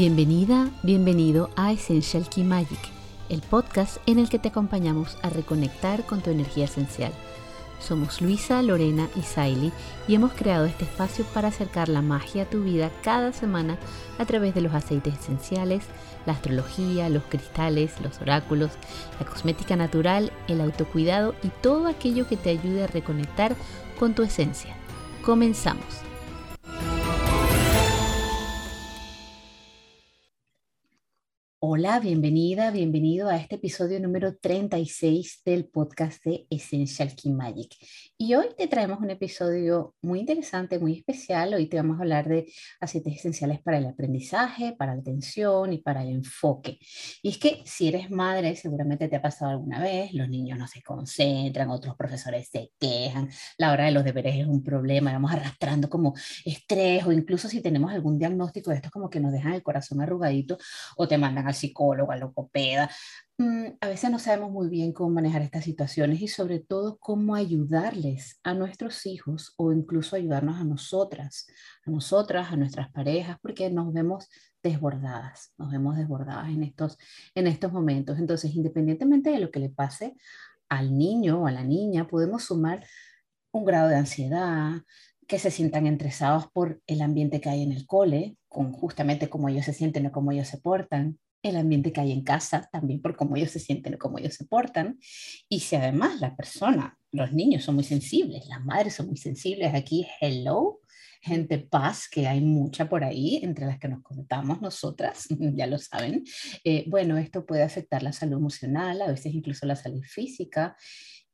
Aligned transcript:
Bienvenida, 0.00 0.70
bienvenido 0.84 1.50
a 1.56 1.72
Essential 1.72 2.28
Key 2.28 2.44
Magic, 2.44 2.78
el 3.30 3.40
podcast 3.40 3.96
en 4.06 4.20
el 4.20 4.28
que 4.28 4.38
te 4.38 4.46
acompañamos 4.46 5.18
a 5.22 5.28
reconectar 5.28 6.06
con 6.06 6.20
tu 6.20 6.30
energía 6.30 6.66
esencial. 6.66 7.12
Somos 7.80 8.22
Luisa, 8.22 8.62
Lorena 8.62 9.08
y 9.16 9.22
Saily 9.22 9.72
y 10.06 10.14
hemos 10.14 10.34
creado 10.34 10.66
este 10.66 10.84
espacio 10.84 11.24
para 11.34 11.48
acercar 11.48 11.88
la 11.88 12.00
magia 12.00 12.44
a 12.44 12.48
tu 12.48 12.62
vida 12.62 12.92
cada 13.02 13.32
semana 13.32 13.76
a 14.18 14.24
través 14.24 14.54
de 14.54 14.60
los 14.60 14.72
aceites 14.72 15.14
esenciales, 15.18 15.82
la 16.26 16.34
astrología, 16.34 17.08
los 17.08 17.24
cristales, 17.24 18.00
los 18.00 18.20
oráculos, 18.20 18.70
la 19.18 19.26
cosmética 19.26 19.74
natural, 19.74 20.30
el 20.46 20.60
autocuidado 20.60 21.34
y 21.42 21.48
todo 21.60 21.88
aquello 21.88 22.28
que 22.28 22.36
te 22.36 22.50
ayude 22.50 22.84
a 22.84 22.86
reconectar 22.86 23.56
con 23.98 24.14
tu 24.14 24.22
esencia. 24.22 24.76
Comenzamos. 25.24 26.07
Hola, 31.70 32.00
bienvenida, 32.00 32.70
bienvenido 32.70 33.28
a 33.28 33.36
este 33.36 33.56
episodio 33.56 34.00
número 34.00 34.34
36 34.38 35.42
del 35.44 35.66
podcast 35.66 36.24
de 36.24 36.46
Essential 36.48 37.14
Key 37.14 37.30
Magic. 37.30 37.74
Y 38.16 38.34
hoy 38.36 38.46
te 38.56 38.68
traemos 38.68 39.00
un 39.00 39.10
episodio 39.10 39.94
muy 40.00 40.20
interesante, 40.20 40.78
muy 40.78 40.96
especial. 40.96 41.52
Hoy 41.52 41.66
te 41.66 41.76
vamos 41.76 41.98
a 41.98 42.04
hablar 42.04 42.26
de 42.26 42.50
aceites 42.80 43.16
esenciales 43.16 43.60
para 43.60 43.76
el 43.76 43.84
aprendizaje, 43.84 44.76
para 44.78 44.94
la 44.94 45.02
atención 45.02 45.74
y 45.74 45.82
para 45.82 46.04
el 46.04 46.08
enfoque. 46.08 46.78
Y 47.22 47.28
es 47.28 47.36
que 47.36 47.62
si 47.66 47.88
eres 47.88 48.10
madre, 48.10 48.56
seguramente 48.56 49.06
te 49.06 49.16
ha 49.16 49.20
pasado 49.20 49.50
alguna 49.50 49.78
vez, 49.78 50.14
los 50.14 50.30
niños 50.30 50.58
no 50.58 50.66
se 50.66 50.82
concentran, 50.82 51.68
otros 51.68 51.96
profesores 51.96 52.48
se 52.50 52.72
quejan, 52.80 53.28
la 53.58 53.72
hora 53.72 53.84
de 53.84 53.90
los 53.90 54.04
deberes 54.04 54.36
es 54.36 54.46
un 54.46 54.64
problema, 54.64 55.12
vamos 55.12 55.32
arrastrando 55.32 55.90
como 55.90 56.14
estrés 56.46 57.04
o 57.04 57.12
incluso 57.12 57.46
si 57.46 57.60
tenemos 57.60 57.92
algún 57.92 58.18
diagnóstico 58.18 58.70
de 58.70 58.76
esto 58.76 58.88
como 58.90 59.10
que 59.10 59.20
nos 59.20 59.32
dejan 59.32 59.52
el 59.52 59.62
corazón 59.62 60.00
arrugadito 60.00 60.56
o 60.96 61.06
te 61.06 61.18
mandan 61.18 61.46
al 61.46 61.57
psicólogo, 61.58 62.12
al. 62.12 62.30
Mm, 63.38 63.66
a 63.80 63.88
veces 63.88 64.10
no 64.10 64.18
sabemos 64.18 64.50
muy 64.50 64.68
bien 64.68 64.92
cómo 64.92 65.10
manejar 65.10 65.42
estas 65.42 65.64
situaciones 65.64 66.20
y 66.20 66.28
sobre 66.28 66.58
todo 66.58 66.98
cómo 66.98 67.34
ayudarles 67.34 68.40
a 68.42 68.54
nuestros 68.54 69.06
hijos 69.06 69.54
o 69.56 69.72
incluso 69.72 70.16
ayudarnos 70.16 70.56
a 70.56 70.64
nosotras, 70.64 71.46
a 71.86 71.90
nosotras, 71.90 72.52
a 72.52 72.56
nuestras 72.56 72.90
parejas, 72.90 73.38
porque 73.40 73.70
nos 73.70 73.92
vemos 73.92 74.28
desbordadas, 74.62 75.52
nos 75.56 75.70
vemos 75.70 75.96
desbordadas 75.96 76.48
en 76.48 76.64
estos, 76.64 76.98
en 77.34 77.46
estos 77.46 77.72
momentos. 77.72 78.18
Entonces, 78.18 78.54
independientemente 78.54 79.30
de 79.30 79.38
lo 79.38 79.50
que 79.50 79.60
le 79.60 79.70
pase 79.70 80.16
al 80.68 80.96
niño 80.96 81.42
o 81.42 81.46
a 81.46 81.52
la 81.52 81.62
niña, 81.62 82.08
podemos 82.08 82.44
sumar 82.44 82.84
un 83.52 83.64
grado 83.64 83.88
de 83.88 83.96
ansiedad, 83.96 84.82
que 85.28 85.38
se 85.38 85.50
sientan 85.50 85.86
estresados 85.86 86.48
por 86.50 86.80
el 86.86 87.02
ambiente 87.02 87.40
que 87.40 87.50
hay 87.50 87.62
en 87.62 87.72
el 87.72 87.86
cole, 87.86 88.36
con 88.48 88.72
justamente 88.72 89.28
cómo 89.28 89.48
ellos 89.48 89.66
se 89.66 89.74
sienten 89.74 90.06
o 90.06 90.12
cómo 90.12 90.32
ellos 90.32 90.48
se 90.48 90.58
portan, 90.58 91.18
el 91.42 91.56
ambiente 91.56 91.92
que 91.92 92.00
hay 92.00 92.12
en 92.12 92.24
casa, 92.24 92.68
también 92.72 93.00
por 93.00 93.16
cómo 93.16 93.36
ellos 93.36 93.50
se 93.50 93.60
sienten 93.60 93.96
cómo 93.96 94.18
ellos 94.18 94.34
se 94.34 94.44
portan. 94.44 94.98
Y 95.48 95.60
si 95.60 95.76
además 95.76 96.20
la 96.20 96.36
persona, 96.36 96.98
los 97.12 97.32
niños 97.32 97.64
son 97.64 97.76
muy 97.76 97.84
sensibles, 97.84 98.46
las 98.48 98.64
madres 98.64 98.94
son 98.94 99.06
muy 99.06 99.16
sensibles, 99.16 99.74
aquí 99.74 100.06
hello, 100.20 100.80
gente 101.20 101.58
paz, 101.58 102.08
que 102.10 102.26
hay 102.26 102.40
mucha 102.40 102.88
por 102.88 103.04
ahí, 103.04 103.40
entre 103.42 103.66
las 103.66 103.78
que 103.78 103.88
nos 103.88 104.02
contamos 104.02 104.60
nosotras, 104.60 105.26
ya 105.54 105.66
lo 105.66 105.78
saben. 105.78 106.24
Eh, 106.64 106.84
bueno, 106.88 107.16
esto 107.18 107.44
puede 107.46 107.62
afectar 107.62 108.02
la 108.02 108.12
salud 108.12 108.38
emocional, 108.38 109.02
a 109.02 109.08
veces 109.08 109.34
incluso 109.34 109.66
la 109.66 109.76
salud 109.76 110.02
física. 110.04 110.76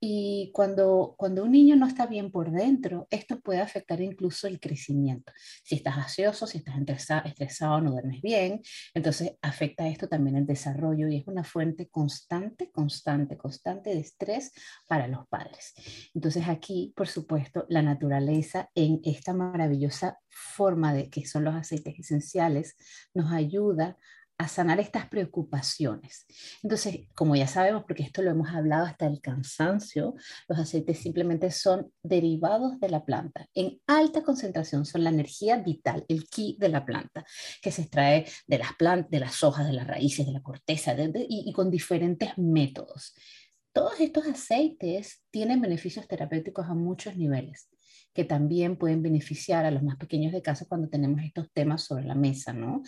Y 0.07 0.51
cuando, 0.53 1.15
cuando 1.17 1.45
un 1.45 1.53
niño 1.53 1.77
no 1.77 1.87
está 1.87 2.07
bien 2.07 2.31
por 2.31 2.51
dentro, 2.51 3.09
esto 3.11 3.41
puede 3.41 3.63
afectar 3.63 4.03
incluso 4.03 4.47
el 4.47 4.61
crecimiento. 4.61 5.33
Si 5.63 5.77
estás 5.77 5.97
ansioso, 5.97 6.47
si 6.47 6.59
estás 6.59 6.77
estresado, 6.77 7.23
estresado, 7.25 7.81
no 7.81 7.93
duermes 7.93 8.21
bien, 8.21 8.61
entonces 8.93 9.39
afecta 9.41 9.89
esto 9.89 10.07
también 10.07 10.37
el 10.37 10.45
desarrollo 10.45 11.09
y 11.09 11.17
es 11.17 11.27
una 11.27 11.43
fuente 11.43 11.89
constante, 11.89 12.71
constante, 12.71 13.39
constante 13.39 13.95
de 13.95 14.01
estrés 14.01 14.53
para 14.87 15.09
los 15.09 15.27
padres. 15.27 15.73
Entonces 16.13 16.49
aquí, 16.49 16.93
por 16.95 17.09
supuesto, 17.09 17.65
la 17.71 17.81
naturaleza 17.81 18.69
en 18.75 19.01
esta 19.05 19.33
maravillosa 19.33 20.19
forma 20.29 20.93
de 20.93 21.09
que 21.09 21.25
son 21.25 21.45
los 21.45 21.55
aceites 21.55 21.99
esenciales 21.99 22.77
nos 23.15 23.33
ayuda 23.33 23.97
a 24.39 24.49
sanar 24.49 24.81
estas 24.81 25.09
preocupaciones. 25.09 26.27
Entonces, 26.63 27.07
como 27.15 27.37
ya 27.37 27.47
sabemos, 27.47 27.85
porque 27.87 28.03
esto 28.03 28.23
lo 28.23 28.31
hemos 28.31 28.49
hablado 28.49 28.87
hasta 28.87 29.07
el 29.07 29.21
cansancio, 29.21 30.15
los 30.49 30.59
aceites 30.59 30.99
simplemente 30.99 31.51
son 31.51 31.93
derivados 32.03 32.81
de 32.81 32.89
la 32.89 33.05
planta. 33.05 33.47
En 33.55 33.81
alta 33.87 34.23
concentración 34.23 34.85
son 34.87 35.05
la 35.05 35.11
energía 35.11 35.59
vital, 35.59 36.05
el 36.09 36.29
ki 36.29 36.57
de 36.59 36.69
la 36.69 36.85
planta, 36.85 37.25
que 37.63 37.71
se 37.71 37.83
extrae 37.83 38.27
de 38.47 38.59
las 38.59 38.75
plantas, 38.75 39.11
de 39.11 39.21
las 39.21 39.43
hojas, 39.45 39.67
de 39.67 39.73
las 39.73 39.87
raíces, 39.87 40.27
de 40.27 40.33
la 40.33 40.43
corteza 40.43 40.95
y 41.29 41.53
con 41.53 41.71
diferentes 41.71 42.37
métodos. 42.37 43.15
Todos 43.73 44.01
estos 44.01 44.27
aceites 44.27 45.23
tienen 45.31 45.61
beneficios 45.61 46.07
terapéuticos 46.07 46.67
a 46.67 46.75
muchos 46.75 47.17
niveles 47.17 47.69
que 48.15 48.25
también 48.25 48.77
pueden 48.77 49.03
beneficiar 49.03 49.65
a 49.67 49.71
los 49.71 49.83
más 49.83 49.97
pequeños 49.97 50.33
de 50.33 50.41
casa 50.41 50.67
cuando 50.69 50.89
tenemos 50.89 51.21
estos 51.23 51.51
temas 51.53 51.83
sobre 51.83 52.05
la 52.05 52.15
mesa, 52.15 52.53
¿no? 52.53 52.83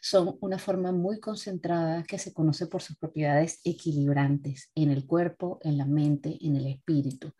Son 0.00 0.36
una 0.40 0.58
forma 0.58 0.92
muy 0.92 1.20
concentrada 1.20 2.02
que 2.02 2.18
se 2.18 2.32
conoce 2.32 2.66
por 2.66 2.82
sus 2.82 2.96
propiedades 2.96 3.60
equilibrantes 3.64 4.70
en 4.74 4.90
el 4.90 5.06
cuerpo, 5.06 5.60
en 5.62 5.78
la 5.78 5.86
mente, 5.86 6.36
en 6.40 6.56
el 6.56 6.66
espíritu. 6.66 7.32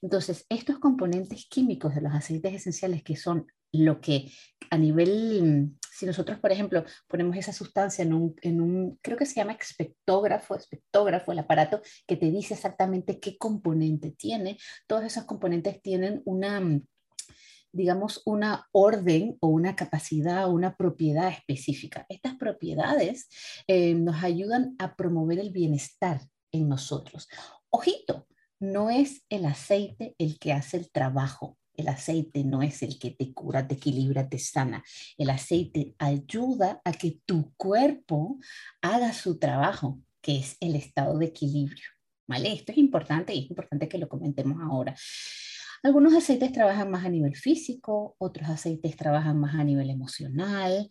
Entonces, 0.00 0.46
estos 0.48 0.78
componentes 0.78 1.46
químicos 1.46 1.94
de 1.94 2.00
los 2.00 2.14
aceites 2.14 2.54
esenciales 2.54 3.02
que 3.02 3.16
son 3.16 3.46
lo 3.72 4.00
que 4.00 4.32
a 4.70 4.78
nivel, 4.78 5.72
si 5.96 6.04
nosotros, 6.04 6.38
por 6.38 6.52
ejemplo, 6.52 6.84
ponemos 7.08 7.36
esa 7.36 7.54
sustancia 7.54 8.02
en 8.02 8.12
un, 8.12 8.98
creo 9.00 9.16
que 9.16 9.24
se 9.24 9.36
llama 9.36 9.52
espectógrafo, 9.52 10.54
espectógrafo, 10.54 11.32
el 11.32 11.38
aparato 11.38 11.80
que 12.06 12.16
te 12.16 12.30
dice 12.30 12.52
exactamente 12.52 13.18
qué 13.18 13.38
componente 13.38 14.10
tiene, 14.10 14.58
todos 14.86 15.04
esos 15.04 15.24
componentes 15.24 15.80
tienen 15.80 16.20
una, 16.26 16.60
digamos, 17.72 18.20
una 18.26 18.66
orden 18.72 19.38
o 19.40 19.48
una 19.48 19.74
capacidad 19.74 20.46
o 20.46 20.50
una 20.50 20.76
propiedad 20.76 21.28
específica. 21.30 22.04
Estas 22.10 22.36
propiedades 22.36 23.28
eh, 23.66 23.94
nos 23.94 24.22
ayudan 24.22 24.76
a 24.78 24.96
promover 24.96 25.38
el 25.38 25.50
bienestar 25.50 26.20
en 26.52 26.68
nosotros. 26.68 27.26
Ojito, 27.70 28.26
no 28.60 28.90
es 28.90 29.24
el 29.30 29.46
aceite 29.46 30.14
el 30.18 30.38
que 30.38 30.52
hace 30.52 30.76
el 30.76 30.90
trabajo 30.90 31.56
el 31.76 31.88
aceite 31.88 32.44
no 32.44 32.62
es 32.62 32.82
el 32.82 32.98
que 32.98 33.10
te 33.10 33.32
cura, 33.32 33.66
te 33.66 33.74
equilibra, 33.74 34.28
te 34.28 34.38
sana. 34.38 34.82
El 35.16 35.30
aceite 35.30 35.94
ayuda 35.98 36.80
a 36.84 36.92
que 36.92 37.20
tu 37.24 37.54
cuerpo 37.56 38.38
haga 38.82 39.12
su 39.12 39.38
trabajo, 39.38 40.00
que 40.20 40.38
es 40.38 40.56
el 40.60 40.76
estado 40.76 41.18
de 41.18 41.26
equilibrio. 41.26 41.86
¿Vale? 42.28 42.52
Esto 42.52 42.72
es 42.72 42.78
importante 42.78 43.32
y 43.32 43.44
es 43.44 43.50
importante 43.50 43.88
que 43.88 43.98
lo 43.98 44.08
comentemos 44.08 44.58
ahora. 44.60 44.96
Algunos 45.82 46.14
aceites 46.14 46.52
trabajan 46.52 46.90
más 46.90 47.04
a 47.04 47.08
nivel 47.08 47.36
físico, 47.36 48.16
otros 48.18 48.48
aceites 48.48 48.96
trabajan 48.96 49.38
más 49.38 49.54
a 49.54 49.62
nivel 49.62 49.90
emocional. 49.90 50.90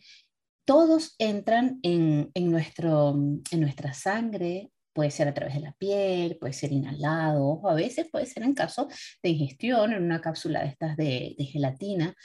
Todos 0.65 1.15
entran 1.19 1.79
en, 1.83 2.31
en, 2.33 2.51
nuestro, 2.51 3.13
en 3.51 3.59
nuestra 3.59 3.93
sangre, 3.93 4.71
Puede 4.95 5.11
ser 5.11 5.27
a 5.27 5.33
través 5.33 5.55
de 5.55 5.59
la 5.59 5.73
piel, 5.73 6.37
puede 6.37 6.53
ser 6.53 6.71
inhalado, 6.71 7.43
o 7.45 7.69
a 7.69 7.73
veces 7.73 8.07
puede 8.09 8.25
ser 8.25 8.43
en 8.43 8.53
caso 8.53 8.87
de 9.21 9.29
ingestión 9.29 9.91
en 9.91 10.01
una 10.01 10.21
cápsula 10.21 10.61
de 10.61 10.69
estas 10.69 10.95
de, 10.95 11.35
gelatina. 11.51 12.15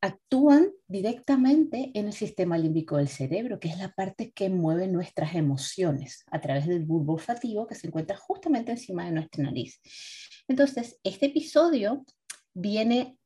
Actúan 0.00 0.70
directamente 0.86 1.90
en 1.94 2.06
el 2.06 2.12
sistema 2.12 2.56
límbico 2.56 2.98
del 2.98 3.08
cerebro, 3.08 3.58
que 3.58 3.66
es 3.66 3.78
la 3.78 3.88
parte 3.88 4.30
que 4.30 4.48
mueve 4.48 4.86
nuestras 4.86 5.34
emociones 5.34 6.24
a 6.30 6.40
través 6.40 6.68
del 6.68 6.84
bulbo 6.84 7.14
olfativo 7.14 7.66
que 7.66 7.74
se 7.74 7.88
encuentra 7.88 8.16
justamente 8.16 8.70
encima 8.70 9.04
de 9.04 9.10
nuestra 9.10 9.42
nariz. 9.42 9.80
Entonces, 10.46 11.00
este 11.02 11.26
episodio 11.26 12.04
viene, 12.54 13.18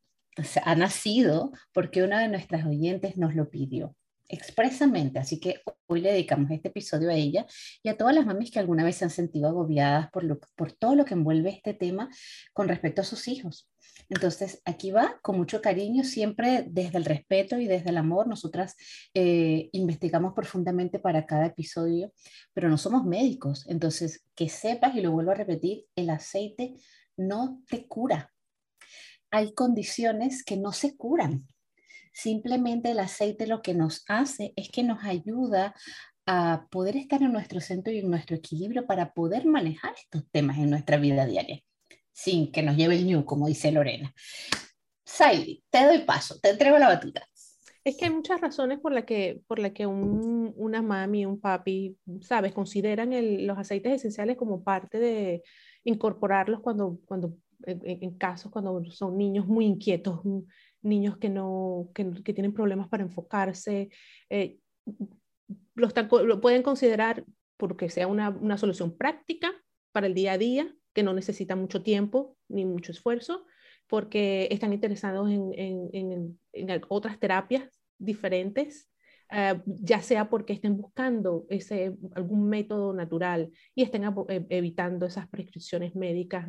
ha 0.63 0.75
nacido 0.77 1.53
porque 1.75 2.03
una 2.03 2.23
de 2.23 2.29
nuestras 2.29 2.65
oyentes 2.65 3.19
nos 3.19 3.35
lo 3.35 3.51
pidió 3.51 3.95
expresamente. 4.29 5.19
Así 5.19 5.41
que 5.41 5.61
hoy 5.87 6.01
le 6.01 6.13
dedicamos 6.13 6.51
este 6.51 6.69
episodio 6.69 7.11
a 7.11 7.15
ella 7.15 7.47
y 7.83 7.89
a 7.89 7.97
todas 7.97 8.15
las 8.15 8.27
mamis 8.27 8.51
que 8.51 8.59
alguna 8.59 8.85
vez 8.85 8.97
se 8.97 9.05
han 9.05 9.11
sentido 9.11 9.49
agobiadas 9.49 10.11
por, 10.11 10.39
por 10.57 10.73
todo 10.73 10.95
lo 10.95 11.05
que 11.05 11.15
envuelve 11.15 11.51
este 11.51 11.75
tema 11.75 12.09
con 12.53 12.69
respecto 12.69 13.03
a 13.03 13.05
sus 13.05 13.29
hijos. 13.29 13.69
Entonces, 14.09 14.63
aquí 14.65 14.91
va 14.91 15.19
con 15.23 15.37
mucho 15.37 15.61
cariño, 15.61 16.05
siempre 16.05 16.65
desde 16.69 16.99
el 16.99 17.05
respeto 17.05 17.59
y 17.59 17.67
desde 17.67 17.91
el 17.91 17.97
amor. 17.97 18.29
Nosotras 18.29 18.77
eh, 19.15 19.69
investigamos 19.73 20.33
profundamente 20.35 20.99
para 20.99 21.27
cada 21.27 21.47
episodio, 21.47 22.13
pero 22.53 22.69
no 22.69 22.79
somos 22.79 23.05
médicos. 23.05 23.67
Entonces, 23.69 24.25
que 24.35 24.49
sepas, 24.49 24.95
y 24.95 25.01
lo 25.01 25.13
vuelvo 25.13 25.33
a 25.33 25.35
repetir, 25.35 25.87
el 25.97 26.11
aceite 26.11 26.75
no 27.17 27.63
te 27.69 27.87
cura. 27.87 28.33
Hay 29.31 29.55
condiciones 29.55 30.45
que 30.45 30.57
no 30.57 30.73
se 30.73 30.97
curan. 30.97 31.47
Simplemente 32.17 32.93
el 32.93 32.99
aceite 32.99 33.47
lo 33.47 33.61
que 33.61 33.75
nos 33.75 34.03
hace 34.09 34.55
es 34.57 34.71
que 34.71 34.83
nos 34.83 35.05
ayuda 35.05 35.75
a 36.25 36.67
poder 36.71 36.97
estar 36.97 37.23
en 37.23 37.31
nuestro 37.31 37.61
centro 37.61 37.93
y 37.93 37.99
en 37.99 38.09
nuestro 38.09 38.37
equilibrio 38.37 38.87
para 38.87 39.13
poder 39.13 39.45
manejar 39.45 39.93
estos 40.03 40.23
temas 40.31 40.57
en 40.57 40.71
nuestra 40.71 40.97
vida 40.97 41.27
diaria, 41.27 41.61
sin 42.13 42.51
que 42.51 42.63
nos 42.63 42.75
lleve 42.75 42.97
el 42.97 43.07
ñu, 43.07 43.27
como 43.27 43.49
dice 43.49 43.71
Lorena. 43.71 44.15
Saidi, 45.05 45.63
te 45.69 45.85
doy 45.85 46.07
paso, 46.07 46.41
te 46.41 46.49
entrego 46.49 46.79
la 46.79 46.89
batuta. 46.89 47.29
Es 47.85 47.99
que 47.99 48.07
hay 48.07 48.11
muchas 48.11 48.41
razones 48.41 48.81
por 48.81 48.93
las 48.93 49.05
que, 49.05 49.43
por 49.47 49.59
la 49.59 49.75
que 49.75 49.87
un, 49.87 50.55
una 50.57 50.81
mami, 50.81 51.27
un 51.27 51.39
papi, 51.39 51.99
sabes, 52.23 52.55
consideran 52.55 53.11
los 53.47 53.59
aceites 53.59 53.93
esenciales 53.93 54.39
como 54.39 54.65
parte 54.65 54.99
de 54.99 55.43
incorporarlos 55.85 56.61
cuando, 56.61 56.99
cuando 57.05 57.37
en, 57.67 58.17
casos 58.17 58.51
cuando 58.51 58.85
son 58.91 59.17
niños 59.17 59.47
muy 59.47 59.67
inquietos, 59.67 60.21
niños 60.87 61.19
que 61.19 61.29
no, 61.29 61.91
que, 61.95 62.05
tienen 62.33 62.55
problemas 62.55 62.89
para 62.89 63.03
enfocarse, 63.03 63.91
eh, 64.31 64.59
lo, 65.75 65.89
lo, 66.25 66.41
pueden 66.41 66.63
considerar 66.63 67.25
porque 67.57 67.89
sea 67.91 68.07
una, 68.07 68.31
una 68.31 68.59
solución 68.59 68.97
práctica 68.97 69.53
para 69.93 70.07
el 70.07 70.15
día 70.15 70.33
a 70.33 70.39
día, 70.39 70.75
que 70.93 71.03
no 71.03 71.13
necesita 71.13 71.57
mucho 71.57 71.83
tiempo 71.83 72.37
ni 72.49 72.65
mucho 72.65 72.93
esfuerzo, 72.93 73.45
porque 73.89 74.49
están 74.51 74.73
interesados 74.73 75.31
en, 75.31 75.53
en, 75.55 76.39
en, 76.53 76.83
otras 76.89 77.19
terapias 77.19 77.81
diferentes, 77.99 78.91
eh, 79.31 79.61
ya 79.67 80.03
sea 80.03 80.29
porque 80.29 80.53
estén 80.53 80.77
buscando 80.77 81.47
ese, 81.49 81.97
algún 82.15 82.49
método 82.49 82.93
natural 82.93 83.51
y 83.75 83.83
estén 83.83 84.05
e, 84.05 84.47
evitando 84.51 85.07
esas 85.07 85.29
prescripciones 85.29 85.95
médicas 85.95 86.49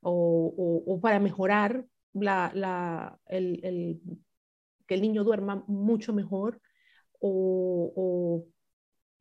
o, 0.00 0.84
o, 0.86 1.00
para 1.00 1.20
mejorar 1.20 1.84
la, 2.14 2.50
la, 2.54 3.18
el, 3.26 3.60
el, 3.64 4.00
que 4.86 4.94
el 4.94 5.02
niño 5.02 5.24
duerma 5.24 5.64
mucho 5.66 6.12
mejor 6.12 6.60
o, 7.20 7.92
o, 7.96 8.46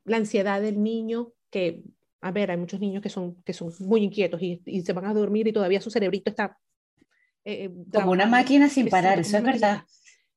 la 0.03 0.17
ansiedad 0.17 0.61
del 0.61 0.81
niño, 0.81 1.33
que, 1.51 1.83
a 2.21 2.31
ver, 2.31 2.51
hay 2.51 2.57
muchos 2.57 2.79
niños 2.79 3.03
que 3.03 3.09
son, 3.09 3.41
que 3.43 3.53
son 3.53 3.71
muy 3.79 4.03
inquietos 4.03 4.41
y, 4.41 4.61
y 4.65 4.81
se 4.81 4.93
van 4.93 5.05
a 5.05 5.13
dormir 5.13 5.47
y 5.47 5.53
todavía 5.53 5.79
su 5.79 5.91
cerebrito 5.91 6.31
está 6.31 6.57
eh, 7.43 7.65
eh, 7.65 7.71
como 7.91 8.11
una 8.11 8.25
máquina 8.25 8.69
sin 8.69 8.89
parar, 8.89 9.19
eso 9.19 9.37
es 9.37 9.43
verdad. 9.43 9.83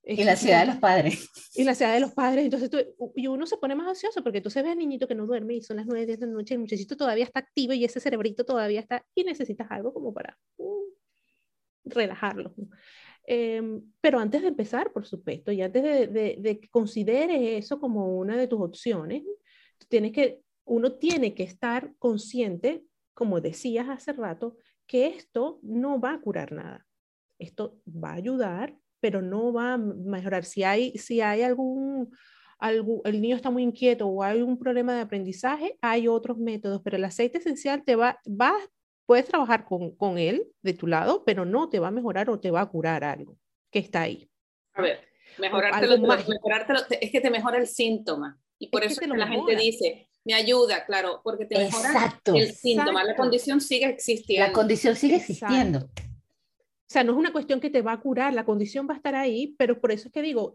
Y 0.06 0.22
la 0.22 0.32
ansiedad 0.32 0.60
de 0.60 0.66
los 0.66 0.76
padres. 0.76 1.30
Y 1.54 1.64
la 1.64 1.70
ansiedad 1.70 1.94
de 1.94 2.00
los 2.00 2.12
padres. 2.12 2.44
Entonces, 2.44 2.70
y 3.16 3.26
uno 3.26 3.46
se 3.46 3.56
pone 3.56 3.74
más 3.74 3.88
ansioso 3.88 4.22
porque 4.22 4.38
entonces 4.38 4.62
ves 4.62 4.72
al 4.72 4.78
niñito 4.78 5.08
que 5.08 5.14
no 5.14 5.24
duerme 5.24 5.54
y 5.54 5.62
son 5.62 5.78
las 5.78 5.86
9, 5.86 6.04
10 6.04 6.20
de 6.20 6.26
la 6.26 6.32
noche 6.32 6.52
y 6.52 6.56
el 6.56 6.60
muchachito 6.60 6.96
todavía 6.96 7.24
está 7.24 7.40
activo 7.40 7.72
y 7.72 7.84
ese 7.84 8.00
cerebrito 8.00 8.44
todavía 8.44 8.80
está 8.80 9.04
y 9.14 9.24
necesitas 9.24 9.66
algo 9.70 9.94
como 9.94 10.12
para 10.12 10.38
uh, 11.84 11.90
relajarlo. 11.90 12.54
Em, 13.26 13.82
pero 14.00 14.18
antes 14.18 14.42
de 14.42 14.48
empezar, 14.48 14.92
por 14.92 15.06
supuesto, 15.06 15.50
y 15.50 15.62
antes 15.62 15.82
de, 16.12 16.58
que 16.60 16.68
consideres 16.68 17.64
eso 17.64 17.80
como 17.80 18.18
una 18.18 18.36
de 18.36 18.48
tus 18.48 18.60
opciones, 18.60 19.22
tienes 19.88 20.12
que, 20.12 20.42
uno 20.64 20.92
tiene 20.92 21.34
que 21.34 21.42
estar 21.42 21.94
consciente, 21.98 22.84
como 23.14 23.40
decías 23.40 23.88
hace 23.88 24.12
rato, 24.12 24.56
que 24.86 25.06
esto 25.06 25.58
no 25.62 26.00
va 26.00 26.12
a 26.12 26.20
curar 26.20 26.52
nada 26.52 26.86
esto 27.38 27.80
va 27.86 28.10
a 28.10 28.14
ayudar, 28.14 28.76
pero 29.00 29.22
no 29.22 29.52
va 29.52 29.74
a 29.74 29.78
mejorar. 29.78 30.44
Si 30.44 30.64
hay, 30.64 30.96
si 30.98 31.20
hay 31.20 31.42
algún, 31.42 32.10
algún, 32.58 33.00
el 33.04 33.20
niño 33.20 33.36
está 33.36 33.50
muy 33.50 33.62
inquieto 33.62 34.06
o 34.06 34.22
hay 34.22 34.42
un 34.42 34.58
problema 34.58 34.94
de 34.94 35.02
aprendizaje, 35.02 35.78
hay 35.80 36.08
otros 36.08 36.38
métodos, 36.38 36.80
pero 36.82 36.96
el 36.96 37.04
aceite 37.04 37.38
esencial 37.38 37.84
te 37.84 37.96
va, 37.96 38.18
va 38.28 38.54
puedes 39.06 39.26
trabajar 39.26 39.64
con, 39.64 39.94
con 39.96 40.18
él 40.18 40.48
de 40.62 40.74
tu 40.74 40.86
lado, 40.86 41.24
pero 41.24 41.44
no 41.44 41.68
te 41.68 41.78
va 41.78 41.88
a 41.88 41.92
mejorar 41.92 42.30
o 42.30 42.40
te 42.40 42.50
va 42.50 42.60
a 42.60 42.68
curar 42.68 43.04
algo 43.04 43.36
que 43.70 43.78
está 43.78 44.02
ahí. 44.02 44.28
A 44.74 44.82
ver, 44.82 45.00
mejorártelo, 45.38 45.98
mejorártelo 45.98 46.80
es 47.00 47.10
que 47.10 47.20
te 47.20 47.30
mejora 47.30 47.58
el 47.58 47.66
síntoma. 47.66 48.38
Y 48.58 48.68
por 48.68 48.84
eso 48.84 49.00
que 49.00 49.06
la 49.06 49.26
gente 49.26 49.56
dice, 49.56 50.08
me 50.24 50.34
ayuda, 50.34 50.84
claro, 50.86 51.20
porque 51.22 51.44
te 51.44 51.58
mejora 51.58 52.20
el 52.24 52.52
síntoma. 52.52 53.04
La 53.04 53.16
condición 53.16 53.60
sigue 53.60 53.86
existiendo. 53.86 54.46
La 54.46 54.52
condición 54.52 54.96
sigue 54.96 55.16
existiendo. 55.16 55.78
O 55.78 56.92
sea, 56.94 57.02
no 57.02 57.12
es 57.12 57.18
una 57.18 57.32
cuestión 57.32 57.60
que 57.60 57.70
te 57.70 57.82
va 57.82 57.92
a 57.92 58.00
curar, 58.00 58.32
la 58.34 58.44
condición 58.44 58.86
va 58.88 58.94
a 58.94 58.96
estar 58.96 59.16
ahí, 59.16 59.54
pero 59.58 59.80
por 59.80 59.90
eso 59.90 60.08
es 60.08 60.12
que 60.12 60.22
digo, 60.22 60.54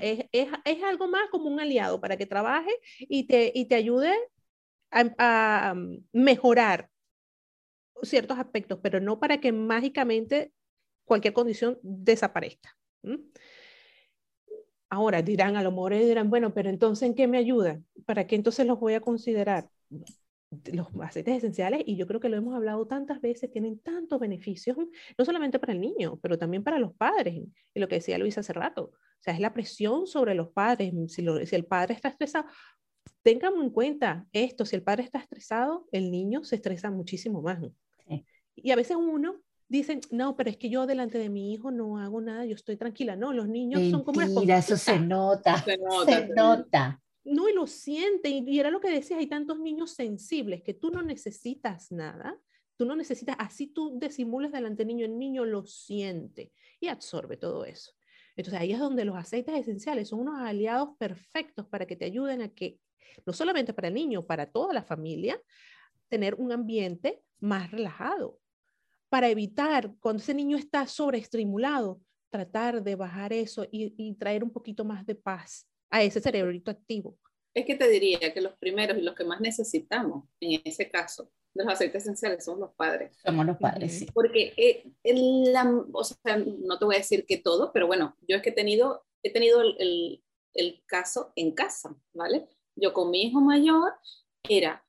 es, 0.00 0.26
es, 0.32 0.48
es, 0.64 0.82
algo 0.82 1.06
más 1.06 1.30
como 1.30 1.48
un 1.48 1.60
aliado 1.60 2.00
para 2.00 2.16
que 2.16 2.26
trabaje 2.26 2.70
y 2.98 3.28
te, 3.28 3.52
y 3.54 3.66
te 3.66 3.76
ayude 3.76 4.12
a, 4.90 5.04
a, 5.18 5.74
mejorar 6.12 6.90
ciertos 8.02 8.38
aspectos, 8.38 8.78
pero 8.82 9.00
no 9.00 9.18
para 9.18 9.40
que 9.40 9.52
mágicamente 9.52 10.52
cualquier 11.04 11.34
condición 11.34 11.78
desaparezca. 11.82 12.76
Ahora 14.90 15.22
dirán, 15.22 15.56
a 15.56 15.62
lo 15.62 15.70
mejor 15.70 15.94
dirán, 15.94 16.30
bueno, 16.30 16.54
pero 16.54 16.70
entonces 16.70 17.08
¿en 17.08 17.14
qué 17.14 17.26
me 17.26 17.38
ayuda? 17.38 17.80
¿Para 18.06 18.26
qué 18.26 18.36
entonces 18.36 18.66
los 18.66 18.80
voy 18.80 18.94
a 18.94 19.00
considerar? 19.00 19.68
los 20.72 20.88
aceites 21.02 21.36
esenciales, 21.36 21.82
y 21.84 21.96
yo 21.96 22.06
creo 22.06 22.20
que 22.20 22.28
lo 22.28 22.36
hemos 22.36 22.54
hablado 22.54 22.86
tantas 22.86 23.20
veces, 23.20 23.50
tienen 23.50 23.78
tantos 23.80 24.18
beneficios, 24.18 24.76
no 25.18 25.24
solamente 25.24 25.58
para 25.58 25.72
el 25.72 25.80
niño, 25.80 26.18
pero 26.22 26.38
también 26.38 26.64
para 26.64 26.78
los 26.78 26.94
padres. 26.94 27.42
Y 27.74 27.80
lo 27.80 27.88
que 27.88 27.96
decía 27.96 28.18
Luis 28.18 28.38
hace 28.38 28.52
rato, 28.52 28.84
o 28.84 29.22
sea, 29.22 29.34
es 29.34 29.40
la 29.40 29.52
presión 29.52 30.06
sobre 30.06 30.34
los 30.34 30.48
padres. 30.50 30.94
Si, 31.08 31.24
el 31.54 31.66
padre 31.66 31.94
está 31.94 32.08
estresado, 32.08 32.46
tengan 33.22 33.54
en 33.60 33.70
cuenta 33.70 34.26
esto, 34.32 34.64
si 34.64 34.76
el 34.76 34.82
padre 34.82 35.02
está 35.02 35.18
estresado, 35.18 35.86
el 35.92 36.10
niño 36.10 36.44
se 36.44 36.56
estresa 36.56 36.90
muchísimo 36.90 37.42
más. 37.42 37.60
Y 38.62 38.70
a 38.70 38.76
veces 38.76 38.96
uno 38.96 39.40
dice, 39.68 40.00
no, 40.10 40.36
pero 40.36 40.50
es 40.50 40.56
que 40.56 40.70
yo 40.70 40.86
delante 40.86 41.18
de 41.18 41.28
mi 41.28 41.52
hijo 41.52 41.70
no 41.70 41.98
hago 41.98 42.20
nada, 42.20 42.44
yo 42.44 42.54
estoy 42.54 42.76
tranquila. 42.76 43.16
No, 43.16 43.32
los 43.32 43.48
niños 43.48 43.90
son 43.90 44.04
como 44.04 44.20
Mira, 44.20 44.58
eso 44.58 44.76
se 44.76 44.98
nota, 44.98 45.62
se 45.62 45.78
nota. 45.78 46.12
Se 46.12 46.28
nota 46.28 47.02
no, 47.28 47.48
y 47.48 47.52
lo 47.52 47.66
siente, 47.66 48.30
y 48.30 48.58
era 48.58 48.70
lo 48.70 48.80
que 48.80 48.90
decías, 48.90 49.20
hay 49.20 49.26
tantos 49.26 49.58
niños 49.58 49.92
sensibles 49.92 50.62
que 50.62 50.74
tú 50.74 50.90
no 50.90 51.02
necesitas 51.02 51.92
nada, 51.92 52.38
tú 52.76 52.86
no 52.86 52.96
necesitas, 52.96 53.36
así 53.38 53.66
tú 53.66 53.98
disimules 53.98 54.52
delante 54.52 54.84
del 54.84 54.88
niño, 54.88 55.06
el 55.06 55.18
niño 55.18 55.44
lo 55.44 55.64
siente 55.66 56.52
y 56.80 56.88
absorbe 56.88 57.36
todo 57.36 57.64
eso. 57.64 57.92
Entonces 58.36 58.60
ahí 58.60 58.72
es 58.72 58.78
donde 58.78 59.04
los 59.04 59.16
aceites 59.16 59.54
esenciales 59.54 60.08
son 60.08 60.20
unos 60.20 60.40
aliados 60.40 60.96
perfectos 60.96 61.66
para 61.66 61.86
que 61.86 61.96
te 61.96 62.04
ayuden 62.04 62.40
a 62.40 62.48
que, 62.48 62.78
no 63.26 63.32
solamente 63.32 63.74
para 63.74 63.88
el 63.88 63.94
niño, 63.94 64.24
para 64.24 64.50
toda 64.50 64.72
la 64.72 64.82
familia, 64.82 65.40
tener 66.08 66.34
un 66.36 66.52
ambiente 66.52 67.22
más 67.40 67.70
relajado, 67.70 68.38
para 69.08 69.28
evitar 69.28 69.92
cuando 70.00 70.22
ese 70.22 70.34
niño 70.34 70.56
está 70.56 70.86
sobreestimulado, 70.86 72.00
tratar 72.30 72.82
de 72.82 72.94
bajar 72.94 73.32
eso 73.32 73.64
y, 73.70 73.94
y 73.96 74.14
traer 74.14 74.44
un 74.44 74.50
poquito 74.50 74.84
más 74.84 75.06
de 75.06 75.14
paz 75.14 75.66
a 75.90 76.02
ese 76.02 76.20
cerebrito 76.20 76.70
activo. 76.70 77.18
Es 77.54 77.64
que 77.64 77.74
te 77.74 77.88
diría 77.88 78.32
que 78.32 78.40
los 78.40 78.56
primeros 78.58 78.98
y 78.98 79.02
los 79.02 79.14
que 79.14 79.24
más 79.24 79.40
necesitamos 79.40 80.24
en 80.40 80.60
ese 80.64 80.90
caso 80.90 81.30
de 81.54 81.64
los 81.64 81.72
aceites 81.72 82.02
esenciales 82.02 82.44
son 82.44 82.60
los 82.60 82.72
padres. 82.74 83.16
Somos 83.24 83.46
los 83.46 83.56
padres, 83.56 83.98
sí. 83.98 84.06
Porque, 84.12 84.52
eh, 84.56 84.84
o 85.92 86.04
sea, 86.04 86.36
no 86.36 86.78
te 86.78 86.84
voy 86.84 86.96
a 86.96 86.98
decir 86.98 87.26
que 87.26 87.38
todo, 87.38 87.72
pero 87.72 87.86
bueno, 87.86 88.16
yo 88.28 88.36
es 88.36 88.42
que 88.42 88.50
he 88.50 88.54
tenido, 88.54 89.04
he 89.22 89.32
tenido 89.32 89.62
el, 89.62 90.22
el, 90.54 90.82
caso 90.86 91.32
en 91.36 91.52
casa, 91.52 91.96
¿vale? 92.12 92.48
Yo 92.76 92.92
con 92.92 93.10
mi 93.10 93.22
hijo 93.22 93.40
mayor 93.40 93.92
era 94.48 94.84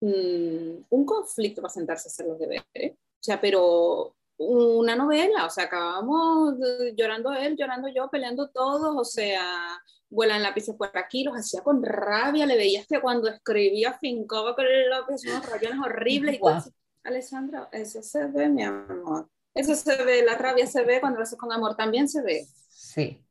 mm, 0.00 0.84
un 0.90 1.06
conflicto 1.06 1.62
para 1.62 1.72
sentarse 1.72 2.08
a 2.08 2.10
hacer 2.10 2.26
los 2.26 2.38
deberes, 2.38 2.98
o 3.22 3.24
sea, 3.24 3.40
pero 3.40 4.16
una 4.36 4.96
novela, 4.96 5.46
o 5.46 5.50
sea, 5.50 5.64
acabamos 5.64 6.56
llorando 6.96 7.32
él, 7.32 7.56
llorando 7.56 7.86
yo, 7.86 8.10
peleando 8.10 8.50
todos, 8.50 8.96
o 8.96 9.04
sea, 9.04 9.80
vuelan 10.10 10.42
lápices 10.42 10.74
por 10.74 10.90
aquí, 10.98 11.22
los 11.22 11.36
hacía 11.36 11.62
con 11.62 11.84
rabia, 11.84 12.46
le 12.46 12.56
veías 12.56 12.84
que 12.88 13.00
cuando 13.00 13.28
escribía 13.28 13.92
fincaba 13.92 14.56
con 14.56 14.66
el 14.66 14.90
lápiz 14.90 15.24
unos 15.24 15.46
rayones 15.50 15.78
horribles. 15.78 16.34
Y 16.34 16.70
Alessandra, 17.04 17.68
eso 17.70 18.02
se 18.02 18.26
ve, 18.26 18.48
mi 18.48 18.64
amor. 18.64 19.28
Eso 19.54 19.76
se 19.76 20.02
ve, 20.04 20.24
la 20.24 20.36
rabia 20.36 20.66
se 20.66 20.82
ve 20.82 20.98
cuando 20.98 21.18
lo 21.18 21.22
haces 21.22 21.38
con 21.38 21.52
amor, 21.52 21.76
también 21.76 22.08
se 22.08 22.22
ve. 22.22 22.44
Sí. 22.68 23.22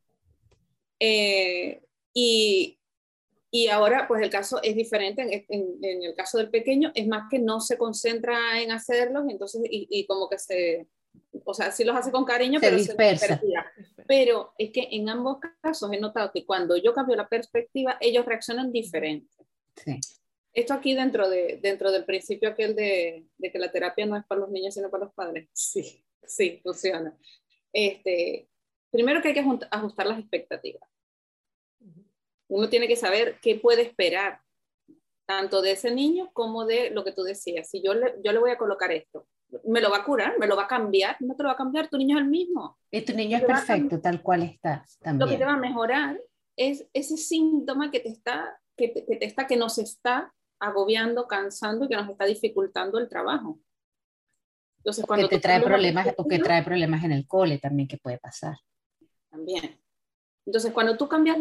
Eh, 1.02 1.84
y, 2.14 2.80
y, 3.52 3.68
ahora, 3.68 4.08
pues 4.08 4.22
el 4.24 4.30
caso 4.30 4.60
es 4.64 4.76
diferente. 4.76 5.46
En, 5.50 5.78
en, 5.82 6.04
el 6.04 6.16
caso 6.16 6.38
del 6.38 6.50
pequeño, 6.50 6.92
es 6.96 7.08
más 7.08 7.28
que 7.30 7.38
no 7.38 7.60
se 7.60 7.78
concentra 7.78 8.62
en 8.62 8.72
hacerlos, 8.72 9.26
entonces, 9.30 9.62
y, 9.70 9.88
y 9.90 10.06
como 10.06 10.30
que 10.30 10.40
se, 10.40 10.88
o 11.44 11.54
sea, 11.54 11.72
sí 11.72 11.84
los 11.84 11.96
hace 11.96 12.12
con 12.12 12.26
cariño, 12.26 12.60
pero 12.62 12.78
dispersa. 12.78 13.42
pero 14.08 14.54
es 14.58 14.72
que 14.72 14.88
en 14.92 15.10
ambos 15.10 15.40
casos 15.62 15.92
he 15.92 16.00
notado 16.00 16.32
que 16.32 16.46
cuando 16.46 16.78
yo 16.78 16.94
cambio 16.94 17.16
la 17.16 17.28
perspectiva, 17.28 17.98
ellos 18.00 18.26
reaccionan 18.26 18.72
diferente. 18.72 19.36
Sí. 19.76 20.00
Esto 20.54 20.74
aquí 20.74 20.94
dentro, 20.94 21.30
de, 21.30 21.60
dentro 21.62 21.92
del 21.92 22.04
principio 22.04 22.50
aquel 22.50 22.76
de, 22.76 23.26
de, 23.38 23.52
que 23.52 23.60
la 23.60 23.72
terapia 23.72 24.06
no 24.06 24.18
es 24.18 24.26
para 24.26 24.42
los 24.42 24.52
niños, 24.52 24.74
sino 24.74 24.90
para 24.90 25.06
los 25.06 25.14
padres. 25.14 25.50
Sí, 25.54 26.04
sí, 26.24 26.60
funciona. 26.64 27.18
Este, 27.74 28.48
primero 28.92 29.22
que 29.22 29.30
hay 29.30 29.34
que 29.34 29.46
ajustar 29.72 30.06
las 30.06 30.20
expectativas. 30.20 30.91
Uno 32.52 32.70
tiene 32.70 32.88
que 32.88 32.98
saber 32.98 33.38
qué 33.42 33.56
puede 33.56 33.82
esperar, 33.82 34.42
tanto 35.26 35.62
de 35.62 35.72
ese 35.72 35.90
niño 35.90 36.30
como 36.34 36.66
de 36.66 36.90
lo 36.90 37.06
que 37.06 37.14
tú 37.14 37.24
decías. 37.24 37.70
Si 37.70 37.82
yo 37.82 37.94
le, 37.94 38.16
yo 38.24 38.34
le 38.34 38.40
voy 38.40 38.52
a 38.52 38.58
colocar 38.58 38.92
esto, 38.92 39.26
me 39.64 39.80
lo 39.80 39.90
va 39.90 39.98
a 39.98 40.04
curar, 40.04 40.38
me 40.38 40.48
lo 40.48 40.58
va 40.58 40.64
a 40.64 40.68
cambiar, 40.68 41.16
no 41.22 41.36
te 41.36 41.44
lo 41.44 41.48
va 41.48 41.54
a 41.54 41.58
cambiar, 41.58 41.88
tu 41.90 41.98
niño 41.98 42.18
es 42.18 42.24
el 42.24 42.30
mismo. 42.30 42.78
Y 42.92 43.02
tu 43.02 43.14
niño 43.14 43.38
es 43.38 43.46
perfecto, 43.46 44.02
tal 44.02 44.22
cual 44.22 44.44
está. 44.44 44.86
También. 45.00 45.20
Lo 45.20 45.32
que 45.32 45.38
te 45.38 45.46
va 45.46 45.54
a 45.54 45.58
mejorar 45.58 46.20
es 46.58 46.86
ese 46.94 47.16
síntoma 47.16 47.90
que 47.90 48.02
te 48.02 48.10
está, 48.10 48.60
que 48.76 48.90
te, 48.90 49.06
que 49.06 49.16
te 49.16 49.26
está, 49.26 49.48
que 49.48 49.56
nos 49.56 49.78
está 49.78 50.34
agobiando, 50.60 51.28
cansando 51.28 51.86
y 51.86 51.88
que 51.88 51.96
nos 51.96 52.10
está 52.10 52.26
dificultando 52.26 53.00
el 53.00 53.08
trabajo. 53.08 53.60
Entonces, 54.80 55.06
cuando 55.06 55.30
te 55.30 55.40
trae 55.40 55.62
problemas 55.62 56.08
o 56.18 56.28
que 56.28 56.40
trae 56.40 56.64
problemas 56.64 57.04
en 57.06 57.14
el 57.14 57.26
cole 57.28 57.60
también 57.60 57.88
que 57.88 57.98
puede 57.98 58.18
pasar. 58.18 58.58
También. 59.30 59.81
Entonces, 60.46 60.74
cuando 60.74 60.98
tú 60.98 61.08
cambias 61.08 61.38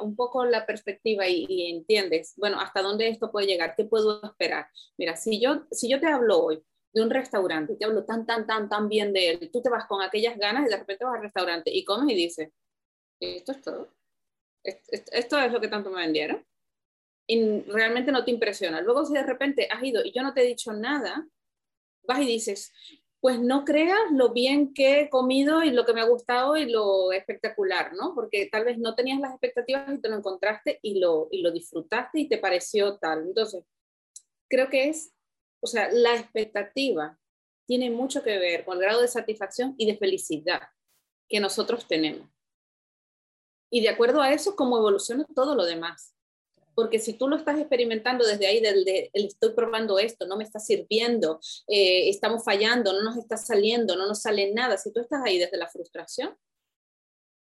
un 0.00 0.14
poco 0.14 0.44
la 0.44 0.64
perspectiva 0.64 1.26
y, 1.26 1.70
entiendes, 1.70 2.34
bueno, 2.36 2.60
hasta 2.60 2.82
dónde 2.82 3.08
esto 3.08 3.30
puede 3.30 3.46
llegar, 3.46 3.74
qué 3.76 3.84
puedo 3.84 4.22
esperar. 4.22 4.68
Mira, 4.96 5.16
si 5.16 5.40
yo, 5.40 5.66
si 5.70 5.90
yo 5.90 6.00
te 6.00 6.06
hablo 6.06 6.44
hoy 6.44 6.62
de 6.92 7.02
un 7.02 7.10
restaurante, 7.10 7.76
te 7.76 7.84
hablo 7.84 8.04
tan, 8.04 8.26
tan, 8.26 8.46
tan, 8.46 8.68
tan 8.68 8.88
bien 8.88 9.12
de 9.12 9.30
él, 9.30 9.50
tú 9.52 9.60
te 9.62 9.68
vas 9.68 9.86
con 9.86 10.02
aquellas 10.02 10.38
ganas 10.38 10.66
y 10.66 10.70
de 10.70 10.76
repente 10.76 11.04
vas 11.04 11.16
al 11.16 11.22
restaurante 11.22 11.70
y 11.72 11.84
comes 11.84 12.12
y 12.12 12.16
dices, 12.16 12.50
esto 13.18 13.52
es 13.52 13.62
todo. 13.62 13.88
Esto 14.62 15.38
es 15.38 15.52
lo 15.52 15.60
que 15.60 15.68
tanto 15.68 15.90
me 15.90 16.02
vendieron. 16.02 16.44
Y 17.26 17.62
realmente 17.62 18.12
no 18.12 18.24
te 18.24 18.30
impresiona. 18.30 18.80
Luego, 18.80 19.04
si 19.04 19.14
de 19.14 19.22
repente 19.22 19.68
has 19.70 19.82
ido 19.82 20.04
y 20.04 20.12
yo 20.12 20.22
no 20.22 20.34
te 20.34 20.42
he 20.42 20.46
dicho 20.46 20.72
nada, 20.72 21.26
vas 22.04 22.20
y 22.20 22.26
dices, 22.26 22.72
pues 23.20 23.38
no 23.38 23.64
creas 23.64 24.10
lo 24.12 24.32
bien 24.32 24.72
que 24.72 25.00
he 25.00 25.10
comido 25.10 25.62
y 25.62 25.70
lo 25.70 25.84
que 25.84 25.92
me 25.92 26.00
ha 26.00 26.08
gustado 26.08 26.56
y 26.56 26.70
lo 26.70 27.12
espectacular, 27.12 27.92
¿no? 27.92 28.14
Porque 28.14 28.46
tal 28.46 28.64
vez 28.64 28.78
no 28.78 28.94
tenías 28.94 29.20
las 29.20 29.32
expectativas 29.32 29.92
y 29.92 30.00
te 30.00 30.08
lo 30.08 30.16
encontraste 30.16 30.78
y 30.82 30.98
lo, 30.98 31.28
y 31.30 31.42
lo 31.42 31.50
disfrutaste 31.50 32.20
y 32.20 32.28
te 32.28 32.38
pareció 32.38 32.96
tal. 32.96 33.26
Entonces, 33.26 33.64
creo 34.48 34.70
que 34.70 34.88
es, 34.88 35.12
o 35.60 35.66
sea, 35.66 35.90
la 35.92 36.16
expectativa 36.16 37.18
tiene 37.66 37.90
mucho 37.90 38.22
que 38.22 38.38
ver 38.38 38.64
con 38.64 38.78
el 38.78 38.82
grado 38.82 39.02
de 39.02 39.08
satisfacción 39.08 39.74
y 39.76 39.86
de 39.86 39.98
felicidad 39.98 40.62
que 41.28 41.40
nosotros 41.40 41.86
tenemos. 41.86 42.28
Y 43.70 43.82
de 43.82 43.90
acuerdo 43.90 44.22
a 44.22 44.32
eso, 44.32 44.56
cómo 44.56 44.78
evoluciona 44.78 45.26
todo 45.34 45.54
lo 45.54 45.64
demás. 45.64 46.16
Porque 46.80 46.98
si 46.98 47.12
tú 47.12 47.28
lo 47.28 47.36
estás 47.36 47.58
experimentando 47.58 48.26
desde 48.26 48.46
ahí, 48.46 48.58
desde 48.58 49.10
el 49.12 49.26
estoy 49.26 49.52
probando 49.52 49.98
esto, 49.98 50.26
no 50.26 50.38
me 50.38 50.44
está 50.44 50.58
sirviendo, 50.58 51.38
eh, 51.68 52.08
estamos 52.08 52.42
fallando, 52.42 52.94
no 52.94 53.02
nos 53.02 53.18
está 53.18 53.36
saliendo, 53.36 53.96
no 53.96 54.06
nos 54.06 54.22
sale 54.22 54.50
nada, 54.54 54.78
si 54.78 54.90
tú 54.90 55.00
estás 55.00 55.20
ahí 55.22 55.38
desde 55.38 55.58
la 55.58 55.68
frustración, 55.68 56.34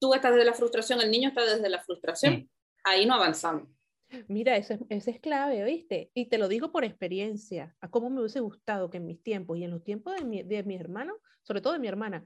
tú 0.01 0.15
estás 0.15 0.31
desde 0.31 0.45
la 0.45 0.55
frustración, 0.55 0.99
el 0.99 1.11
niño 1.11 1.29
está 1.29 1.45
desde 1.45 1.69
la 1.69 1.79
frustración, 1.79 2.49
ahí 2.83 3.05
no 3.05 3.13
avanzamos. 3.13 3.69
Mira, 4.27 4.57
eso 4.57 4.73
es, 4.89 5.07
es 5.07 5.19
clave, 5.19 5.63
¿oíste? 5.63 6.09
Y 6.15 6.25
te 6.25 6.39
lo 6.39 6.47
digo 6.47 6.71
por 6.71 6.83
experiencia, 6.83 7.75
a 7.81 7.91
cómo 7.91 8.09
me 8.09 8.21
hubiese 8.21 8.39
gustado 8.39 8.89
que 8.89 8.97
en 8.97 9.05
mis 9.05 9.21
tiempos 9.21 9.59
y 9.59 9.63
en 9.63 9.69
los 9.69 9.83
tiempos 9.83 10.15
de 10.15 10.25
mi, 10.25 10.41
de 10.41 10.63
mi 10.63 10.75
hermano, 10.75 11.19
sobre 11.43 11.61
todo 11.61 11.73
de 11.73 11.79
mi 11.79 11.87
hermana, 11.87 12.25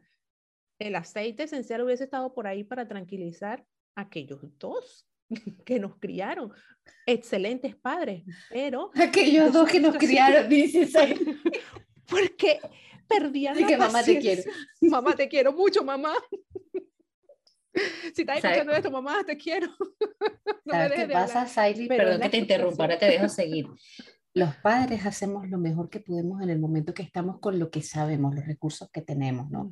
el 0.80 0.96
aceite 0.96 1.44
esencial 1.44 1.82
hubiese 1.82 2.06
estado 2.06 2.34
por 2.34 2.48
ahí 2.48 2.64
para 2.64 2.88
tranquilizar 2.88 3.66
a 3.96 4.04
aquellos 4.04 4.40
dos 4.58 5.06
que 5.66 5.80
nos 5.80 5.96
criaron, 5.98 6.52
excelentes 7.06 7.76
padres, 7.76 8.24
pero... 8.50 8.92
Aquellos 8.96 9.52
dos 9.54 9.70
que 9.70 9.80
nos 9.80 9.98
criaron, 9.98 10.50
dices. 10.50 10.94
Porque 12.08 12.60
perdían 13.08 13.60
la 13.60 13.68
que 13.68 13.78
mamá 13.78 14.04
te 14.04 14.20
quiero. 14.20 14.44
Mamá 14.82 15.16
te 15.16 15.28
quiero 15.28 15.54
mucho, 15.54 15.84
mamá. 15.84 16.14
Si 18.14 18.22
estás 18.22 18.38
escuchando 18.38 18.72
esto, 18.74 18.92
mamá, 18.92 19.24
te 19.26 19.36
quiero. 19.36 19.68
No 20.66 20.74
¿Sabes 20.74 20.94
qué 20.94 21.08
pasa, 21.08 21.48
Saily? 21.48 21.88
Perdón 21.88 22.22
que 22.22 22.30
te 22.30 22.38
interrumpa, 22.38 22.84
ahora 22.84 23.00
te 23.00 23.06
dejo 23.06 23.28
seguir. 23.30 23.68
Los 24.36 24.56
padres 24.58 25.06
hacemos 25.06 25.48
lo 25.50 25.58
mejor 25.58 25.90
que 25.90 26.00
podemos 26.00 26.42
en 26.42 26.50
el 26.50 26.60
momento 26.60 26.94
que 26.94 27.04
estamos 27.04 27.40
con 27.40 27.60
lo 27.60 27.70
que 27.70 27.82
sabemos, 27.82 28.34
los 28.36 28.46
recursos 28.46 28.90
que 28.92 29.02
tenemos, 29.02 29.50
¿no? 29.50 29.70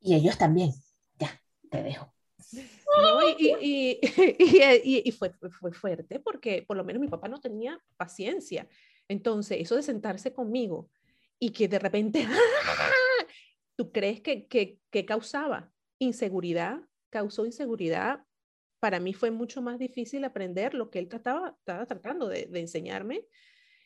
Y 0.00 0.14
ellos 0.14 0.36
también. 0.38 0.72
Ya, 1.18 1.40
te 1.70 1.82
dejo. 1.82 2.12
Y, 3.38 3.98
y, 4.84 5.02
y, 5.04 5.12
fue, 5.12 5.32
fue 5.60 5.72
fuerte 5.72 6.20
porque 6.20 6.62
por 6.62 6.76
lo 6.76 6.84
menos 6.84 7.00
mi 7.00 7.08
papá 7.08 7.28
no 7.28 7.40
tenía 7.40 7.78
paciencia. 7.96 8.68
Entonces, 9.08 9.58
eso 9.60 9.76
de 9.76 9.82
sentarse 9.82 10.32
conmigo 10.32 10.90
y 11.38 11.50
que 11.50 11.68
de 11.68 11.78
repente, 11.78 12.26
¿tú 13.76 13.90
crees 13.90 14.20
que, 14.20 14.46
que, 14.46 14.78
que 14.90 15.04
causaba 15.04 15.72
inseguridad? 15.98 16.80
Causó 17.10 17.46
inseguridad. 17.46 18.24
Para 18.80 19.00
mí 19.00 19.14
fue 19.14 19.30
mucho 19.30 19.62
más 19.62 19.78
difícil 19.78 20.24
aprender 20.24 20.74
lo 20.74 20.90
que 20.90 20.98
él 20.98 21.08
trataba, 21.08 21.56
estaba 21.58 21.86
tratando 21.86 22.28
de 22.28 22.48
enseñarme 22.54 23.26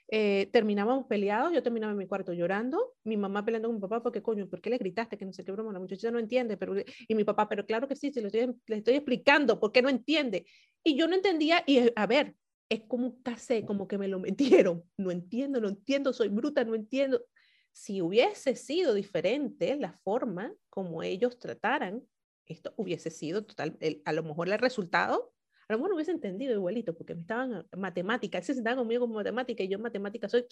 eh, 0.09 0.49
terminábamos 0.53 1.07
peleados, 1.07 1.53
yo 1.53 1.63
terminaba 1.63 1.93
en 1.93 1.99
mi 1.99 2.07
cuarto 2.07 2.33
llorando, 2.33 2.95
mi 3.05 3.17
mamá 3.17 3.45
peleando 3.45 3.69
con 3.69 3.77
mi 3.77 3.81
papá, 3.81 4.03
porque 4.03 4.23
coño, 4.23 4.49
¿por 4.49 4.61
qué 4.61 4.71
le 4.71 4.79
gritaste? 4.79 5.19
Que 5.19 5.25
no 5.25 5.33
sé 5.33 5.45
qué 5.45 5.51
broma, 5.53 5.73
la 5.73 5.81
muchacha 5.81 6.11
no 6.11 6.19
entiende, 6.19 6.57
pero, 6.57 6.75
y 6.79 7.15
mi 7.15 7.25
papá, 7.25 7.49
pero 7.49 7.67
claro 7.67 7.89
que 7.89 7.97
sí, 7.97 8.13
se 8.13 8.21
lo 8.21 8.29
estoy, 8.29 8.55
le 8.67 8.77
estoy 8.77 8.95
explicando, 8.95 9.59
¿por 9.59 9.73
qué 9.73 9.83
no 9.83 9.89
entiende? 9.89 10.47
Y 10.85 10.97
yo 10.97 11.09
no 11.09 11.15
entendía, 11.15 11.65
y 11.67 11.91
a 11.95 12.07
ver, 12.07 12.37
es 12.69 12.83
como 12.83 13.07
un 13.07 13.23
casé, 13.23 13.65
como 13.65 13.89
que 13.89 13.99
me 13.99 14.09
lo 14.09 14.21
metieron, 14.67 14.85
no 14.97 15.11
entiendo, 15.11 15.61
no 15.61 15.69
entiendo, 15.69 16.13
soy 16.13 16.29
bruta, 16.29 16.65
no 16.65 16.75
entiendo. 16.75 17.25
Si 17.73 18.01
hubiese 18.01 18.55
sido 18.55 18.95
diferente 18.95 19.77
la 19.77 19.93
forma 19.93 20.55
como 20.71 21.03
ellos 21.03 21.39
trataran, 21.39 22.03
esto 22.47 22.73
hubiese 22.77 23.11
sido 23.11 23.45
total, 23.45 23.77
a 24.05 24.13
lo 24.13 24.23
mejor 24.23 24.49
el 24.49 24.59
resultado 24.59 25.33
a 25.69 25.73
lo 25.73 25.79
mejor 25.79 25.91
no 25.91 25.97
hubiese 25.97 26.13
entendido 26.13 26.55
igualito, 26.55 26.95
porque 26.95 27.15
me 27.15 27.23
estaban 27.23 27.67
matemática, 27.77 28.41
se 28.41 28.55
sentaba 28.55 28.77
conmigo 28.77 29.01
como 29.01 29.15
matemática 29.15 29.63
y 29.63 29.69
yo 29.69 29.77
en 29.77 29.83
matemática 29.83 30.29
soy, 30.29 30.47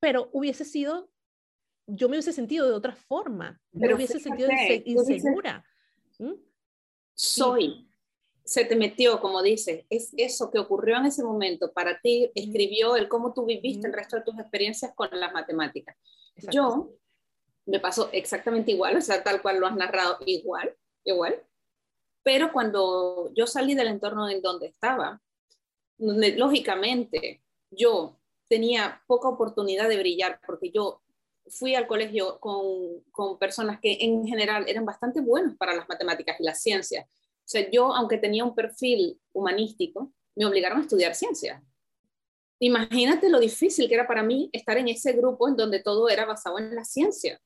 pero 0.00 0.28
hubiese 0.32 0.64
sido, 0.64 1.10
yo 1.86 2.08
me 2.08 2.16
hubiese 2.16 2.32
sentido 2.32 2.68
de 2.68 2.74
otra 2.74 2.94
forma, 2.94 3.60
me 3.72 3.94
hubiese 3.94 4.20
sentido 4.20 4.50
insegura. 4.84 5.64
¿Mm? 6.18 6.34
Soy, 7.14 7.88
se 8.44 8.64
te 8.64 8.76
metió, 8.76 9.20
como 9.20 9.42
dices, 9.42 9.84
es 9.88 10.12
eso 10.16 10.50
que 10.50 10.58
ocurrió 10.58 10.96
en 10.96 11.06
ese 11.06 11.22
momento 11.22 11.72
para 11.72 12.00
ti, 12.00 12.30
escribió 12.34 12.96
el 12.96 13.08
cómo 13.08 13.32
tú 13.32 13.46
viviste 13.46 13.86
el 13.86 13.92
resto 13.92 14.16
de 14.16 14.22
tus 14.22 14.38
experiencias 14.38 14.92
con 14.94 15.08
las 15.12 15.32
matemáticas. 15.32 15.96
Yo 16.50 16.90
me 17.64 17.80
pasó 17.80 18.10
exactamente 18.12 18.72
igual, 18.72 18.96
o 18.96 19.00
sea, 19.00 19.22
tal 19.22 19.40
cual 19.40 19.58
lo 19.58 19.66
has 19.66 19.76
narrado, 19.76 20.18
igual, 20.26 20.74
igual. 21.04 21.42
Pero 22.22 22.52
cuando 22.52 23.32
yo 23.34 23.46
salí 23.46 23.74
del 23.74 23.88
entorno 23.88 24.28
en 24.28 24.42
donde 24.42 24.66
estaba, 24.68 25.20
lógicamente 25.98 27.42
yo 27.70 28.18
tenía 28.48 29.02
poca 29.06 29.28
oportunidad 29.28 29.88
de 29.88 29.98
brillar 29.98 30.40
porque 30.46 30.70
yo 30.70 31.00
fui 31.48 31.74
al 31.74 31.86
colegio 31.86 32.38
con, 32.38 33.02
con, 33.10 33.38
personas 33.38 33.80
que 33.80 33.98
en 34.00 34.26
general 34.26 34.64
eran 34.68 34.84
bastante 34.84 35.20
buenos 35.20 35.56
para 35.56 35.74
las 35.74 35.88
matemáticas 35.88 36.38
y 36.38 36.44
las 36.44 36.62
ciencias. 36.62 37.06
O 37.06 37.48
sea, 37.52 37.68
yo, 37.70 37.92
aunque 37.94 38.18
tenía 38.18 38.44
un 38.44 38.54
perfil 38.54 39.20
humanístico, 39.32 40.12
me 40.34 40.46
obligaron 40.46 40.78
a 40.78 40.82
estudiar 40.82 41.14
ciencias. 41.14 41.62
Imagínate 42.60 43.28
lo 43.28 43.40
difícil 43.40 43.88
que 43.88 43.94
era 43.94 44.06
para 44.06 44.22
mí 44.22 44.48
estar 44.52 44.78
en 44.78 44.88
ese 44.88 45.12
grupo 45.12 45.48
en 45.48 45.56
donde 45.56 45.80
todo 45.80 46.08
era 46.08 46.24
basado 46.24 46.58
en 46.58 46.74
la 46.74 46.84
ciencia. 46.84 47.40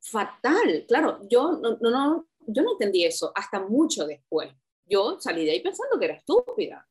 Fatal, 0.00 0.84
claro, 0.88 1.20
yo 1.28 1.52
no, 1.52 1.76
no, 1.80 2.26
yo 2.46 2.62
no 2.62 2.72
entendí 2.72 3.04
eso 3.04 3.32
hasta 3.34 3.60
mucho 3.60 4.06
después. 4.06 4.52
Yo 4.84 5.18
salí 5.20 5.44
de 5.44 5.52
ahí 5.52 5.60
pensando 5.60 5.98
que 5.98 6.04
era 6.04 6.14
estúpida, 6.14 6.86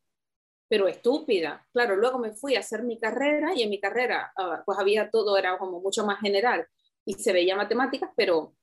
pero 0.68 0.88
estúpida. 0.88 1.66
Claro, 1.72 1.96
luego 1.96 2.18
me 2.18 2.32
fui 2.32 2.56
a 2.56 2.60
hacer 2.60 2.82
mi 2.82 2.98
carrera 2.98 3.54
y 3.54 3.62
en 3.62 3.70
mi 3.70 3.80
carrera 3.80 4.32
ah, 4.36 4.62
pues 4.64 4.78
había 4.78 5.10
todo, 5.10 5.36
era 5.36 5.58
como 5.58 5.80
mucho 5.80 6.04
más 6.04 6.20
general 6.20 6.66
y 7.04 7.14
se 7.14 7.32
veía 7.32 7.56
matemáticas, 7.56 8.10
pero 8.16 8.54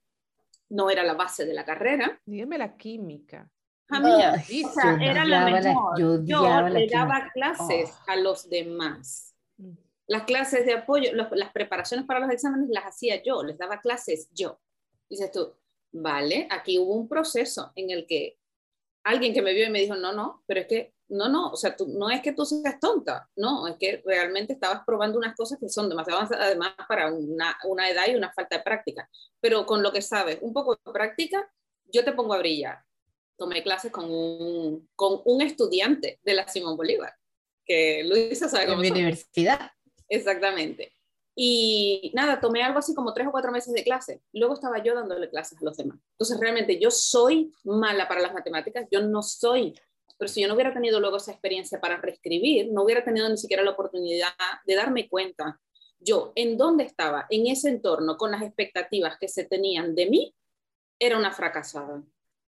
no 0.70 0.90
era 0.90 1.04
la 1.04 1.14
base 1.14 1.46
de 1.46 1.54
la 1.54 1.66
carrera. 1.66 2.20
Dígame 2.26 2.58
la 2.58 2.76
química. 2.76 3.50
A 3.90 4.00
mí, 4.00 4.64
o 4.66 4.70
sea, 4.70 4.98
era 5.02 5.24
la 5.26 5.46
mejor. 5.46 6.26
yo, 6.26 6.68
le 6.70 6.88
daba 6.88 7.30
clases 7.34 7.92
oh. 7.92 8.12
a 8.12 8.16
los 8.16 8.50
demás. 8.50 9.36
Mm. 9.58 9.74
Las 10.08 10.24
clases 10.24 10.66
de 10.66 10.74
apoyo, 10.74 11.12
las 11.14 11.52
preparaciones 11.52 12.06
para 12.06 12.20
los 12.20 12.32
exámenes 12.32 12.70
las 12.70 12.86
hacía 12.86 13.22
yo, 13.22 13.44
les 13.44 13.58
daba 13.58 13.80
clases 13.82 14.30
yo. 14.34 14.60
Dices 15.10 15.32
tú, 15.32 15.54
vale, 15.94 16.48
aquí 16.50 16.78
hubo 16.80 16.96
un 16.96 17.08
proceso 17.08 17.72
en 17.76 17.92
el 17.92 18.06
que 18.06 18.38
alguien 19.04 19.34
que 19.34 19.42
me 19.42 19.54
vio 19.54 19.66
y 19.66 19.70
me 19.70 19.80
dijo, 19.80 19.96
no, 19.96 20.12
no, 20.12 20.44
pero 20.46 20.62
es 20.62 20.68
que, 20.68 20.94
no, 21.10 21.30
no, 21.30 21.52
o 21.52 21.56
sea, 21.56 21.76
tú, 21.76 21.88
no 21.88 22.10
es 22.10 22.22
que 22.22 22.34
tú 22.34 22.46
seas 22.46 22.80
tonta, 22.80 23.30
no, 23.36 23.68
es 23.68 23.76
que 23.78 24.02
realmente 24.06 24.54
estabas 24.54 24.82
probando 24.86 25.18
unas 25.18 25.36
cosas 25.36 25.60
que 25.60 25.70
son 25.70 25.90
demasiado 25.90 26.22
además 26.40 26.74
para 26.88 27.14
una, 27.14 27.58
una 27.66 27.90
edad 27.90 28.06
y 28.08 28.16
una 28.16 28.34
falta 28.34 28.58
de 28.58 28.64
práctica, 28.64 29.10
pero 29.40 29.66
con 29.66 29.84
lo 29.84 29.92
que 29.92 30.02
sabes, 30.02 30.40
un 30.42 30.54
poco 30.54 30.76
de 30.76 30.92
práctica, 30.92 31.50
yo 31.86 32.04
te 32.04 32.14
pongo 32.14 32.34
a 32.34 32.40
brillar. 32.40 32.80
Tomé 33.38 33.62
clases 33.64 33.92
con 33.92 34.10
un, 34.10 34.90
con 34.96 35.22
un 35.26 35.42
estudiante 35.42 36.20
de 36.24 36.34
la 36.34 36.48
Simón 36.48 36.78
Bolívar, 36.78 37.14
que 37.66 38.04
Luisa 38.04 38.48
sabe 38.48 38.66
cómo. 38.68 38.82
En 38.82 38.82
mi 38.82 39.00
universidad. 39.00 39.72
Exactamente. 40.08 40.94
Y 41.36 42.12
nada, 42.14 42.40
tomé 42.40 42.62
algo 42.64 42.80
así 42.80 42.94
como 42.94 43.14
tres 43.14 43.28
o 43.28 43.32
cuatro 43.32 43.52
meses 43.52 43.74
de 43.74 43.84
clase. 43.84 44.22
Luego 44.34 44.54
estaba 44.54 44.84
yo 44.84 44.94
dándole 44.94 45.30
clases 45.30 45.60
a 45.60 45.66
los 45.66 45.78
demás. 45.78 45.98
Entonces, 46.12 46.40
realmente 46.40 46.80
yo 46.80 46.92
soy 46.92 47.52
mala 47.64 48.08
para 48.08 48.22
las 48.22 48.34
matemáticas, 48.34 48.88
yo 48.92 49.02
no 49.02 49.24
soy. 49.24 49.74
Pero 50.18 50.30
si 50.30 50.42
yo 50.42 50.48
no 50.48 50.54
hubiera 50.54 50.74
tenido 50.74 51.00
luego 51.00 51.18
esa 51.18 51.32
experiencia 51.32 51.82
para 51.82 51.98
reescribir, 51.98 52.72
no 52.72 52.84
hubiera 52.84 53.04
tenido 53.04 53.28
ni 53.30 53.38
siquiera 53.38 53.64
la 53.64 53.72
oportunidad 53.72 54.30
de 54.66 54.76
darme 54.76 55.10
cuenta 55.10 55.60
yo 56.00 56.34
en 56.36 56.58
dónde 56.58 56.84
estaba, 56.84 57.26
en 57.30 57.48
ese 57.48 57.70
entorno, 57.70 58.18
con 58.18 58.32
las 58.32 58.42
expectativas 58.42 59.18
que 59.18 59.28
se 59.28 59.46
tenían 59.46 59.96
de 59.96 60.10
mí, 60.10 60.36
era 61.00 61.18
una 61.18 61.32
fracasada. 61.32 62.04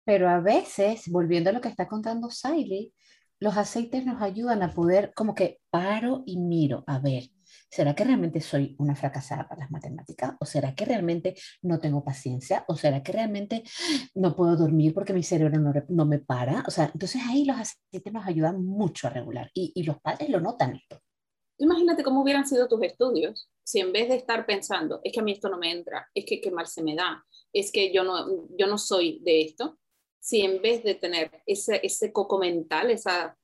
Pero 0.03 0.29
a 0.29 0.39
veces, 0.39 1.08
volviendo 1.10 1.50
a 1.50 1.53
lo 1.53 1.62
que 1.62 1.70
está 1.70 1.88
contando 1.88 2.29
Siley, 2.29 2.94
los 3.39 3.58
aceites 3.58 4.05
nos 4.05 4.22
ayudan 4.22 4.63
a 4.63 4.74
poder 4.74 5.13
como 5.13 5.36
que 5.36 5.60
paro 5.70 6.24
y 6.25 6.38
miro, 6.38 6.84
a 6.88 7.00
ver, 7.00 7.24
¿será 7.69 7.95
que 7.95 8.03
realmente 8.03 8.41
soy 8.41 8.75
una 8.79 8.95
fracasada 8.95 9.48
para 9.48 9.62
las 9.62 9.72
matemáticas? 9.72 10.36
¿O 10.39 10.45
será 10.45 10.74
que 10.75 10.86
realmente 10.86 11.36
no 11.62 11.79
tengo 11.79 12.03
paciencia? 12.03 12.65
¿O 12.67 12.75
será 12.75 13.03
que 13.03 13.12
realmente 13.12 13.63
no 14.13 14.36
puedo 14.36 14.55
dormir 14.55 14.93
porque 14.93 15.13
mi 15.13 15.24
cerebro 15.24 15.60
no, 15.60 15.74
no 15.89 16.05
me 16.05 16.19
para? 16.19 16.63
O 16.67 16.72
sea, 16.72 16.89
entonces 16.93 17.22
ahí 17.27 17.45
los 17.45 17.57
aceites 17.57 18.13
nos 18.13 18.25
ayudan 18.25 18.63
mucho 18.63 19.07
a 19.07 19.10
regular 19.10 19.50
y, 19.53 19.72
y 19.75 19.84
los 19.84 20.00
padres 20.00 20.29
lo 20.29 20.39
notan 20.39 20.75
esto. 20.75 21.00
Imagínate 21.57 22.03
cómo 22.03 22.22
hubieran 22.22 22.48
sido 22.48 22.67
tus 22.67 22.84
estudios 22.84 23.50
si 23.65 23.79
en 23.79 23.91
vez 23.91 24.07
de 24.10 24.15
estar 24.15 24.45
pensando, 24.45 25.01
es 25.03 25.12
que 25.12 25.19
a 25.19 25.24
mí 25.24 25.31
esto 25.31 25.50
no 25.50 25.57
me 25.57 25.72
entra, 25.72 26.07
es 26.13 26.24
que 26.25 26.39
qué 26.39 26.51
mal 26.51 26.67
se 26.67 26.84
me 26.84 26.95
da, 26.95 27.25
es 27.51 27.72
que 27.72 27.91
yo 27.91 28.03
no, 28.03 28.48
yo 28.55 28.67
no 28.67 28.77
soy 28.77 29.19
de 29.24 29.41
esto, 29.41 29.79
si 30.19 30.41
en 30.41 30.62
vez 30.62 30.84
de 30.84 30.93
tener 30.95 31.31
ese, 31.48 31.79
ese 31.84 32.13
coco 32.13 32.38
mental, 32.38 32.91
esa, 32.91 33.36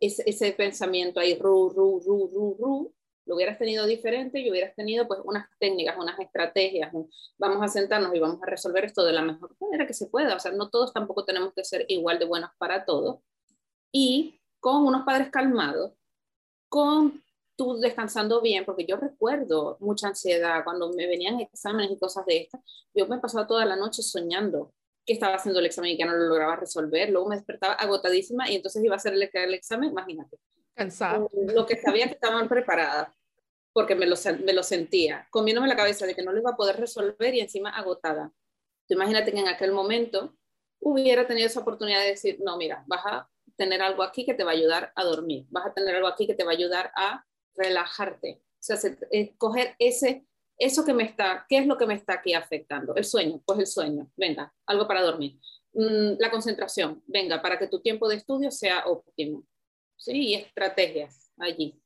ese, 0.00 0.24
ese 0.26 0.52
pensamiento 0.52 1.20
ahí, 1.20 1.38
ru, 1.38 1.70
ru, 1.70 2.00
ru, 2.04 2.30
ru, 2.32 2.56
ru, 2.58 2.94
lo 3.26 3.36
hubieras 3.36 3.58
tenido 3.58 3.86
diferente 3.86 4.40
y 4.40 4.50
hubieras 4.50 4.74
tenido 4.74 5.06
pues 5.06 5.20
unas 5.24 5.48
técnicas, 5.58 5.96
unas 5.98 6.18
estrategias, 6.18 6.92
vamos 7.38 7.62
a 7.62 7.68
sentarnos 7.68 8.14
y 8.14 8.18
vamos 8.18 8.42
a 8.42 8.46
resolver 8.46 8.84
esto 8.84 9.04
de 9.04 9.12
la 9.12 9.22
mejor 9.22 9.56
manera 9.60 9.86
que 9.86 9.94
se 9.94 10.06
pueda, 10.06 10.36
o 10.36 10.40
sea, 10.40 10.52
no 10.52 10.70
todos 10.70 10.92
tampoco 10.92 11.24
tenemos 11.24 11.52
que 11.54 11.64
ser 11.64 11.84
igual 11.88 12.18
de 12.18 12.24
buenos 12.24 12.50
para 12.58 12.84
todo, 12.84 13.22
y 13.92 14.40
con 14.58 14.86
unos 14.86 15.04
padres 15.04 15.30
calmados, 15.30 15.92
con 16.68 17.22
tú 17.56 17.78
descansando 17.78 18.40
bien, 18.40 18.64
porque 18.64 18.86
yo 18.86 18.96
recuerdo 18.96 19.76
mucha 19.80 20.08
ansiedad 20.08 20.64
cuando 20.64 20.92
me 20.94 21.06
venían 21.06 21.40
exámenes 21.40 21.90
y 21.92 21.98
cosas 21.98 22.24
de 22.24 22.38
estas, 22.38 22.62
yo 22.94 23.06
me 23.06 23.18
pasaba 23.18 23.46
toda 23.46 23.66
la 23.66 23.76
noche 23.76 24.02
soñando 24.02 24.72
que 25.04 25.12
estaba 25.12 25.34
haciendo 25.34 25.60
el 25.60 25.66
examen 25.66 25.92
y 25.92 25.96
que 25.98 26.04
no 26.04 26.16
lo 26.16 26.26
lograba 26.26 26.56
resolver, 26.56 27.10
luego 27.10 27.28
me 27.28 27.36
despertaba 27.36 27.74
agotadísima 27.74 28.48
y 28.50 28.56
entonces 28.56 28.82
iba 28.82 28.94
a 28.94 28.96
hacer 28.96 29.12
el, 29.12 29.28
el 29.30 29.54
examen, 29.54 29.90
imagínate. 29.90 30.38
Cansada. 30.80 31.26
Lo 31.32 31.66
que 31.66 31.76
sabía 31.76 32.06
que 32.06 32.14
estaban 32.14 32.48
preparadas, 32.48 33.10
porque 33.70 33.94
me 33.94 34.06
lo, 34.06 34.16
sentía, 34.16 35.28
comiéndome 35.30 35.68
la 35.68 35.76
cabeza 35.76 36.06
de 36.06 36.14
que 36.14 36.22
no 36.22 36.32
lo 36.32 36.40
iba 36.40 36.52
a 36.52 36.56
poder 36.56 36.80
resolver 36.80 37.34
y 37.34 37.40
encima 37.40 37.68
agotada. 37.68 38.32
Imagínate 38.88 39.30
que 39.30 39.40
en 39.40 39.48
aquel 39.48 39.72
momento 39.72 40.38
hubiera 40.80 41.26
tenido 41.26 41.48
esa 41.48 41.60
oportunidad 41.60 42.00
de 42.00 42.12
decir, 42.12 42.38
no, 42.42 42.56
mira, 42.56 42.82
vas 42.86 43.02
a 43.04 43.28
tener 43.56 43.82
algo 43.82 44.02
aquí 44.02 44.24
que 44.24 44.32
te 44.32 44.42
va 44.42 44.52
a 44.52 44.54
ayudar 44.54 44.90
a 44.96 45.04
dormir, 45.04 45.44
vas 45.50 45.66
a 45.66 45.74
tener 45.74 45.94
algo 45.94 46.08
aquí 46.08 46.26
que 46.26 46.34
te 46.34 46.44
va 46.44 46.52
a 46.52 46.54
ayudar 46.54 46.90
a 46.96 47.26
relajarte. 47.56 48.40
O 48.42 48.62
sea, 48.62 48.78
escoger 49.10 49.74
ese, 49.78 50.24
eso 50.56 50.82
que 50.82 50.94
me 50.94 51.02
está, 51.02 51.44
¿qué 51.46 51.58
es 51.58 51.66
lo 51.66 51.76
que 51.76 51.84
me 51.84 51.94
está 51.94 52.14
aquí 52.14 52.32
afectando? 52.32 52.94
El 52.94 53.04
sueño, 53.04 53.42
pues 53.44 53.58
el 53.58 53.66
sueño, 53.66 54.10
venga, 54.16 54.50
algo 54.64 54.88
para 54.88 55.02
dormir. 55.02 55.38
Mm, 55.74 56.18
la 56.18 56.30
concentración, 56.30 57.02
venga, 57.06 57.42
para 57.42 57.58
que 57.58 57.68
tu 57.68 57.80
tiempo 57.80 58.08
de 58.08 58.16
estudio 58.16 58.50
sea 58.50 58.86
óptimo. 58.86 59.44
Sí, 60.00 60.28
y 60.28 60.34
estrategias 60.34 61.30
allí. 61.38 61.80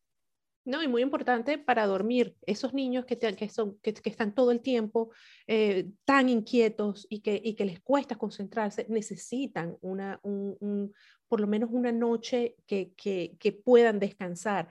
No, 0.64 0.83
y 0.83 0.88
muy 0.88 1.02
importante 1.02 1.59
para 1.59 1.87
dormir, 1.87 2.35
esos 2.47 2.73
niños 2.73 3.04
que, 3.04 3.18
que, 3.18 3.49
son, 3.50 3.78
que, 3.80 3.94
están 4.04 4.35
todo 4.35 4.50
el 4.50 4.62
tiempo 4.62 5.11
eh, 5.47 5.90
tan 6.06 6.30
inquietos 6.30 7.06
y 7.11 7.21
que, 7.21 7.38
y 7.44 7.54
que 7.54 7.66
les 7.66 7.80
cuesta 7.80 8.16
concentrarse, 8.16 8.87
necesitan 8.88 9.76
una, 9.83 10.21
un, 10.23 10.94
por 11.28 11.40
lo 11.40 11.47
menos 11.47 11.68
una 11.71 11.92
noche 11.92 12.56
que, 12.66 12.94
que 12.94 13.52
puedan 13.52 13.99
descansar 13.99 14.71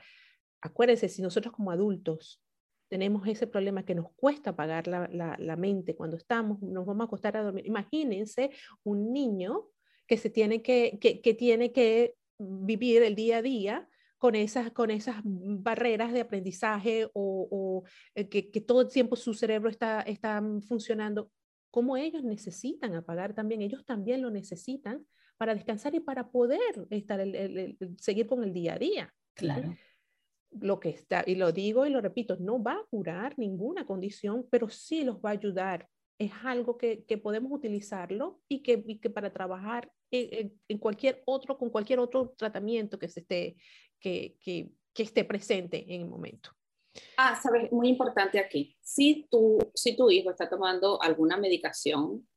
acuérdense, 0.63 1.09
si 1.09 1.21
nosotros 1.21 1.53
como 1.53 1.71
adultos 1.71 2.41
tenemos 2.87 3.27
ese 3.27 3.47
problema 3.47 3.83
que 3.83 3.95
nos 3.95 4.11
cuesta 4.13 4.51
apagar 4.51 4.87
la, 4.87 5.55
mente 5.57 5.95
cuando 5.95 6.15
estamos, 6.15 6.61
nos 6.61 6.85
vamos 6.85 7.01
a 7.01 7.05
acostar 7.05 7.35
a 7.35 7.43
dormir. 7.43 7.65
Imagínense 7.65 8.51
un 8.83 9.11
niño 9.11 9.67
que, 10.07 10.17
se 10.17 10.29
tiene 10.29 10.61
que, 10.61 10.99
que, 10.99 11.33
tiene 11.33 11.71
que 11.71 12.15
vivir 12.37 13.03
el 13.03 13.15
día 13.15 13.37
a 13.37 13.41
día 13.41 13.87
con 14.17 14.35
esas, 14.35 14.71
con 14.71 14.89
esas 14.89 15.17
barreras 15.23 16.13
de 16.13 16.21
aprendizaje 16.21 17.09
o, 17.13 17.83
eh, 18.15 18.29
que, 18.29 18.49
que, 18.51 18.61
todo 18.61 18.81
el 18.81 18.89
tiempo 18.89 19.15
su 19.15 19.33
cerebro 19.33 19.69
está, 19.69 20.01
está 20.01 20.41
funcionando, 20.67 21.29
como 21.69 21.97
ellos 21.97 22.23
necesitan 22.23 22.95
apagar 22.95 23.33
también, 23.33 23.61
ellos 23.61 23.85
también 23.85 24.21
lo 24.21 24.29
necesitan 24.29 25.05
para 25.37 25.55
descansar 25.55 25.93
y 25.95 25.99
para 25.99 26.29
poder 26.29 26.61
estar 26.89 27.19
seguir 27.99 28.27
con 28.27 28.43
el 28.43 28.53
día 28.53 28.75
a 28.75 28.79
día. 28.79 29.13
Claro 29.33 29.75
lo 30.59 30.79
que 30.79 30.89
está, 30.89 31.23
y 31.25 31.35
lo 31.35 31.51
digo 31.51 31.85
y 31.85 31.89
lo 31.89 32.01
repito, 32.01 32.37
no 32.39 32.61
va 32.61 32.73
a 32.73 32.85
curar 32.89 33.37
ninguna 33.37 33.85
condición, 33.85 34.47
pero 34.49 34.69
sí 34.69 35.03
los 35.03 35.17
va 35.17 35.29
a 35.29 35.33
ayudar. 35.33 35.87
Es 36.23 36.31
algo 36.43 36.77
que, 36.77 37.03
que 37.05 37.17
podemos 37.17 37.51
utilizarlo 37.51 38.41
y 38.47 38.61
que, 38.63 38.83
y 38.87 38.99
que 38.99 39.09
para 39.09 39.33
trabajar 39.33 39.91
en, 40.11 40.59
en, 40.67 40.77
cualquier 40.77 41.21
otro, 41.25 41.57
con 41.57 41.69
cualquier 41.69 41.99
otro 41.99 42.33
tratamiento 42.37 42.99
que, 42.99 43.09
se 43.09 43.21
esté, 43.21 43.55
que, 43.99 44.37
que, 44.39 44.69
que 44.93 45.03
esté 45.03 45.23
presente 45.23 45.83
en 45.93 46.01
el 46.01 46.07
momento. 46.07 46.51
Ah, 47.17 47.39
sabes, 47.41 47.71
muy 47.71 47.89
importante 47.89 48.39
aquí. 48.39 48.77
Si 48.81 49.27
tu, 49.29 49.57
si 49.73 49.95
tu 49.95 50.11
hijo 50.11 50.29
está 50.29 50.47
tomando 50.47 51.01
alguna 51.01 51.37
medicación 51.37 52.27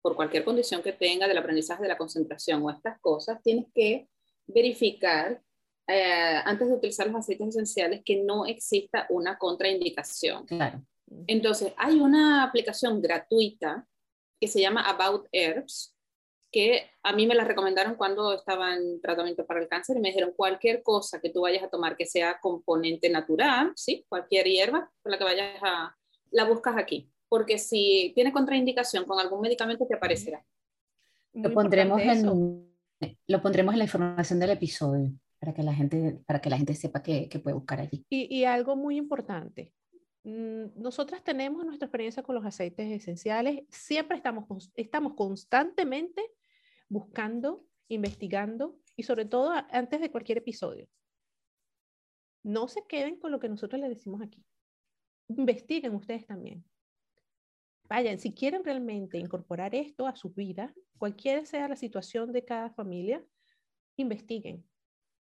por 0.00 0.16
cualquier 0.16 0.44
condición 0.44 0.82
que 0.82 0.92
tenga 0.92 1.28
del 1.28 1.38
aprendizaje 1.38 1.82
de 1.82 1.88
la 1.88 1.98
concentración 1.98 2.62
o 2.62 2.70
estas 2.70 2.98
cosas, 3.00 3.42
tienes 3.42 3.66
que 3.74 4.08
verificar 4.46 5.42
eh, 5.88 6.40
antes 6.44 6.68
de 6.68 6.74
utilizar 6.74 7.06
los 7.06 7.16
aceites 7.16 7.48
esenciales, 7.48 8.02
que 8.04 8.22
no 8.22 8.46
exista 8.46 9.06
una 9.10 9.38
contraindicación. 9.38 10.46
Claro. 10.46 10.82
Entonces, 11.26 11.72
hay 11.76 12.00
una 12.00 12.42
aplicación 12.42 13.00
gratuita 13.00 13.86
que 14.40 14.48
se 14.48 14.60
llama 14.60 14.82
About 14.82 15.26
Herbs, 15.32 15.94
que 16.50 16.90
a 17.02 17.12
mí 17.12 17.26
me 17.26 17.34
la 17.34 17.44
recomendaron 17.44 17.96
cuando 17.96 18.32
estaba 18.32 18.74
en 18.74 19.00
tratamiento 19.00 19.46
para 19.46 19.60
el 19.60 19.68
cáncer 19.68 19.96
y 19.96 20.00
me 20.00 20.08
dijeron 20.08 20.32
cualquier 20.36 20.82
cosa 20.82 21.20
que 21.20 21.30
tú 21.30 21.42
vayas 21.42 21.62
a 21.62 21.68
tomar 21.68 21.96
que 21.96 22.06
sea 22.06 22.38
componente 22.40 23.10
natural, 23.10 23.72
¿sí? 23.76 24.04
cualquier 24.08 24.46
hierba 24.46 24.90
con 25.02 25.12
la 25.12 25.18
que 25.18 25.24
vayas 25.24 25.62
a, 25.62 25.94
la 26.30 26.44
buscas 26.44 26.76
aquí, 26.76 27.10
porque 27.28 27.58
si 27.58 28.12
tiene 28.14 28.32
contraindicación 28.32 29.04
con 29.04 29.18
algún 29.18 29.40
medicamento 29.40 29.86
te 29.86 29.96
aparecerá. 29.96 30.44
Lo 31.32 31.52
pondremos, 31.52 32.00
en, 32.00 32.24
lo 33.26 33.42
pondremos 33.42 33.74
en 33.74 33.78
la 33.78 33.84
información 33.84 34.38
del 34.38 34.50
episodio 34.50 35.12
para 35.38 35.52
que 35.52 35.62
la 35.62 35.74
gente, 35.74 36.20
para 36.26 36.40
que 36.40 36.48
la 36.48 36.56
gente 36.56 36.74
sepa 36.74 37.02
que, 37.02 37.28
que 37.28 37.38
puede 37.38 37.54
buscar 37.54 37.80
allí. 37.80 38.06
Y, 38.08 38.34
y, 38.34 38.44
algo 38.44 38.74
muy 38.74 38.96
importante, 38.96 39.74
nosotras 40.26 41.22
tenemos 41.22 41.64
nuestra 41.64 41.86
experiencia 41.86 42.22
con 42.24 42.34
los 42.34 42.44
aceites 42.44 42.90
esenciales, 42.90 43.62
siempre 43.68 44.16
estamos, 44.16 44.72
estamos 44.74 45.14
constantemente 45.14 46.20
buscando, 46.88 47.64
investigando 47.86 48.76
y 48.96 49.04
sobre 49.04 49.24
todo 49.24 49.52
antes 49.70 50.00
de 50.00 50.10
cualquier 50.10 50.38
episodio. 50.38 50.88
No 52.42 52.66
se 52.66 52.84
queden 52.88 53.20
con 53.20 53.30
lo 53.30 53.38
que 53.38 53.48
nosotros 53.48 53.80
les 53.80 53.88
decimos 53.88 54.20
aquí. 54.20 54.44
Investiguen 55.28 55.94
ustedes 55.94 56.26
también. 56.26 56.64
Vayan, 57.88 58.18
si 58.18 58.34
quieren 58.34 58.64
realmente 58.64 59.18
incorporar 59.18 59.76
esto 59.76 60.08
a 60.08 60.16
su 60.16 60.30
vida, 60.30 60.74
cualquiera 60.98 61.44
sea 61.44 61.68
la 61.68 61.76
situación 61.76 62.32
de 62.32 62.44
cada 62.44 62.70
familia, 62.70 63.24
investiguen, 63.96 64.64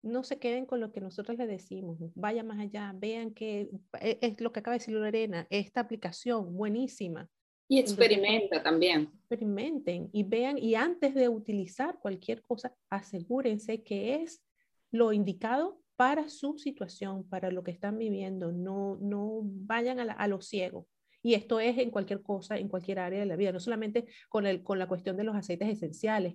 no 0.02 0.24
se 0.24 0.38
queden 0.38 0.66
con 0.66 0.80
lo 0.80 0.92
que 0.92 1.00
nosotros 1.00 1.38
les 1.38 1.48
decimos, 1.48 1.98
vayan 2.14 2.46
más 2.46 2.58
allá, 2.58 2.92
vean 2.96 3.32
que 3.32 3.70
e, 4.00 4.18
es 4.20 4.40
lo 4.40 4.52
que 4.52 4.60
acaba 4.60 4.74
de 4.74 4.80
decir 4.80 4.94
Lorena, 4.94 5.46
esta 5.50 5.80
aplicación 5.80 6.54
buenísima. 6.54 7.28
Y 7.68 7.78
experimenta 7.78 8.62
también. 8.62 9.10
Experimenten 9.30 10.10
y 10.12 10.24
vean, 10.24 10.58
y 10.58 10.74
antes 10.74 11.14
de 11.14 11.28
utilizar 11.28 11.98
cualquier 12.00 12.42
cosa, 12.42 12.74
asegúrense 12.90 13.82
que 13.82 14.16
es 14.16 14.42
lo 14.90 15.12
indicado 15.12 15.80
para 15.96 16.28
su 16.28 16.58
situación, 16.58 17.26
para 17.28 17.50
lo 17.50 17.62
que 17.62 17.70
están 17.70 17.96
viviendo. 17.96 18.52
No, 18.52 18.98
no 19.00 19.40
vayan 19.42 20.00
a, 20.00 20.12
a 20.12 20.28
lo 20.28 20.40
ciego. 20.42 20.86
Y 21.22 21.34
esto 21.34 21.60
es 21.60 21.78
en 21.78 21.90
cualquier 21.90 22.20
cosa, 22.20 22.58
en 22.58 22.68
cualquier 22.68 22.98
área 22.98 23.20
de 23.20 23.26
la 23.26 23.36
vida, 23.36 23.52
no 23.52 23.60
solamente 23.60 24.06
con, 24.28 24.46
el, 24.46 24.62
con 24.64 24.78
la 24.78 24.88
cuestión 24.88 25.16
de 25.16 25.24
los 25.24 25.36
aceites 25.36 25.68
esenciales. 25.68 26.34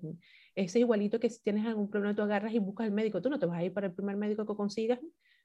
Ese 0.58 0.80
es 0.80 0.82
igualito 0.82 1.20
que 1.20 1.30
si 1.30 1.40
tienes 1.44 1.68
algún 1.68 1.88
problema, 1.88 2.16
tú 2.16 2.24
agarras 2.24 2.52
y 2.52 2.58
buscas 2.58 2.86
al 2.86 2.92
médico. 2.92 3.22
Tú 3.22 3.30
no 3.30 3.38
te 3.38 3.46
vas 3.46 3.60
a 3.60 3.64
ir 3.64 3.72
para 3.72 3.86
el 3.86 3.94
primer 3.94 4.18
médico 4.18 4.44
que 4.44 4.56
consigas, 4.56 4.98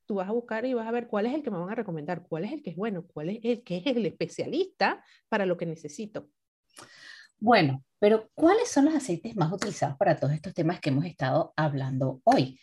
tú 0.06 0.14
vas 0.14 0.26
a 0.26 0.32
buscar 0.32 0.64
y 0.64 0.72
vas 0.72 0.88
a 0.88 0.90
ver 0.90 1.06
cuál 1.06 1.26
es 1.26 1.34
el 1.34 1.42
que 1.42 1.50
me 1.50 1.58
van 1.58 1.68
a 1.68 1.74
recomendar, 1.74 2.22
cuál 2.26 2.46
es 2.46 2.52
el 2.52 2.62
que 2.62 2.70
es 2.70 2.76
bueno, 2.76 3.04
cuál 3.06 3.28
es 3.28 3.40
el 3.42 3.62
que 3.62 3.76
es 3.76 3.86
el 3.86 4.06
especialista 4.06 5.04
para 5.28 5.44
lo 5.44 5.58
que 5.58 5.66
necesito. 5.66 6.30
Bueno, 7.38 7.84
pero 7.98 8.30
¿cuáles 8.32 8.70
son 8.70 8.86
los 8.86 8.94
aceites 8.94 9.36
más 9.36 9.52
utilizados 9.52 9.98
para 9.98 10.16
todos 10.16 10.32
estos 10.32 10.54
temas 10.54 10.80
que 10.80 10.88
hemos 10.88 11.04
estado 11.04 11.52
hablando 11.56 12.22
hoy? 12.24 12.58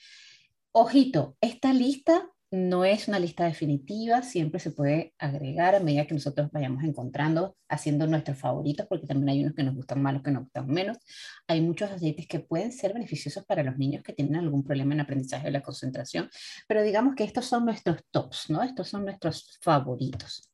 Ojito, 0.72 1.38
esta 1.42 1.72
lista 1.72 2.32
no 2.52 2.84
es 2.84 3.08
una 3.08 3.20
lista 3.20 3.46
definitiva, 3.46 4.24
siempre 4.24 4.60
se 4.60 4.72
puede 4.72 5.14
agregar 5.20 5.76
a 5.76 5.80
medida 5.80 6.08
que 6.08 6.16
nosotros 6.16 6.50
vayamos 6.52 6.84
encontrando, 6.84 7.56
haciendo 7.68 8.08
nuestros 8.08 8.40
favoritos, 8.40 8.88
porque 8.88 9.06
también 9.06 9.30
hay 9.30 9.44
unos 9.44 9.56
que 9.56 9.64
nos 9.64 9.76
gustan 9.76 10.02
más, 10.02 10.14
los 10.14 10.24
que 10.24 10.32
nos 10.32 10.44
gustan 10.44 10.68
menos. 10.68 10.98
Hay 11.48 11.62
muchos 11.62 11.92
aceites 11.92 12.28
que 12.28 12.40
pueden 12.40 12.72
ser 12.72 12.94
beneficiosos 12.94 13.46
para 13.46 13.64
los 13.64 13.78
niños 13.78 14.04
que 14.04 14.14
tienen 14.14 14.36
algún 14.36 14.64
problema 14.64 14.96
en 14.96 15.02
aprendizaje 15.02 15.46
de 15.46 15.52
la 15.52 15.62
concentración, 15.62 16.30
pero 16.68 16.82
digamos 16.82 17.16
que 17.16 17.24
estos 17.24 17.46
son 17.46 17.66
nuestros 17.66 18.02
tops, 18.10 18.50
¿no? 18.50 18.64
Estos 18.64 18.90
son 18.90 19.06
nuestros 19.06 19.60
favoritos. 19.62 20.50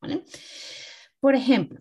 Por 1.20 1.36
ejemplo, 1.36 1.80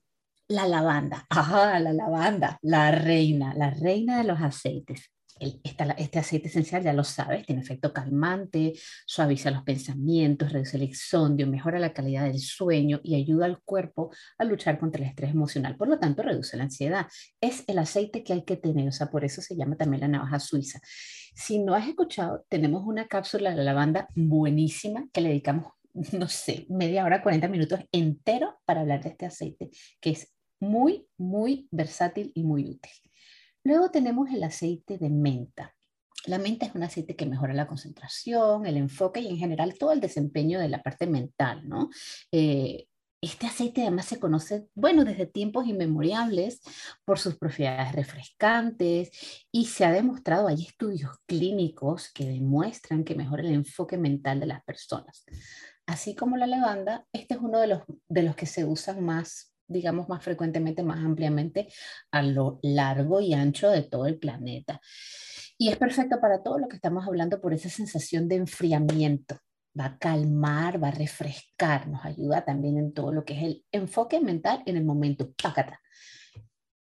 la 0.48 0.68
lavanda. 0.68 1.27
Ajá, 1.29 1.81
la 1.81 1.92
lavanda, 1.92 2.59
la 2.62 2.92
reina, 2.92 3.55
la 3.55 3.70
reina 3.70 4.18
de 4.18 4.24
los 4.24 4.40
aceites. 4.40 5.11
Este 5.38 6.18
aceite 6.18 6.48
esencial, 6.48 6.82
ya 6.82 6.92
lo 6.92 7.04
sabes, 7.04 7.44
tiene 7.46 7.62
efecto 7.62 7.92
calmante, 7.92 8.74
suaviza 9.06 9.50
los 9.50 9.62
pensamientos, 9.62 10.52
reduce 10.52 10.76
el 10.76 10.84
insomnio, 10.84 11.46
mejora 11.46 11.78
la 11.78 11.92
calidad 11.92 12.24
del 12.24 12.38
sueño 12.38 13.00
y 13.02 13.14
ayuda 13.14 13.46
al 13.46 13.60
cuerpo 13.62 14.10
a 14.38 14.44
luchar 14.44 14.78
contra 14.78 15.02
el 15.02 15.08
estrés 15.08 15.32
emocional. 15.32 15.76
Por 15.76 15.88
lo 15.88 15.98
tanto, 15.98 16.22
reduce 16.22 16.56
la 16.56 16.64
ansiedad. 16.64 17.06
Es 17.40 17.64
el 17.66 17.78
aceite 17.78 18.22
que 18.22 18.32
hay 18.32 18.44
que 18.44 18.56
tener, 18.56 18.88
o 18.88 18.92
sea, 18.92 19.10
por 19.10 19.24
eso 19.24 19.42
se 19.42 19.56
llama 19.56 19.76
también 19.76 20.02
la 20.02 20.08
navaja 20.08 20.38
suiza. 20.38 20.80
Si 21.34 21.58
no 21.58 21.74
has 21.74 21.88
escuchado, 21.88 22.44
tenemos 22.48 22.84
una 22.86 23.08
cápsula 23.08 23.54
de 23.54 23.64
lavanda 23.64 24.08
buenísima 24.14 25.08
que 25.12 25.20
le 25.20 25.30
dedicamos, 25.30 25.72
no 26.12 26.28
sé, 26.28 26.66
media 26.68 27.04
hora, 27.04 27.22
40 27.22 27.48
minutos 27.48 27.80
entero 27.92 28.60
para 28.64 28.82
hablar 28.82 29.02
de 29.02 29.10
este 29.10 29.26
aceite, 29.26 29.70
que 30.00 30.10
es 30.10 30.32
muy, 30.60 31.06
muy 31.18 31.68
versátil 31.70 32.30
y 32.34 32.44
muy 32.44 32.66
útil. 32.70 33.03
Luego 33.64 33.90
tenemos 33.90 34.31
el 34.31 34.42
aceite 34.44 34.98
de 34.98 35.11
menta. 35.11 35.74
La 36.27 36.38
menta 36.38 36.66
es 36.66 36.74
un 36.74 36.83
aceite 36.83 37.16
que 37.16 37.27
mejora 37.27 37.53
la 37.55 37.66
concentración, 37.66 38.66
el 38.66 38.77
enfoque 38.77 39.20
y 39.20 39.29
en 39.29 39.37
general 39.37 39.77
todo 39.79 39.92
el 39.92 40.00
desempeño 40.00 40.61
de 40.61 40.68
la 40.68 40.83
parte 40.83 41.07
mental, 41.07 41.68
¿no? 41.68 41.90
Eh, 42.31 42.87
este 43.22 43.46
aceite 43.46 43.83
además 43.83 44.05
se 44.05 44.20
conoce, 44.20 44.68
bueno, 44.74 45.05
desde 45.05 45.27
tiempos 45.27 45.66
inmemoriales 45.66 46.61
por 47.07 47.18
sus 47.18 47.37
propiedades 47.37 47.92
refrescantes 47.92 49.11
y 49.50 49.66
se 49.66 49.87
ha 49.87 49.92
demostrado, 49.92 50.48
hay 50.48 50.62
estudios 50.62 51.11
clínicos 51.27 52.12
que 52.12 52.27
demuestran 52.27 53.03
que 53.03 53.14
mejora 53.14 53.42
el 53.42 53.55
enfoque 53.55 53.96
mental 53.96 54.40
de 54.40 54.46
las 54.46 54.62
personas. 54.64 55.24
Así 55.87 56.14
como 56.14 56.37
la 56.37 56.46
lavanda, 56.46 57.07
este 57.12 57.35
es 57.35 57.40
uno 57.40 57.61
de 57.61 57.68
los, 57.68 57.83
de 58.09 58.22
los 58.22 58.37
que 58.37 58.46
se 58.46 58.66
usan 58.66 59.03
más 59.03 59.53
digamos, 59.66 60.09
más 60.09 60.22
frecuentemente, 60.22 60.83
más 60.83 61.05
ampliamente 61.05 61.68
a 62.11 62.22
lo 62.22 62.59
largo 62.62 63.20
y 63.20 63.35
ancho 63.35 63.70
de 63.70 63.83
todo 63.83 64.07
el 64.07 64.18
planeta. 64.18 64.81
Y 65.57 65.68
es 65.68 65.77
perfecto 65.77 66.20
para 66.20 66.42
todo 66.42 66.59
lo 66.59 66.68
que 66.68 66.77
estamos 66.77 67.07
hablando 67.07 67.40
por 67.40 67.55
esa 67.55 67.68
sensación 67.68 68.29
de 68.29 68.37
enfriamiento. 68.37 69.38
Va 69.79 69.87
a 69.87 69.98
calmar, 69.98 70.83
va 70.83 70.88
a 70.88 70.92
refrescar, 70.92 71.88
nos 71.88 72.05
ayuda 72.05 72.44
también 72.44 72.79
en 72.79 72.92
todo 72.92 73.12
lo 73.12 73.24
que 73.24 73.35
es 73.35 73.42
el 73.42 73.64
enfoque 73.72 74.20
mental 74.20 74.62
en 74.66 74.77
el 74.77 74.85
momento. 74.85 75.33
Pácata. 75.40 75.81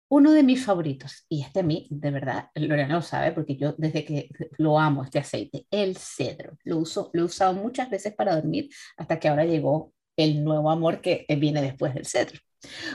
Uno 0.09 0.33
de 0.33 0.43
mis 0.43 0.63
favoritos, 0.63 1.25
y 1.27 1.41
este 1.41 1.61
a 1.61 1.63
mí, 1.63 1.89
de 1.91 2.11
verdad, 2.11 2.51
Lorena 2.55 2.97
lo 2.97 3.01
sabe, 3.01 3.33
porque 3.33 3.57
yo 3.57 3.75
desde 3.79 4.05
que 4.05 4.29
lo 4.59 4.79
amo, 4.79 5.05
este 5.05 5.19
aceite, 5.19 5.67
el 5.71 5.97
cedro. 5.97 6.59
Lo, 6.65 6.77
uso, 6.77 7.09
lo 7.15 7.23
he 7.23 7.25
usado 7.25 7.55
muchas 7.55 7.89
veces 7.89 8.15
para 8.15 8.35
dormir 8.35 8.69
hasta 8.99 9.19
que 9.19 9.29
ahora 9.29 9.47
llegó 9.47 9.95
el 10.17 10.45
nuevo 10.45 10.71
amor 10.71 11.01
que 11.01 11.25
viene 11.39 11.63
después 11.63 11.95
del 11.95 12.05
cedro. 12.05 12.39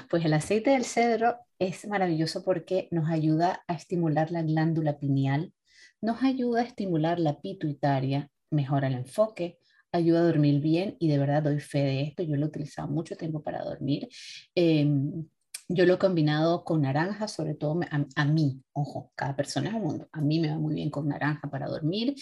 Pues 0.09 0.23
el 0.25 0.33
aceite 0.33 0.71
del 0.71 0.85
cedro 0.85 1.37
es 1.59 1.87
maravilloso 1.87 2.43
porque 2.43 2.87
nos 2.91 3.09
ayuda 3.09 3.63
a 3.67 3.73
estimular 3.73 4.31
la 4.31 4.43
glándula 4.43 4.99
pineal, 4.99 5.53
nos 6.01 6.23
ayuda 6.23 6.61
a 6.61 6.63
estimular 6.63 7.19
la 7.19 7.41
pituitaria, 7.41 8.29
mejora 8.51 8.87
el 8.87 8.93
enfoque, 8.93 9.59
ayuda 9.91 10.19
a 10.19 10.23
dormir 10.23 10.61
bien 10.61 10.95
y 10.99 11.07
de 11.07 11.17
verdad 11.17 11.43
doy 11.43 11.59
fe 11.59 11.79
de 11.79 12.01
esto. 12.01 12.23
Yo 12.23 12.35
lo 12.35 12.45
he 12.45 12.49
utilizado 12.49 12.87
mucho 12.87 13.15
tiempo 13.15 13.41
para 13.41 13.63
dormir. 13.63 14.07
Em, 14.55 15.25
yo 15.69 15.85
lo 15.85 15.95
he 15.95 15.97
combinado 15.97 16.63
con 16.63 16.81
naranja, 16.81 17.27
sobre 17.27 17.53
todo 17.53 17.77
a, 18.15 18.25
mí, 18.25 18.61
ojo, 18.71 19.11
cada 19.15 19.35
persona 19.35 19.69
es 19.69 19.75
un 19.75 19.81
mundo. 19.81 20.07
A 20.13 20.21
mí 20.21 20.39
me 20.39 20.49
va 20.49 20.57
muy 20.57 20.75
bien 20.75 20.89
con 20.89 21.09
naranja 21.09 21.49
para 21.49 21.67
dormir. 21.67 22.15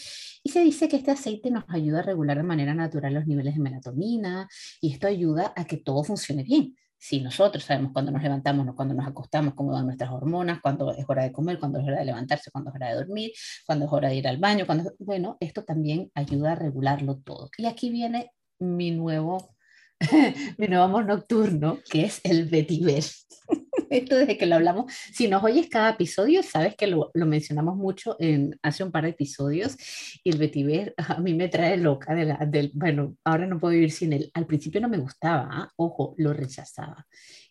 Y 0.43 0.49
se 0.49 0.61
dice 0.61 0.87
que 0.89 0.95
este 0.97 1.11
aceite 1.11 1.51
nos 1.51 1.65
ayuda 1.67 1.99
a 1.99 2.03
regular 2.03 2.37
de 2.37 2.43
manera 2.43 2.73
natural 2.73 3.13
los 3.13 3.27
niveles 3.27 3.53
de 3.53 3.61
melatonina 3.61 4.47
y 4.81 4.93
esto 4.93 5.05
ayuda 5.07 5.53
a 5.55 5.65
que 5.65 5.77
todo 5.77 6.03
funcione 6.03 6.43
bien 6.43 6.75
si 7.07 7.19
nosotros 7.19 7.63
sabemos 7.63 7.91
cuándo 7.93 8.11
nos 8.11 8.23
levantamos, 8.23 8.65
cuándo 8.75 8.95
nos 8.95 9.05
acostamos, 9.05 9.53
cómo 9.53 9.73
van 9.73 9.85
nuestras 9.85 10.09
hormonas, 10.09 10.59
cuándo 10.59 10.91
es 10.91 11.05
hora 11.07 11.21
de 11.21 11.31
comer, 11.31 11.59
cuándo 11.59 11.77
es 11.77 11.85
hora 11.85 11.99
de 11.99 12.05
levantarse, 12.05 12.49
cuándo 12.49 12.71
es 12.71 12.75
hora 12.75 12.89
de 12.89 12.95
dormir, 12.95 13.31
cuándo 13.67 13.85
es 13.85 13.93
hora 13.93 14.09
de 14.09 14.15
ir 14.15 14.27
al 14.27 14.37
baño, 14.37 14.65
cuando, 14.65 14.91
bueno, 14.97 15.37
esto 15.39 15.63
también 15.63 16.11
ayuda 16.15 16.53
a 16.53 16.55
regularlo 16.55 17.17
todo. 17.17 17.51
Y 17.59 17.67
aquí 17.67 17.91
viene 17.91 18.31
mi 18.57 18.89
nuevo, 18.89 19.53
mi 20.57 20.67
nuevo 20.67 20.83
amor 20.83 21.05
nocturno, 21.05 21.77
que 21.91 22.05
es 22.05 22.21
el 22.23 22.45
vetiver. 22.45 23.03
Esto 23.89 24.15
desde 24.15 24.37
que 24.37 24.45
lo 24.45 24.55
hablamos, 24.55 24.91
si 25.13 25.27
nos 25.27 25.43
oyes 25.43 25.67
cada 25.69 25.91
episodio, 25.91 26.43
sabes 26.43 26.75
que 26.75 26.87
lo, 26.87 27.11
lo 27.13 27.25
mencionamos 27.25 27.75
mucho 27.75 28.15
en, 28.19 28.57
hace 28.61 28.83
un 28.83 28.91
par 28.91 29.03
de 29.03 29.11
episodios 29.11 29.77
y 30.23 30.29
el 30.29 30.37
vetiver 30.37 30.93
a 30.97 31.19
mí 31.19 31.33
me 31.33 31.49
trae 31.49 31.77
loca, 31.77 32.13
de 32.13 32.25
la, 32.25 32.37
del, 32.45 32.71
bueno, 32.73 33.15
ahora 33.23 33.47
no 33.47 33.59
puedo 33.59 33.73
vivir 33.73 33.91
sin 33.91 34.13
él. 34.13 34.31
Al 34.33 34.45
principio 34.45 34.81
no 34.81 34.89
me 34.89 34.97
gustaba, 34.97 35.47
¿ah? 35.51 35.71
ojo, 35.75 36.15
lo 36.17 36.33
rechazaba. 36.33 37.05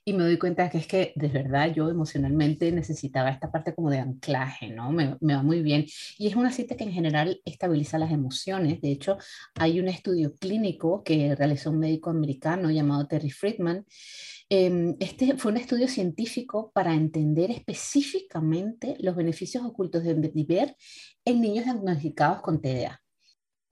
Y 0.06 0.12
me 0.12 0.24
doy 0.24 0.36
cuenta 0.36 0.68
que 0.68 0.76
es 0.76 0.86
que 0.86 1.12
de 1.16 1.28
verdad 1.28 1.72
yo 1.72 1.88
emocionalmente 1.88 2.70
necesitaba 2.72 3.30
esta 3.30 3.50
parte 3.50 3.74
como 3.74 3.88
de 3.90 4.00
anclaje, 4.00 4.68
¿no? 4.68 4.92
Me, 4.92 5.16
me 5.20 5.34
va 5.34 5.42
muy 5.42 5.62
bien. 5.62 5.86
Y 6.18 6.26
es 6.26 6.36
un 6.36 6.44
aceite 6.44 6.76
que 6.76 6.84
en 6.84 6.92
general 6.92 7.40
estabiliza 7.46 7.98
las 7.98 8.12
emociones. 8.12 8.82
De 8.82 8.92
hecho, 8.92 9.16
hay 9.54 9.80
un 9.80 9.88
estudio 9.88 10.34
clínico 10.36 11.02
que 11.02 11.34
realizó 11.34 11.70
un 11.70 11.78
médico 11.78 12.10
americano 12.10 12.70
llamado 12.70 13.06
Terry 13.06 13.30
Friedman 13.30 13.86
este 15.00 15.36
fue 15.36 15.52
un 15.52 15.58
estudio 15.58 15.88
científico 15.88 16.70
para 16.72 16.94
entender 16.94 17.50
específicamente 17.50 18.96
los 19.00 19.16
beneficios 19.16 19.64
ocultos 19.64 20.04
de 20.04 20.14
vetiver 20.14 20.76
en 21.24 21.40
niños 21.40 21.64
diagnosticados 21.64 22.40
con 22.42 22.60
TDA. 22.60 23.00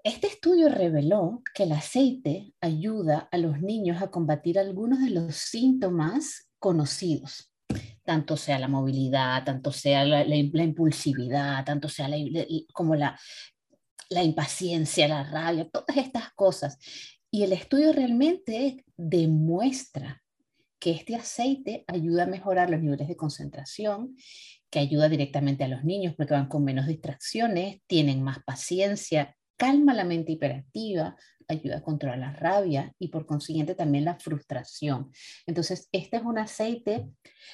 Este 0.02 0.26
estudio 0.26 0.68
reveló 0.68 1.42
que 1.54 1.62
el 1.62 1.72
aceite 1.72 2.54
ayuda 2.60 3.28
a 3.30 3.38
los 3.38 3.60
niños 3.60 4.02
a 4.02 4.10
combatir 4.10 4.58
algunos 4.58 5.00
de 5.00 5.10
los 5.10 5.36
síntomas 5.36 6.48
conocidos, 6.58 7.52
tanto 8.02 8.36
sea 8.36 8.58
la 8.58 8.66
movilidad, 8.66 9.44
tanto 9.44 9.70
sea 9.70 10.04
la, 10.04 10.24
impulsividad, 10.24 11.64
tanto 11.64 11.88
sea 11.88 12.08
como 12.72 12.96
la 12.96 13.16
impaciencia, 14.10 15.06
la 15.06 15.22
rabia, 15.22 15.68
todas 15.70 15.96
estas 15.96 16.32
cosas. 16.34 16.78
Y 17.30 17.44
el 17.44 17.52
estudio 17.52 17.92
realmente 17.92 18.84
demuestra 18.96 20.21
que 20.82 20.90
este 20.90 21.14
aceite 21.14 21.84
ayuda 21.86 22.24
a 22.24 22.26
mejorar 22.26 22.68
los 22.68 22.82
niveles 22.82 23.06
de 23.06 23.14
concentración, 23.14 24.16
que 24.68 24.80
ayuda 24.80 25.08
directamente 25.08 25.62
a 25.62 25.68
los 25.68 25.84
niños 25.84 26.14
porque 26.16 26.34
van 26.34 26.48
con 26.48 26.64
menos 26.64 26.88
distracciones, 26.88 27.80
tienen 27.86 28.20
más 28.20 28.42
paciencia, 28.44 29.36
calma 29.56 29.94
la 29.94 30.04
mente 30.04 30.32
hiperactiva, 30.32 31.16
ayuda 31.48 31.78
a 31.78 31.82
controlar 31.82 32.18
la 32.18 32.32
rabia 32.32 32.94
y 32.98 33.08
por 33.08 33.26
consiguiente 33.26 33.74
también 33.74 34.04
la 34.04 34.18
frustración. 34.18 35.12
Entonces, 35.46 35.88
este 35.92 36.16
es 36.16 36.22
un 36.22 36.38
aceite, 36.38 37.08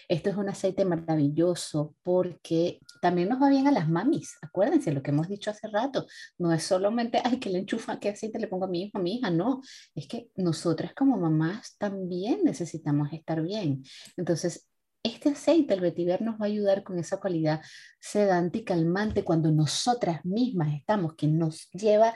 este 0.08 0.30
es 0.30 0.36
un 0.36 0.48
aceite 0.48 0.84
maravilloso 0.84 1.94
porque 2.02 2.80
también 3.00 3.28
nos 3.28 3.40
va 3.40 3.48
bien 3.50 3.66
a 3.66 3.72
las 3.72 3.88
mamis. 3.88 4.36
Acuérdense 4.42 4.92
lo 4.92 5.02
que 5.02 5.10
hemos 5.10 5.28
dicho 5.28 5.50
hace 5.50 5.68
rato. 5.68 6.06
No 6.38 6.52
es 6.52 6.62
solamente, 6.62 7.20
ay, 7.24 7.38
que 7.38 7.50
le 7.50 7.58
enchufa, 7.58 7.98
qué 7.98 8.10
aceite 8.10 8.38
le 8.38 8.48
pongo 8.48 8.66
a 8.66 8.68
mi 8.68 8.82
hijo, 8.84 8.98
a 8.98 9.02
mi 9.02 9.16
hija. 9.16 9.30
No, 9.30 9.60
es 9.94 10.06
que 10.06 10.30
nosotras 10.36 10.92
como 10.94 11.16
mamás 11.16 11.76
también 11.78 12.40
necesitamos 12.44 13.12
estar 13.12 13.42
bien. 13.42 13.82
Entonces, 14.16 14.68
este 15.02 15.30
aceite, 15.30 15.74
el 15.74 15.80
vetiver, 15.80 16.22
nos 16.22 16.34
va 16.34 16.44
a 16.44 16.48
ayudar 16.48 16.82
con 16.82 16.98
esa 16.98 17.18
cualidad 17.18 17.60
sedante 18.00 18.58
y 18.58 18.64
calmante 18.64 19.24
cuando 19.24 19.50
nosotras 19.50 20.24
mismas 20.24 20.74
estamos, 20.74 21.14
que 21.14 21.26
nos 21.26 21.70
lleva 21.70 22.14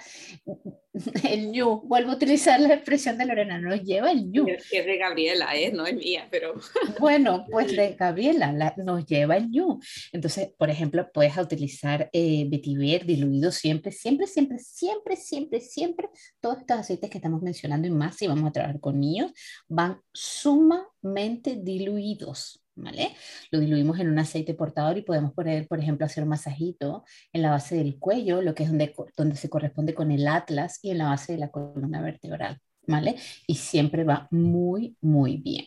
el 1.28 1.50
ñu. 1.50 1.80
Vuelvo 1.82 2.12
a 2.12 2.14
utilizar 2.14 2.60
la 2.60 2.74
expresión 2.74 3.16
de 3.16 3.26
Lorena, 3.26 3.58
nos 3.58 3.82
lleva 3.82 4.10
el 4.12 4.30
ñu. 4.30 4.46
Es 4.48 4.70
de 4.70 4.98
Gabriela, 4.98 5.56
¿eh? 5.56 5.72
no 5.72 5.86
es 5.86 5.94
mía, 5.94 6.28
pero... 6.30 6.54
Bueno, 7.00 7.46
pues 7.50 7.74
de 7.74 7.94
Gabriela, 7.94 8.74
nos 8.76 9.06
lleva 9.06 9.36
el 9.36 9.50
ñu. 9.50 9.78
Entonces, 10.12 10.50
por 10.58 10.70
ejemplo, 10.70 11.10
puedes 11.12 11.36
utilizar 11.36 12.10
eh, 12.12 12.46
vetiver 12.48 13.06
diluido 13.06 13.50
siempre, 13.50 13.92
siempre, 13.92 14.26
siempre, 14.26 14.58
siempre, 14.58 15.16
siempre, 15.16 15.60
siempre. 15.60 16.08
Todos 16.40 16.58
estos 16.58 16.78
aceites 16.78 17.10
que 17.10 17.18
estamos 17.18 17.42
mencionando 17.42 17.88
y 17.88 17.90
más, 17.90 18.16
si 18.16 18.26
vamos 18.26 18.48
a 18.48 18.52
trabajar 18.52 18.80
con 18.80 19.00
niños, 19.00 19.32
van 19.68 20.00
sumamente 20.12 21.56
diluidos. 21.56 22.62
¿vale? 22.74 23.14
Lo 23.50 23.60
diluimos 23.60 23.98
en 23.98 24.08
un 24.08 24.18
aceite 24.18 24.54
portador 24.54 24.98
y 24.98 25.02
podemos 25.02 25.32
poner, 25.32 25.66
por 25.68 25.78
ejemplo, 25.78 26.06
hacer 26.06 26.24
un 26.24 26.30
masajito 26.30 27.04
en 27.32 27.42
la 27.42 27.50
base 27.50 27.76
del 27.76 27.98
cuello, 27.98 28.42
lo 28.42 28.54
que 28.54 28.64
es 28.64 28.70
donde, 28.70 28.94
donde 29.16 29.36
se 29.36 29.48
corresponde 29.48 29.94
con 29.94 30.10
el 30.10 30.26
atlas 30.26 30.78
y 30.82 30.90
en 30.90 30.98
la 30.98 31.06
base 31.06 31.32
de 31.32 31.38
la 31.38 31.50
columna 31.50 32.02
vertebral, 32.02 32.60
¿vale? 32.86 33.16
Y 33.46 33.54
siempre 33.54 34.04
va 34.04 34.28
muy, 34.30 34.96
muy 35.00 35.36
bien. 35.36 35.64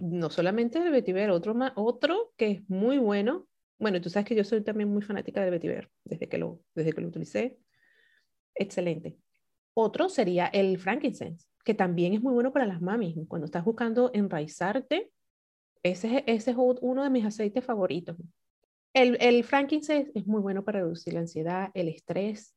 No 0.00 0.30
solamente 0.30 0.78
el 0.78 0.90
vetiver, 0.90 1.30
otro, 1.30 1.54
otro 1.76 2.32
que 2.36 2.50
es 2.50 2.68
muy 2.68 2.98
bueno. 2.98 3.46
Bueno, 3.78 4.00
tú 4.00 4.10
sabes 4.10 4.26
que 4.26 4.34
yo 4.34 4.42
soy 4.42 4.62
también 4.64 4.88
muy 4.88 5.02
fanática 5.02 5.42
del 5.42 5.50
vetiver, 5.50 5.90
desde 6.02 6.28
que 6.28 6.38
lo, 6.38 6.62
desde 6.74 6.92
que 6.92 7.00
lo 7.02 7.08
utilicé. 7.08 7.58
Excelente. 8.54 9.18
Otro 9.74 10.08
sería 10.08 10.46
el 10.46 10.78
frankincense, 10.78 11.46
que 11.62 11.74
también 11.74 12.14
es 12.14 12.22
muy 12.22 12.32
bueno 12.32 12.52
para 12.52 12.66
las 12.66 12.80
mamis. 12.80 13.16
Cuando 13.28 13.44
estás 13.44 13.64
buscando 13.64 14.10
enraizarte, 14.14 15.12
ese, 15.82 16.24
ese 16.26 16.50
es 16.50 16.56
uno 16.56 17.04
de 17.04 17.10
mis 17.10 17.26
aceites 17.26 17.62
favoritos. 17.62 18.16
El, 18.94 19.18
el 19.20 19.44
frankincense 19.44 20.10
es 20.14 20.26
muy 20.26 20.40
bueno 20.40 20.64
para 20.64 20.80
reducir 20.80 21.12
la 21.12 21.20
ansiedad, 21.20 21.70
el 21.74 21.88
estrés, 21.88 22.56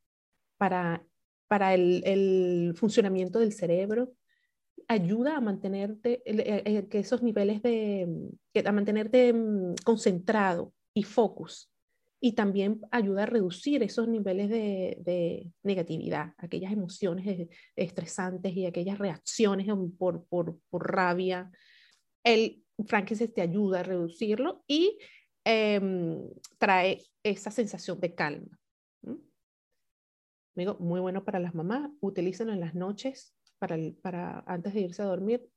para, 0.56 1.04
para 1.50 1.74
el, 1.74 2.74
funcionamiento 2.76 3.40
del 3.40 3.52
cerebro. 3.52 4.12
Ayuda 4.86 5.36
a 5.36 5.40
mantenerte, 5.40 6.22
que 6.88 6.98
esos 7.00 7.24
niveles 7.24 7.60
de, 7.60 8.06
a 8.64 8.72
mantenerte 8.72 9.32
mm, 9.32 9.74
concentrado 9.84 10.72
y 10.94 11.02
focus. 11.02 11.68
y 12.20 12.34
también 12.34 12.82
ayuda 12.92 13.22
a 13.24 13.26
reducir 13.26 13.82
esos 13.82 14.06
niveles 14.06 14.48
de, 14.48 15.50
negatividad, 15.64 16.34
aquellas 16.36 16.72
emociones 16.72 17.48
estresantes 17.74 18.54
y 18.54 18.66
aquellas 18.66 18.98
reacciones 18.98 19.66
por, 19.98 20.26
por, 20.26 20.56
por 20.68 20.92
rabia. 20.92 21.50
El 22.22 22.62
frankincense 22.86 23.32
te 23.32 23.42
ayuda 23.42 23.80
a 23.80 23.82
reducirlo 23.82 24.62
y 24.68 24.98
em, 25.44 26.28
trae 26.58 27.02
esa 27.24 27.50
sensación 27.50 27.98
de 27.98 28.14
calma. 28.14 28.59
Amigo, 30.56 30.76
muy 30.80 31.00
bueno 31.00 31.24
para 31.24 31.38
las 31.38 31.54
mamás, 31.54 31.90
utilícenlo 32.00 32.52
en 32.52 32.60
las 32.60 32.74
noches 32.74 33.34
para, 33.58 33.76
para 34.02 34.40
antes 34.46 34.74
de 34.74 34.80
irse 34.80 35.02
a 35.02 35.06
dormir. 35.06 35.48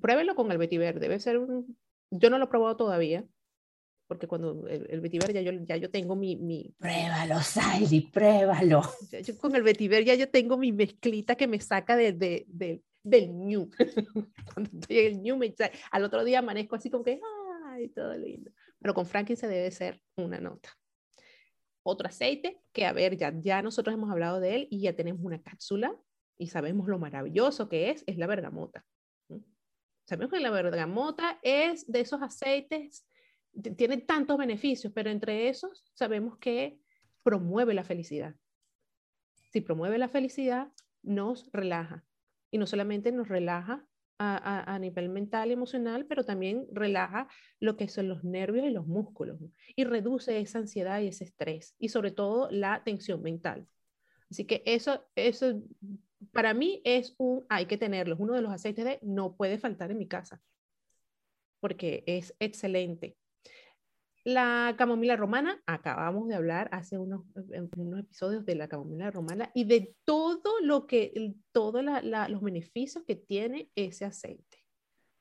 Pruébelo 0.00 0.34
con 0.34 0.50
el 0.50 0.58
vetiver, 0.58 0.98
debe 0.98 1.20
ser 1.20 1.38
un... 1.38 1.78
Yo 2.10 2.30
no 2.30 2.38
lo 2.38 2.44
he 2.44 2.48
probado 2.48 2.76
todavía, 2.76 3.24
porque 4.08 4.26
cuando 4.26 4.66
el, 4.68 4.86
el 4.90 5.00
vetiver 5.00 5.32
ya 5.32 5.40
yo, 5.40 5.52
ya 5.64 5.76
yo 5.76 5.90
tengo 5.90 6.16
mi... 6.16 6.36
mi 6.36 6.74
pruébalo, 6.78 7.40
Sally, 7.40 8.00
pruébalo. 8.12 8.82
Yo, 9.24 9.38
con 9.38 9.54
el 9.54 9.62
vetiver 9.62 10.04
ya 10.04 10.14
yo 10.14 10.28
tengo 10.28 10.56
mi 10.56 10.72
mezclita 10.72 11.36
que 11.36 11.46
me 11.46 11.60
saca 11.60 11.96
de, 11.96 12.12
de, 12.12 12.44
de 12.48 12.82
del 13.06 13.38
new. 13.38 13.70
cuando 14.54 14.70
estoy 14.80 14.98
en 14.98 15.06
el 15.06 15.22
new, 15.22 15.36
me, 15.36 15.54
al 15.90 16.04
otro 16.04 16.24
día 16.24 16.40
amanezco 16.40 16.74
así 16.74 16.90
como 16.90 17.04
que, 17.04 17.20
ay, 17.68 17.88
todo 17.88 18.16
lindo. 18.16 18.50
Pero 18.80 18.94
con 18.94 19.06
Franklin 19.06 19.36
se 19.36 19.46
debe 19.48 19.70
ser 19.70 20.00
una 20.16 20.40
nota. 20.40 20.76
Otro 21.86 22.08
aceite 22.08 22.60
que, 22.72 22.84
a 22.84 22.92
ver, 22.92 23.16
ya, 23.16 23.32
ya 23.40 23.62
nosotros 23.62 23.94
hemos 23.94 24.10
hablado 24.10 24.40
de 24.40 24.56
él 24.56 24.68
y 24.70 24.80
ya 24.80 24.96
tenemos 24.96 25.22
una 25.22 25.40
cápsula 25.40 25.96
y 26.36 26.48
sabemos 26.48 26.88
lo 26.88 26.98
maravilloso 26.98 27.68
que 27.68 27.90
es, 27.90 28.02
es 28.06 28.18
la 28.18 28.26
bergamota. 28.26 28.84
Sabemos 30.04 30.32
que 30.32 30.40
la 30.40 30.50
bergamota 30.50 31.38
es 31.42 31.90
de 31.90 32.00
esos 32.00 32.22
aceites 32.22 33.06
tiene 33.76 33.98
tantos 33.98 34.36
beneficios, 34.36 34.92
pero 34.92 35.10
entre 35.10 35.48
esos 35.48 35.84
sabemos 35.94 36.38
que 36.38 36.78
promueve 37.22 37.74
la 37.74 37.84
felicidad. 37.84 38.34
Si 39.52 39.60
promueve 39.60 39.98
la 39.98 40.08
felicidad, 40.08 40.72
nos 41.02 41.50
relaja. 41.52 42.04
Y 42.50 42.58
no 42.58 42.66
solamente 42.66 43.12
nos 43.12 43.28
relaja 43.28 43.86
a, 44.18 44.78
nivel 44.78 45.08
mental 45.08 45.50
y 45.50 45.52
emocional, 45.52 46.06
pero 46.06 46.24
también 46.24 46.66
relaja 46.72 47.28
lo 47.60 47.76
que 47.76 47.88
son 47.88 48.08
los 48.08 48.24
nervios 48.24 48.66
y 48.66 48.70
los 48.70 48.86
músculos. 48.86 49.38
Y 49.74 49.84
reduce 49.84 50.40
esa 50.40 50.58
ansiedad 50.58 51.00
y 51.00 51.08
ese 51.08 51.24
estrés. 51.24 51.74
Y 51.78 51.90
sobre 51.90 52.10
todo 52.10 52.48
la 52.50 52.82
tensión 52.84 53.22
mental. 53.22 53.66
Así 54.30 54.44
que 54.44 54.62
eso, 54.66 55.04
eso 55.14 55.62
para 56.32 56.54
mí 56.54 56.80
es 56.84 57.14
un, 57.18 57.44
hay 57.48 57.66
que 57.66 57.78
tenerlo, 57.78 58.14
es 58.14 58.20
uno 58.20 58.34
de 58.34 58.42
los 58.42 58.52
aceites 58.52 58.84
de 58.84 58.98
no 59.02 59.36
puede 59.36 59.58
faltar 59.58 59.90
en 59.90 59.98
mi 59.98 60.08
casa, 60.08 60.40
porque 61.60 62.02
es 62.06 62.34
excelente. 62.38 63.16
La 64.26 64.74
camomila 64.76 65.14
romana, 65.14 65.62
acabamos 65.66 66.26
de 66.26 66.34
hablar 66.34 66.68
hace 66.72 66.98
unos, 66.98 67.22
unos 67.76 68.00
episodios 68.00 68.44
de 68.44 68.56
la 68.56 68.66
camomila 68.66 69.08
romana 69.12 69.52
y 69.54 69.62
de 69.62 69.94
todo 70.04 70.58
lo 70.62 70.88
que, 70.88 71.36
todos 71.52 71.84
los 71.84 72.42
beneficios 72.42 73.04
que 73.04 73.14
tiene 73.14 73.70
ese 73.76 74.04
aceite. 74.04 74.64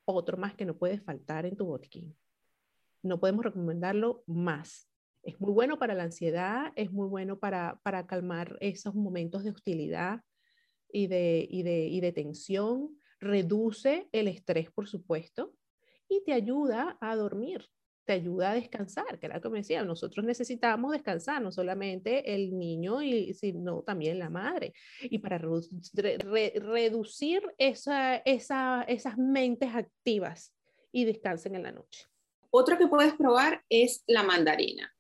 Otro 0.06 0.38
más 0.38 0.56
que 0.56 0.66
no 0.66 0.76
puede 0.76 1.00
faltar 1.00 1.46
en 1.46 1.56
tu 1.56 1.68
botiquín. 1.68 2.18
No 3.04 3.20
podemos 3.20 3.46
recomendarlo 3.46 4.24
más. 4.26 4.90
Es 5.22 5.40
muy 5.40 5.52
bueno 5.52 5.78
para 5.78 5.94
la 5.94 6.02
ansiedad, 6.02 6.74
es 6.76 6.92
muy 6.92 7.08
bueno 7.08 7.38
para, 7.38 7.80
para 7.84 8.08
calmar 8.08 8.58
esos 8.60 8.96
momentos 8.96 9.44
de 9.44 9.52
hostilidad 9.52 10.24
y 10.92 11.06
de, 11.06 11.48
y 11.48 11.62
de, 11.62 11.86
y 11.90 12.02
de 12.02 12.12
tensión. 12.12 12.98
Reduce 13.20 14.10
el 14.12 14.28
estrés, 14.28 14.72
por 14.72 14.88
supuesto, 14.88 15.54
y 16.10 16.24
te 16.24 16.34
ayuda 16.34 16.98
a 17.00 17.16
dormir 17.16 17.70
te 18.06 18.14
ayuda 18.14 18.52
a 18.52 18.56
descansar, 18.56 19.20
que 19.20 19.26
era 19.26 19.42
como 19.42 19.56
decía, 19.56 19.84
nosotros 19.84 20.26
necesitamos 20.26 20.92
descansar, 20.92 21.42
no 21.42 21.52
solamente 21.52 22.36
el 22.36 22.58
niño, 22.58 23.02
y, 23.02 23.34
sino 23.34 23.82
también 23.82 24.20
la 24.20 24.30
madre. 24.30 24.74
Y 25.02 25.20
para 25.20 25.38
reducir 25.38 27.44
esa, 27.58 28.18
esas 28.18 29.18
mentes 29.18 29.74
activas 29.74 30.54
y 30.92 31.06
descansen 31.06 31.56
en 31.56 31.64
la 31.64 31.72
noche. 31.72 32.06
Otro 32.52 32.78
que 32.78 32.88
puedes 32.88 33.14
probar 33.16 33.64
es 33.70 34.04
la 34.08 34.24
mandarina. 34.24 34.94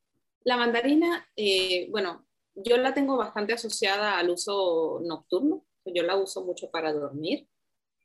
La 0.44 0.58
mandarina, 0.58 1.28
eh, 1.36 1.88
bueno, 1.90 2.26
yo 2.56 2.78
la 2.78 2.94
tengo 2.94 3.18
bastante 3.18 3.54
asociada 3.54 4.18
al 4.18 4.30
uso 4.30 5.00
nocturno, 5.04 5.66
yo 5.86 6.04
la 6.04 6.18
uso 6.18 6.44
mucho 6.44 6.70
para 6.70 6.92
dormir. 6.92 7.48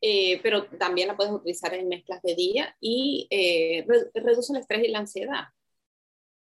Eh, 0.03 0.41
pero 0.43 0.65
también 0.79 1.09
la 1.09 1.17
puedes 1.17 1.33
utilizar 1.33 1.75
en 1.75 1.89
mezclas 1.89 2.23
de 2.23 2.35
día 2.35 2.75
y 2.81 3.27
eh, 3.31 3.87
reduce 4.15 4.53
el 4.53 4.61
estrés 4.61 4.85
y 4.85 4.89
la 4.89 5.01
ansiedad. 5.01 5.45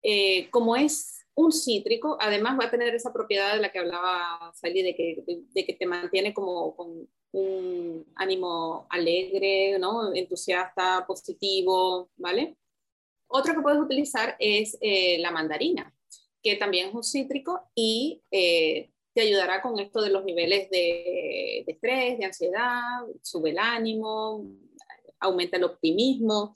Eh, 0.03 0.49
como 0.51 0.75
es 0.75 1.25
un 1.33 1.51
cítrico, 1.51 2.17
además 2.21 2.59
va 2.59 2.65
a 2.65 2.71
tener 2.71 2.93
esa 2.93 3.11
propiedad 3.11 3.55
de 3.55 3.61
la 3.61 3.71
que 3.71 3.79
hablaba 3.79 4.51
Sally, 4.53 4.83
de 4.83 4.95
que, 4.95 5.23
de, 5.25 5.65
que 5.65 5.73
te 5.73 5.85
mantiene 5.85 6.33
como 6.33 6.75
con 6.75 7.09
un 7.31 8.05
ánimo 8.15 8.85
alegre, 8.89 9.79
¿no? 9.79 10.13
entusiasta, 10.13 11.05
positivo, 11.07 12.11
¿vale? 12.17 12.57
Otro 13.27 13.53
que 13.53 13.61
puedes 13.61 13.79
utilizar 13.79 14.35
es 14.39 14.77
la 14.81 15.31
mandarina, 15.31 15.93
que 16.41 16.55
también 16.55 16.89
es 16.89 16.95
un 16.95 17.03
cítrico 17.03 17.61
y 17.75 18.23
te 19.13 19.21
ayudará 19.21 19.61
con 19.61 19.79
esto 19.79 20.01
de 20.01 20.09
los 20.09 20.23
niveles 20.23 20.69
de, 20.69 21.59
estrés, 21.67 22.17
de 22.17 22.25
ansiedad, 22.25 23.01
sube 23.21 23.51
el 23.51 23.59
ánimo, 23.59 24.45
aumenta 25.19 25.57
el 25.57 25.63
optimismo. 25.63 26.55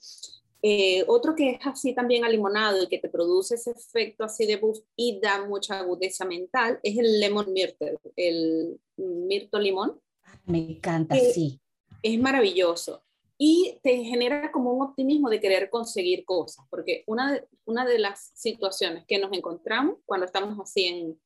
Eh, 0.62 1.04
otro 1.08 1.34
que 1.34 1.50
es 1.50 1.58
así 1.66 1.94
también 1.94 2.24
alimonado 2.24 2.82
y 2.82 2.88
que 2.88 2.98
te 2.98 3.10
produce 3.10 3.56
ese 3.56 3.72
efecto 3.72 4.24
así 4.24 4.46
de 4.46 4.56
boost 4.56 4.86
y 4.96 5.20
da 5.20 5.44
mucha 5.44 5.80
agudeza 5.80 6.24
mental 6.24 6.80
es 6.82 6.96
el 6.96 7.20
lemon 7.20 7.52
myrtle, 7.52 7.98
el 8.16 8.80
mirto 8.96 9.58
limón. 9.58 10.00
Me 10.46 10.58
encanta, 10.58 11.16
sí. 11.16 11.60
Es 12.02 12.18
maravilloso 12.18 13.04
y 13.36 13.78
te 13.82 14.04
genera 14.04 14.52
como 14.52 14.72
un 14.72 14.86
optimismo 14.86 15.28
de 15.28 15.40
querer 15.40 15.68
conseguir 15.68 16.24
cosas, 16.24 16.64
porque 16.70 17.02
una 17.06 17.32
de, 17.32 17.48
una 17.64 17.84
de 17.84 17.98
las 17.98 18.30
situaciones 18.34 19.04
que 19.06 19.18
nos 19.18 19.32
encontramos 19.32 19.98
cuando 20.06 20.26
estamos 20.26 20.58
así 20.60 20.86
en, 20.86 21.18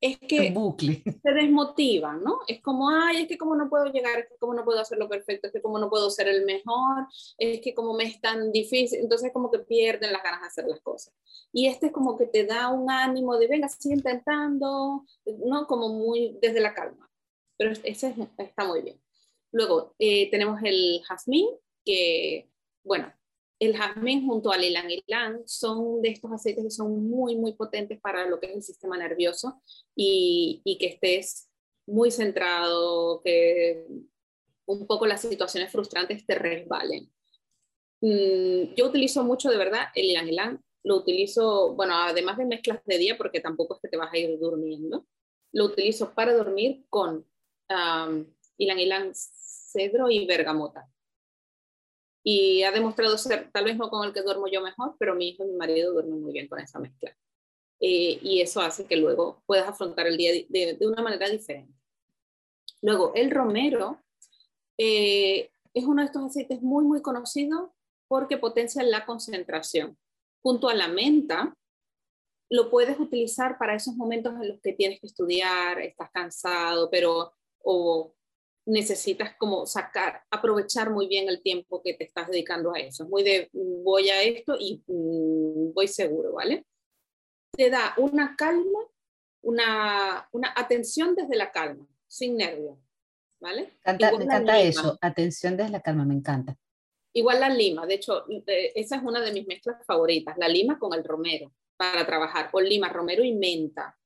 es 0.00 0.18
que 0.18 0.54
se 1.22 1.32
desmotivan, 1.32 2.22
¿no? 2.22 2.40
Es 2.46 2.60
como, 2.60 2.90
ay, 2.90 3.22
es 3.22 3.28
que 3.28 3.38
como 3.38 3.56
no 3.56 3.68
puedo 3.68 3.86
llegar, 3.86 4.18
es 4.18 4.28
que 4.28 4.36
como 4.38 4.54
no 4.54 4.64
puedo 4.64 4.80
hacerlo 4.80 5.08
perfecto, 5.08 5.46
es 5.46 5.52
que 5.52 5.62
como 5.62 5.78
no 5.78 5.88
puedo 5.88 6.10
ser 6.10 6.28
el 6.28 6.44
mejor, 6.44 7.06
es 7.38 7.60
que 7.60 7.74
como 7.74 7.94
me 7.94 8.04
es 8.04 8.20
tan 8.20 8.52
difícil, 8.52 9.00
entonces 9.00 9.32
como 9.32 9.50
que 9.50 9.60
pierden 9.60 10.12
las 10.12 10.22
ganas 10.22 10.40
de 10.42 10.46
hacer 10.46 10.66
las 10.66 10.80
cosas. 10.80 11.14
Y 11.52 11.66
este 11.66 11.86
es 11.86 11.92
como 11.92 12.16
que 12.16 12.26
te 12.26 12.44
da 12.44 12.68
un 12.68 12.90
ánimo 12.90 13.38
de, 13.38 13.48
venga, 13.48 13.68
sigue 13.68 13.94
intentando, 13.96 15.04
¿no? 15.24 15.66
Como 15.66 15.88
muy 15.88 16.38
desde 16.40 16.60
la 16.60 16.74
calma. 16.74 17.10
Pero 17.56 17.72
ese 17.84 18.14
está 18.38 18.64
muy 18.64 18.82
bien. 18.82 19.00
Luego 19.52 19.94
eh, 19.98 20.30
tenemos 20.30 20.60
el 20.62 21.00
jazmín, 21.04 21.48
que, 21.84 22.50
bueno, 22.84 23.12
el 23.58 23.74
jazmín 23.76 24.26
junto 24.26 24.52
al 24.52 24.62
ylang 24.62 24.90
ylang 24.90 25.42
son 25.46 26.02
de 26.02 26.10
estos 26.10 26.30
aceites 26.32 26.64
que 26.64 26.70
son 26.70 27.08
muy, 27.08 27.36
muy 27.36 27.54
potentes 27.54 28.00
para 28.00 28.26
lo 28.26 28.38
que 28.38 28.46
es 28.46 28.56
el 28.56 28.62
sistema 28.62 28.98
nervioso 28.98 29.62
y, 29.94 30.62
que 30.78 30.86
estés 30.86 31.48
muy 31.86 32.10
centrado, 32.10 33.22
que 33.22 33.86
un 34.66 34.86
poco 34.86 35.06
las 35.06 35.22
situaciones 35.22 35.70
frustrantes 35.70 36.26
te 36.26 36.34
resbalen. 36.34 37.10
Mm, 38.00 38.74
yo 38.76 38.88
utilizo 38.88 39.24
mucho 39.24 39.50
de 39.50 39.56
verdad 39.56 39.86
el 39.94 40.08
ylang 40.08 40.28
ylang, 40.28 40.60
lo 40.82 40.96
utilizo, 40.96 41.74
bueno, 41.74 41.94
además 41.96 42.36
de 42.36 42.44
mezclas 42.44 42.84
de 42.84 42.98
día, 42.98 43.16
porque 43.16 43.40
tampoco 43.40 43.74
es 43.74 43.80
que 43.80 43.88
te 43.88 43.96
vas 43.96 44.12
a 44.12 44.18
ir 44.18 44.38
durmiendo, 44.38 45.06
lo 45.52 45.64
utilizo 45.64 46.14
para 46.14 46.34
dormir 46.34 46.84
con 46.90 47.26
um, 47.70 48.26
ylang 48.58 48.78
ylang 48.78 49.12
cedro 49.14 50.10
y 50.10 50.26
bergamota 50.26 50.88
y 52.28 52.64
ha 52.64 52.72
demostrado 52.72 53.16
ser, 53.16 53.52
tal 53.52 53.64
vez 53.66 53.76
no 53.76 53.88
con 53.88 54.04
el 54.04 54.12
que 54.12 54.20
duermo 54.20 54.48
yo 54.48 54.60
mejor, 54.60 54.96
pero 54.98 55.14
mi 55.14 55.28
hijo 55.28 55.44
y 55.44 55.46
mi 55.46 55.56
marido 55.56 55.92
duermen 55.92 56.20
muy 56.20 56.32
bien 56.32 56.48
con 56.48 56.58
esa 56.58 56.80
mezcla. 56.80 57.16
Eh, 57.78 58.18
y 58.20 58.40
eso 58.40 58.60
hace 58.60 58.84
que 58.84 58.96
luego 58.96 59.44
puedas 59.46 59.68
afrontar 59.68 60.08
el 60.08 60.16
día 60.16 60.32
de, 60.32 60.76
de, 60.76 60.86
una 60.88 61.04
manera 61.04 61.28
diferente. 61.28 61.72
Luego, 62.82 63.12
el 63.14 63.30
romero 63.30 64.02
eh, 64.76 65.50
es 65.72 65.84
uno 65.84 66.02
de 66.02 66.06
estos 66.06 66.24
aceites 66.24 66.60
muy, 66.62 66.84
muy 66.84 67.00
conocido 67.00 67.76
porque 68.08 68.38
potencia 68.38 68.82
la 68.82 69.06
concentración. 69.06 69.96
Junto 70.42 70.68
a 70.68 70.74
la 70.74 70.88
menta, 70.88 71.56
lo 72.50 72.70
puedes 72.70 72.98
utilizar 72.98 73.56
para 73.56 73.76
esos 73.76 73.94
momentos 73.94 74.34
en 74.34 74.48
los 74.48 74.60
que 74.60 74.72
tienes 74.72 74.98
que 75.00 75.06
estudiar, 75.06 75.78
estás 75.80 76.10
cansado, 76.10 76.90
pero 76.90 77.34
o 77.62 78.16
necesitas 78.66 79.36
como 79.38 79.64
sacar, 79.64 80.22
aprovechar 80.30 80.90
muy 80.90 81.06
bien 81.06 81.28
el 81.28 81.40
tiempo 81.40 81.80
que 81.82 81.94
te 81.94 82.04
estás 82.04 82.28
dedicando 82.28 82.74
a 82.74 82.78
eso. 82.78 83.04
Es 83.04 83.08
muy 83.08 83.22
de 83.22 83.48
voy 83.52 84.10
a 84.10 84.22
esto 84.22 84.56
y 84.58 84.82
mm, 84.86 85.72
voy 85.72 85.88
seguro, 85.88 86.32
¿vale? 86.32 86.66
Te 87.52 87.70
da 87.70 87.94
una 87.96 88.34
calma, 88.36 88.80
una, 89.42 90.28
una 90.32 90.52
atención 90.56 91.14
desde 91.14 91.36
la 91.36 91.52
calma, 91.52 91.86
sin 92.08 92.36
nervio, 92.36 92.78
¿vale? 93.40 93.78
me 93.86 94.24
encanta 94.24 94.60
eso, 94.60 94.98
atención 95.00 95.56
desde 95.56 95.70
la 95.70 95.80
calma, 95.80 96.04
me 96.04 96.14
encanta. 96.14 96.56
Igual 97.14 97.40
la 97.40 97.48
lima, 97.48 97.86
de 97.86 97.94
hecho, 97.94 98.24
esa 98.46 98.96
es 98.96 99.02
una 99.02 99.20
de 99.20 99.32
mis 99.32 99.46
mezclas 99.46 99.82
favoritas, 99.86 100.36
la 100.36 100.48
lima 100.48 100.78
con 100.78 100.92
el 100.92 101.04
romero. 101.04 101.52
para 101.78 102.06
trabajar, 102.06 102.48
o 102.52 102.60
lima, 102.60 102.88
romero 102.88 103.22
y 103.22 103.34
menta. 103.34 103.96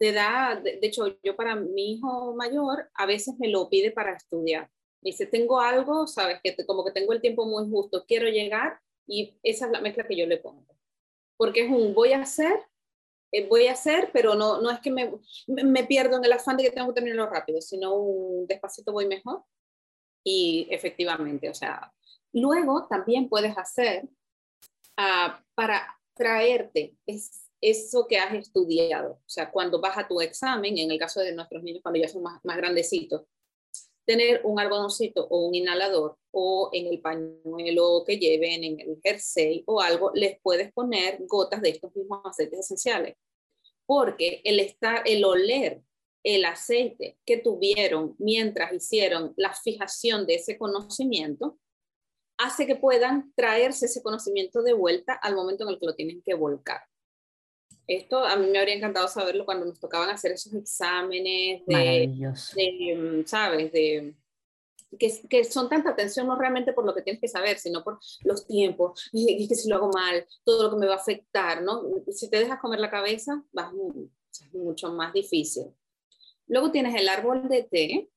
Te 0.00 0.12
da, 0.12 0.56
de, 0.56 0.78
hecho, 0.80 1.18
yo 1.22 1.36
para 1.36 1.56
mi 1.56 1.92
hijo 1.92 2.34
mayor 2.34 2.90
a 2.94 3.04
veces 3.04 3.34
me 3.38 3.48
lo 3.48 3.68
pide 3.68 3.90
para 3.90 4.14
estudiar. 4.14 4.70
Dice, 5.02 5.26
tengo 5.26 5.60
algo, 5.60 6.06
sabes, 6.06 6.40
que 6.42 6.56
como 6.64 6.84
que 6.84 6.90
tengo 6.90 7.12
el 7.12 7.20
tiempo 7.20 7.44
muy 7.44 7.68
justo, 7.70 8.06
quiero 8.06 8.26
llegar 8.26 8.80
y 9.06 9.38
esa 9.42 9.66
es 9.66 9.72
la 9.72 9.82
mezcla 9.82 10.06
que 10.08 10.16
yo 10.16 10.26
le 10.26 10.38
pongo. 10.38 10.64
Porque 11.36 11.66
es 11.66 11.70
un 11.70 11.92
voy 11.92 12.14
a 12.14 12.22
hacer, 12.22 12.60
eh, 13.30 13.46
voy 13.46 13.66
a 13.66 13.72
hacer, 13.72 14.08
pero 14.10 14.34
no, 14.34 14.62
no 14.62 14.70
es 14.70 14.80
que 14.80 14.90
me, 14.90 15.12
me 15.48 15.84
pierdo 15.84 16.16
en 16.16 16.24
el 16.24 16.32
afán 16.32 16.56
de 16.56 16.62
que 16.64 16.70
tengo 16.70 16.88
que 16.88 16.94
terminarlo 16.94 17.26
rápido, 17.30 17.60
sino 17.60 17.94
un 17.94 18.46
despacito 18.46 18.92
voy 18.92 19.06
mejor. 19.06 19.44
Y 20.24 20.66
efectivamente, 20.70 21.50
o 21.50 21.54
sea, 21.54 21.92
luego 22.32 22.86
también 22.88 23.28
puedes 23.28 23.56
hacer 23.58 24.04
uh, 24.96 25.32
para 25.54 26.00
traerte 26.14 26.96
es, 27.06 27.49
eso 27.60 28.06
que 28.06 28.18
has 28.18 28.34
estudiado. 28.34 29.12
O 29.12 29.28
sea, 29.28 29.50
cuando 29.50 29.80
vas 29.80 29.98
a 29.98 30.08
tu 30.08 30.20
examen, 30.20 30.78
en 30.78 30.90
el 30.90 30.98
caso 30.98 31.20
de 31.20 31.32
nuestros 31.32 31.62
niños 31.62 31.82
cuando 31.82 32.00
ya 32.00 32.08
son 32.08 32.22
más, 32.22 32.40
más 32.44 32.56
grandecitos, 32.56 33.22
tener 34.04 34.40
un 34.44 34.58
algodoncito 34.58 35.26
o 35.28 35.46
un 35.46 35.54
inhalador 35.54 36.16
o 36.32 36.70
en 36.72 36.86
el 36.86 37.00
pañuelo 37.00 38.02
que 38.06 38.18
lleven, 38.18 38.64
en 38.64 38.80
el 38.80 39.00
jersey 39.02 39.62
o 39.66 39.80
algo, 39.80 40.10
les 40.14 40.40
puedes 40.40 40.72
poner 40.72 41.18
gotas 41.26 41.60
de 41.62 41.70
estos 41.70 41.94
mismos 41.94 42.20
aceites 42.24 42.60
esenciales. 42.60 43.16
Porque 43.86 44.40
el, 44.44 44.60
estar, 44.60 45.02
el 45.04 45.24
oler 45.24 45.82
el 46.22 46.44
aceite 46.44 47.18
que 47.24 47.38
tuvieron 47.38 48.14
mientras 48.18 48.72
hicieron 48.72 49.32
la 49.36 49.54
fijación 49.54 50.26
de 50.26 50.34
ese 50.34 50.58
conocimiento, 50.58 51.58
hace 52.38 52.66
que 52.66 52.76
puedan 52.76 53.32
traerse 53.34 53.86
ese 53.86 54.02
conocimiento 54.02 54.62
de 54.62 54.72
vuelta 54.72 55.12
al 55.14 55.34
momento 55.34 55.64
en 55.64 55.70
el 55.70 55.78
que 55.78 55.86
lo 55.86 55.94
tienen 55.94 56.22
que 56.22 56.34
volcar. 56.34 56.80
Esto 57.90 58.24
a 58.24 58.36
mí 58.36 58.46
me 58.46 58.60
habría 58.60 58.76
encantado 58.76 59.08
saberlo 59.08 59.44
cuando 59.44 59.66
nos 59.66 59.80
tocaban 59.80 60.10
hacer 60.10 60.30
esos 60.30 60.54
exámenes 60.54 61.66
de, 61.66 62.96
mm, 62.96 63.26
¿sabes? 63.26 63.72
De, 63.72 64.14
que, 64.96 65.12
que, 65.28 65.42
son 65.42 65.68
tanta 65.68 65.90
atención 65.90 66.28
no 66.28 66.36
realmente 66.36 66.72
por 66.72 66.86
lo 66.86 66.94
que 66.94 67.02
tienes 67.02 67.20
que 67.20 67.26
saber, 67.26 67.58
sino 67.58 67.82
por 67.82 67.98
los 68.22 68.46
tiempos, 68.46 69.10
y, 69.12 69.48
que 69.48 69.56
si 69.56 69.68
lo 69.68 69.74
hago 69.74 69.90
mal, 69.92 70.24
todo 70.44 70.62
lo 70.62 70.70
que 70.70 70.76
me 70.76 70.86
va 70.86 70.94
a 70.94 70.98
afectar, 70.98 71.62
¿no? 71.62 71.82
Si 72.12 72.30
te 72.30 72.38
dejas 72.38 72.60
comer 72.60 72.78
la 72.78 72.90
cabeza, 72.90 73.42
va 73.58 73.72
es 74.30 74.54
mucho 74.54 74.92
más 74.92 75.12
difícil. 75.12 75.74
Luego 76.46 76.70
tienes 76.70 76.94
el 76.94 77.08
árbol 77.08 77.48
de 77.48 77.64
té, 77.64 78.08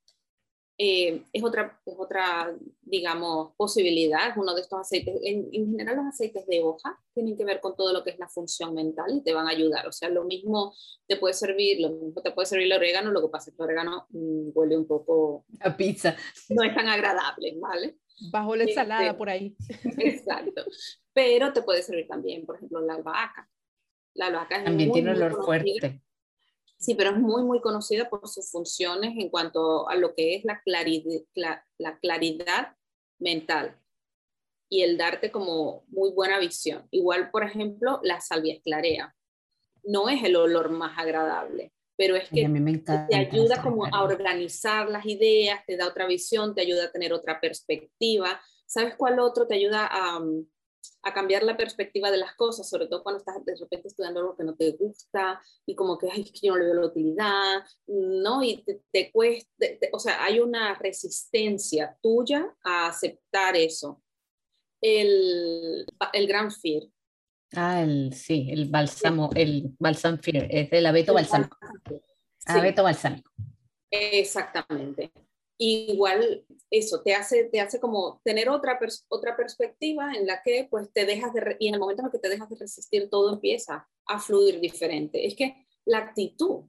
eh, 0.78 1.24
es, 1.32 1.44
otra, 1.44 1.80
es 1.86 1.96
otra, 1.98 2.56
digamos, 2.82 3.54
posibilidad, 3.56 4.30
es 4.30 4.38
uno 4.38 4.56
de 4.56 4.62
estos 4.62 4.80
aceites. 4.80 5.16
En, 5.24 5.52
general 5.52 5.98
los 5.98 6.06
aceites 6.08 6.48
de 6.48 6.62
hoja 6.64 7.00
tienen 7.14 7.38
que 7.38 7.46
ver 7.46 7.60
con 7.60 7.76
todo 7.76 7.94
lo 7.94 8.04
que 8.04 8.12
es 8.12 8.20
la 8.20 8.28
función 8.28 8.74
mental 8.74 9.06
y 9.16 9.24
te 9.24 9.34
van 9.34 9.48
a 9.48 9.52
ayudar. 9.52 9.88
O 9.88 9.92
sea, 9.92 10.10
lo 10.10 10.24
mismo 10.24 10.74
te 11.08 11.18
puede 11.18 11.36
servir, 11.36 11.80
lo 11.80 11.92
mismo 11.92 12.22
te 12.22 12.32
puede 12.32 12.48
servir 12.48 12.66
el 12.66 12.74
orégano, 12.74 13.12
lo 13.12 13.22
que 13.22 13.30
pasa 13.30 13.50
es 13.50 13.56
que 13.56 13.62
el 13.62 13.70
orégano 13.70 14.08
mm, 14.10 14.50
huele 14.54 14.78
un 14.78 14.88
poco... 14.88 15.46
A 15.60 15.78
pizza. 15.78 16.16
No 16.50 16.64
es 16.64 16.74
tan 16.74 16.88
agradable, 16.88 17.56
¿vale? 17.60 17.98
Bajo 18.32 18.56
la 18.56 18.64
ensalada 18.64 19.06
este, 19.06 19.18
por 19.18 19.30
ahí. 19.30 19.56
Exacto. 19.98 20.64
Pero 21.14 21.54
te 21.54 21.62
puede 21.62 21.84
servir 21.84 22.08
también, 22.08 22.46
por 22.46 22.56
ejemplo, 22.56 22.82
la 22.82 22.96
albahaca. 22.96 23.50
La 24.16 24.28
albahaca 24.28 24.64
también 24.64 24.92
tiene 24.92 25.12
olor 25.12 25.44
fuerte. 25.44 26.02
Sí, 26.84 26.96
pero 26.96 27.12
es 27.12 27.18
muy, 27.18 27.44
muy 27.44 27.62
conocida 27.62 28.10
por 28.10 28.28
sus 28.28 28.52
funciones 28.52 29.14
en 29.18 29.30
cuanto 29.30 29.88
a 29.88 29.96
lo 29.96 30.14
que 30.14 30.36
es 30.36 30.44
la 30.44 30.62
claridad, 30.64 31.22
la, 31.34 31.98
claridad 32.02 32.76
mental 33.20 33.80
y 34.70 34.82
el 34.82 34.98
darte 34.98 35.32
como 35.32 35.86
muy 35.88 36.12
buena 36.12 36.40
visión. 36.40 36.86
Igual, 36.92 37.32
por 37.32 37.46
ejemplo, 37.46 38.02
la 38.04 38.20
salvia 38.20 38.56
esclarea. 38.56 39.16
No 39.86 40.10
es 40.10 40.26
el 40.26 40.36
olor 40.36 40.72
más 40.72 41.00
agradable, 41.00 41.72
pero 41.96 42.18
es 42.18 42.28
que 42.28 42.50
te 43.08 43.16
ayuda 43.16 43.62
como 43.62 43.86
a 43.86 44.04
organizar 44.04 44.90
las 44.90 45.06
ideas, 45.06 45.62
te 45.66 45.78
da 45.78 45.88
otra 45.88 46.06
visión, 46.06 46.54
te 46.54 46.64
ayuda 46.64 46.86
a 46.86 46.92
tener 46.92 47.14
otra 47.14 47.40
perspectiva. 47.40 48.42
¿Sabes 48.66 48.96
cuál 48.98 49.20
otro 49.20 49.48
te 49.48 49.56
ayuda 49.56 49.88
a, 49.90 50.20
a 51.04 51.14
cambiar 51.14 51.44
la 51.44 51.58
perspectiva 51.58 52.12
de 52.12 52.18
las 52.18 52.36
cosas, 52.36 52.70
sobre 52.70 52.88
todo 52.88 53.04
cuando 53.04 53.20
estás 53.20 53.44
de 53.46 53.56
repente 53.56 53.88
estudiando 53.88 54.20
algo 54.20 54.36
que 54.36 54.44
no 54.44 54.56
te 54.56 54.72
gusta 54.72 55.42
y 55.66 55.76
como 55.76 55.98
que, 55.98 56.10
ay, 56.12 56.24
yo 56.42 56.54
no 56.54 56.58
le 56.58 56.66
veo 56.66 56.74
la 56.76 56.88
utilidad, 56.88 57.64
¿no? 57.88 58.44
Y 58.44 58.64
te, 58.92 59.12
cuesta, 59.12 59.66
o 59.92 60.00
sea, 60.00 60.24
hay 60.24 60.40
una 60.40 60.76
resistencia 60.76 61.98
tuya 62.02 62.56
a 62.64 62.88
aceptar 62.88 63.56
eso. 63.56 64.02
El, 64.82 65.86
el 66.14 66.28
Gran 66.28 66.52
Fear. 66.52 66.84
Ah, 67.56 67.82
el, 67.82 68.14
sí, 68.14 68.48
el 68.50 68.70
bálsamo, 68.70 69.30
el 69.36 69.76
balsam 69.80 70.18
fear, 70.18 70.48
es 70.50 70.74
el 70.74 70.86
abeto 70.86 71.14
balsámico. 71.14 71.58
Abeto 72.46 72.84
balsámico. 72.84 73.32
Exactamente 73.92 75.12
igual 75.64 76.46
eso 76.70 77.02
te 77.02 77.14
hace, 77.14 77.46
te 77.46 77.60
hace 77.60 77.80
como 77.80 78.22
tener 78.24 78.50
otra, 78.50 78.80
otra 79.10 79.38
perspectiva 79.38 80.14
en 80.14 80.26
la 80.26 80.42
que 80.44 80.68
pues 80.70 80.92
te 80.92 81.06
dejas 81.06 81.34
de, 81.34 81.56
y 81.60 81.68
en 81.68 81.76
el 81.76 81.80
momento 81.80 82.02
en 82.02 82.08
el 82.08 82.12
que 82.12 82.20
te 82.20 82.30
dejas 82.30 82.50
de 82.50 82.56
resistir, 82.56 83.10
todo 83.10 83.34
empieza 83.34 83.88
a 84.06 84.20
fluir 84.20 84.60
diferente. 84.60 85.26
Es 85.26 85.36
que 85.36 85.68
la 85.86 86.00
actitud, 86.00 86.66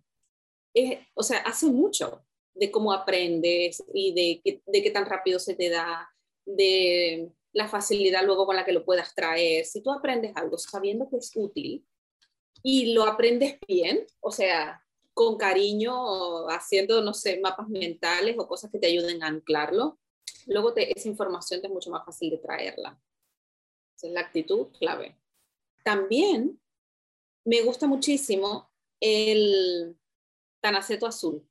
es, 0.74 0.98
o 1.14 1.22
sea, 1.22 1.38
hace 1.38 1.66
mucho 1.66 2.24
de 2.54 2.70
cómo 2.70 2.92
aprendes 2.92 3.82
y 3.92 4.12
de, 4.12 4.60
de 4.66 4.82
qué 4.82 4.90
tan 4.90 5.06
rápido 5.06 5.38
se 5.38 5.54
te 5.54 5.70
da, 5.70 6.08
de 6.44 7.32
la 7.52 7.68
facilidad 7.68 8.24
luego 8.24 8.46
con 8.46 8.56
la 8.56 8.64
que 8.64 8.72
lo 8.72 8.84
puedas 8.84 9.14
traer. 9.14 9.64
Si 9.64 9.82
tú 9.82 9.90
aprendes 9.90 10.36
algo 10.36 10.58
sabiendo 10.58 11.08
que 11.08 11.16
es 11.16 11.32
útil 11.34 11.86
y 12.62 12.92
lo 12.92 13.04
aprendes 13.04 13.58
bien, 13.66 14.06
o 14.20 14.30
sea, 14.30 14.83
con 15.14 15.36
cariño, 15.38 16.48
haciendo, 16.48 17.00
no 17.00 17.14
sé, 17.14 17.40
mapas 17.40 17.68
mentales 17.68 18.36
o 18.38 18.46
cosas 18.48 18.70
que 18.70 18.78
te 18.78 18.88
ayuden 18.88 19.22
a 19.22 19.28
anclarlo, 19.28 19.98
luego 20.46 20.74
te, 20.74 20.96
esa 20.98 21.08
información 21.08 21.60
te 21.60 21.68
es 21.68 21.72
mucho 21.72 21.90
más 21.90 22.04
fácil 22.04 22.30
de 22.30 22.38
traerla. 22.38 23.00
Esa 23.96 24.08
es 24.08 24.12
la 24.12 24.20
actitud 24.20 24.68
clave. 24.78 25.16
También 25.84 26.60
me 27.44 27.62
gusta 27.62 27.86
muchísimo 27.86 28.70
el 29.00 29.96
tanaceto 30.60 31.06
azul. 31.06 31.46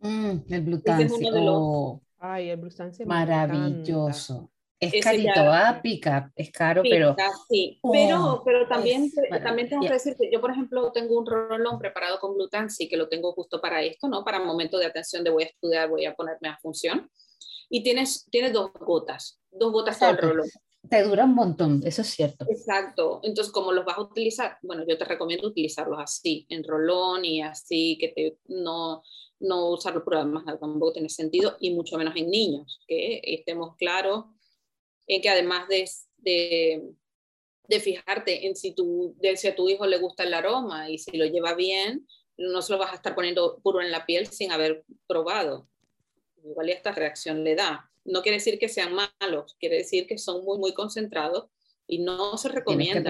Mm, 0.00 0.38
el. 0.50 1.48
Oh, 1.48 2.00
Ay, 2.18 2.50
el. 2.50 3.06
Maravilloso. 3.06 4.50
Es 4.80 5.04
carito, 5.04 5.30
¿ah? 5.36 5.78
Pica, 5.82 6.32
es 6.34 6.50
caro, 6.50 6.82
pero... 6.82 7.14
Sí, 7.50 7.78
pero, 7.92 8.42
pero 8.42 8.66
también, 8.66 9.12
también 9.42 9.68
tengo 9.68 9.82
que 9.82 9.92
decir 9.92 10.16
que 10.18 10.30
yo, 10.32 10.40
por 10.40 10.50
ejemplo, 10.50 10.90
tengo 10.90 11.18
un 11.18 11.26
rolón 11.26 11.78
preparado 11.78 12.18
con 12.18 12.34
gluten, 12.34 12.70
sí 12.70 12.88
que 12.88 12.96
lo 12.96 13.06
tengo 13.06 13.32
justo 13.34 13.60
para 13.60 13.82
esto, 13.82 14.08
¿no? 14.08 14.24
Para 14.24 14.40
momento 14.40 14.78
de 14.78 14.86
atención 14.86 15.22
de 15.22 15.28
voy 15.28 15.42
a 15.42 15.46
estudiar, 15.46 15.90
voy 15.90 16.06
a 16.06 16.14
ponerme 16.14 16.48
a 16.48 16.58
función. 16.62 17.10
Y 17.68 17.82
tienes, 17.82 18.26
tienes 18.30 18.54
dos 18.54 18.72
gotas, 18.72 19.38
dos 19.50 19.70
gotas 19.70 19.98
todo 19.98 20.10
el 20.10 20.18
rolón. 20.18 20.48
Te 20.88 21.02
dura 21.02 21.26
un 21.26 21.34
montón, 21.34 21.82
eso 21.84 22.00
es 22.00 22.08
cierto. 22.08 22.46
Exacto. 22.48 23.20
Entonces, 23.22 23.52
como 23.52 23.72
los 23.72 23.84
vas 23.84 23.98
a 23.98 24.00
utilizar, 24.00 24.56
bueno, 24.62 24.84
yo 24.88 24.96
te 24.96 25.04
recomiendo 25.04 25.46
utilizarlos 25.46 25.98
así, 26.00 26.46
en 26.48 26.64
rolón 26.64 27.22
y 27.26 27.42
así, 27.42 27.98
que 28.00 28.08
te, 28.08 28.38
no, 28.48 29.02
no 29.40 29.72
usarlos 29.72 30.04
por 30.04 30.14
además 30.14 30.44
tampoco 30.58 30.94
tiene 30.94 31.10
sentido, 31.10 31.58
y 31.60 31.74
mucho 31.74 31.98
menos 31.98 32.16
en 32.16 32.30
niños, 32.30 32.80
que 32.88 33.20
estemos 33.22 33.76
claros 33.76 34.24
en 35.10 35.20
que 35.20 35.28
además 35.28 35.66
de, 35.68 35.90
de, 36.18 37.80
fijarte 37.80 38.46
en 38.46 38.54
si, 38.54 38.72
tu, 38.72 39.16
de 39.18 39.36
si 39.36 39.48
a 39.48 39.56
tu 39.56 39.68
hijo 39.68 39.84
le 39.86 39.98
gusta 39.98 40.22
el 40.22 40.34
aroma 40.34 40.88
y 40.88 40.98
si 40.98 41.16
lo 41.16 41.26
lleva 41.26 41.54
bien, 41.54 42.06
no 42.38 42.62
se 42.62 42.72
lo 42.72 42.78
vas 42.78 42.92
a 42.92 42.94
estar 42.94 43.16
poniendo 43.16 43.58
puro 43.60 43.82
en 43.82 43.90
la 43.90 44.06
piel 44.06 44.28
sin 44.28 44.52
haber 44.52 44.84
probado. 45.08 45.68
Igual 46.44 46.68
y 46.68 46.72
esta 46.72 46.92
reacción 46.92 47.42
le 47.42 47.56
da. 47.56 47.90
No 48.04 48.22
quiere 48.22 48.38
decir 48.38 48.58
que 48.60 48.68
sean 48.68 48.94
malos, 48.94 49.56
quiere 49.58 49.78
decir 49.78 50.06
que 50.06 50.16
son 50.16 50.44
muy, 50.44 50.58
muy 50.58 50.74
concentrados 50.74 51.50
y 51.88 51.98
no 51.98 52.38
se 52.38 52.48
recomienda 52.48 53.02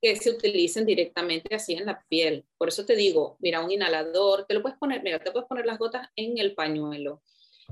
que, 0.00 0.16
se 0.16 0.30
utilicen 0.30 0.86
directamente 0.86 1.54
así 1.54 1.74
en 1.74 1.84
la 1.84 2.02
piel. 2.08 2.46
Por 2.56 2.68
eso 2.68 2.86
te 2.86 2.96
digo, 2.96 3.36
mira, 3.38 3.60
un 3.60 3.70
inhalador, 3.70 4.46
te 4.46 4.54
lo 4.54 4.62
puedes 4.62 4.78
poner, 4.78 5.02
mira, 5.02 5.18
te 5.18 5.30
puedes 5.30 5.46
poner 5.46 5.66
las 5.66 5.78
gotas 5.78 6.08
en 6.16 6.38
el 6.38 6.54
pañuelo. 6.54 7.22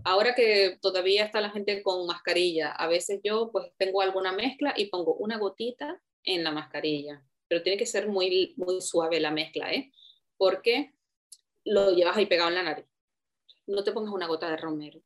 Ahora 0.05 0.35
que 0.35 0.79
todavía 0.81 1.25
está 1.25 1.41
la 1.41 1.51
gente 1.51 1.83
con 1.83 2.07
mascarilla, 2.07 2.71
a 2.73 2.87
veces 2.87 3.21
yo 3.25 3.51
pues 3.51 3.73
tengo 3.77 4.03
alguna 4.03 4.33
mezcla 4.33 4.75
y 4.77 4.87
pongo 4.87 5.15
una 5.15 5.39
gotita 5.39 6.01
en 6.25 6.45
la 6.45 6.53
mascarilla, 6.53 7.23
pero 7.49 7.63
tiene 7.63 7.79
que 7.79 7.87
ser 7.87 8.09
muy, 8.09 8.55
muy 8.57 8.81
suave 8.81 9.21
la 9.21 9.31
mezcla, 9.31 9.73
¿eh? 9.73 9.93
Porque 10.37 10.93
lo 11.65 11.93
llevas 11.93 12.17
ahí 12.17 12.27
pegado 12.27 12.49
en 12.51 12.57
la 12.57 12.63
nariz. 12.63 12.87
No 13.67 13.83
te 13.83 13.93
pongas 13.93 14.13
una 14.13 14.27
gota 14.27 14.49
de 14.51 14.57
romero 14.57 15.01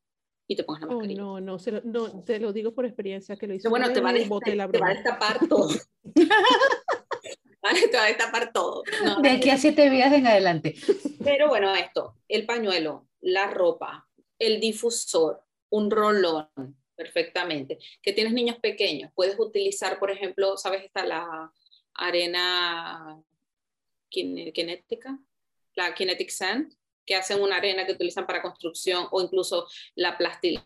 y 0.47 0.57
te 0.57 0.65
pongas 0.65 0.83
la 0.83 0.89
oh, 0.89 0.99
mascarilla. 0.99 1.23
no, 1.23 1.41
no, 1.41 1.57
no, 1.85 2.25
te 2.25 2.39
lo 2.39 2.53
digo 2.53 2.75
por 2.75 2.85
experiencia 2.85 3.37
que 3.37 3.47
lo 3.47 3.55
hice. 3.55 3.69
Bueno, 3.69 3.91
te 3.93 4.01
va, 4.01 4.11
a 4.11 4.13
destapar 4.13 5.49
todo. 5.49 5.69
te 6.15 7.97
va 7.97 8.05
a 8.05 8.09
destapar 8.09 8.53
todo. 8.53 8.83
de 9.23 9.31
aquí 9.31 9.51
a 9.51 9.57
siete 9.57 9.89
días 9.89 10.13
en 10.13 10.27
adelante. 10.27 10.75
Pero 11.23 11.49
bueno, 11.49 11.75
esto, 11.75 12.17
el 12.29 12.47
pañuelo, 12.47 13.07
la 13.21 13.49
ropa, 13.49 14.10
el 14.41 14.59
difusor, 14.59 15.45
un 15.69 15.91
rolón, 15.91 16.49
perfectamente. 16.97 17.79
Que 18.03 18.13
tienes 18.13 18.33
niños 18.33 18.57
pequeños, 18.57 19.13
puedes 19.15 19.39
utilizar, 19.39 20.01
por 20.01 20.11
ejemplo, 20.11 20.57
¿sabes? 20.57 20.85
Está 20.85 21.07
la 21.07 21.53
arena 21.95 23.23
cinética, 24.13 25.19
la 25.77 25.95
Kinetic 25.95 26.31
Sand, 26.31 26.75
que 27.07 27.17
hacen 27.17 27.41
una 27.41 27.57
arena 27.57 27.85
que 27.87 27.93
utilizan 27.93 28.27
para 28.27 28.41
construcción 28.41 29.07
o 29.11 29.21
incluso 29.21 29.67
la, 29.97 30.17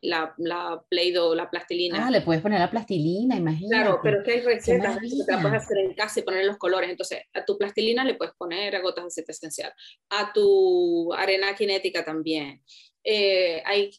la, 0.02 0.34
la 0.36 0.84
Play-Doh, 0.90 1.34
la 1.34 1.48
plastilina. 1.48 2.06
Ah, 2.06 2.10
le 2.10 2.20
puedes 2.20 2.42
poner 2.42 2.60
la 2.60 2.70
plastilina, 2.70 3.36
imagínate. 3.36 3.74
Claro, 3.74 4.00
pero 4.02 4.18
es 4.18 4.24
que 4.24 4.32
hay 4.32 4.40
recetas 4.40 4.98
que 4.98 5.24
te 5.24 5.32
la 5.32 5.40
puedes 5.40 5.62
hacer 5.62 5.78
en 5.78 5.94
casa 5.94 6.20
y 6.20 6.22
poner 6.22 6.44
los 6.44 6.58
colores. 6.58 6.90
Entonces, 6.90 7.22
a 7.32 7.44
tu 7.44 7.56
plastilina 7.56 8.04
le 8.04 8.14
puedes 8.14 8.34
poner 8.34 8.80
gotas 8.82 9.04
de 9.04 9.08
aceite 9.08 9.32
esencial. 9.32 9.72
A 10.10 10.32
tu 10.34 11.12
arena 11.14 11.56
cinética 11.56 12.04
también. 12.04 12.62
Eh, 13.04 13.62
hay, 13.66 13.90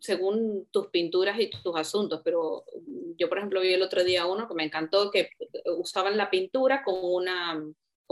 según 0.00 0.66
tus 0.72 0.88
pinturas 0.88 1.38
y 1.38 1.48
tus 1.48 1.76
asuntos, 1.76 2.20
pero 2.24 2.64
yo, 3.16 3.28
por 3.28 3.38
ejemplo, 3.38 3.60
vi 3.60 3.72
el 3.72 3.82
otro 3.82 4.02
día 4.02 4.26
uno 4.26 4.48
que 4.48 4.54
me 4.54 4.64
encantó, 4.64 5.10
que 5.10 5.30
usaban 5.76 6.16
la 6.16 6.28
pintura 6.28 6.82
con 6.82 6.96
una 7.00 7.62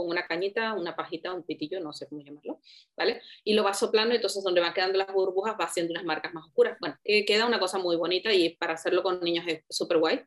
con 0.01 0.09
una 0.09 0.25
cañita, 0.25 0.73
una 0.73 0.95
pajita, 0.95 1.33
un 1.33 1.43
pitillo, 1.43 1.79
no 1.79 1.93
sé 1.93 2.07
cómo 2.07 2.21
llamarlo, 2.21 2.59
¿vale? 2.97 3.21
Y 3.43 3.53
lo 3.53 3.63
va 3.63 3.73
soplando, 3.73 4.15
entonces 4.15 4.43
donde 4.43 4.61
van 4.61 4.73
quedando 4.73 4.97
las 4.97 5.13
burbujas 5.13 5.55
va 5.59 5.65
haciendo 5.65 5.91
unas 5.91 6.05
marcas 6.05 6.33
más 6.33 6.45
oscuras. 6.45 6.77
Bueno, 6.79 6.97
eh, 7.03 7.25
queda 7.25 7.45
una 7.45 7.59
cosa 7.59 7.77
muy 7.77 7.95
bonita 7.95 8.33
y 8.33 8.55
para 8.55 8.73
hacerlo 8.73 9.03
con 9.03 9.21
niños 9.21 9.45
es 9.47 9.63
súper 9.69 9.99
guay. 9.99 10.21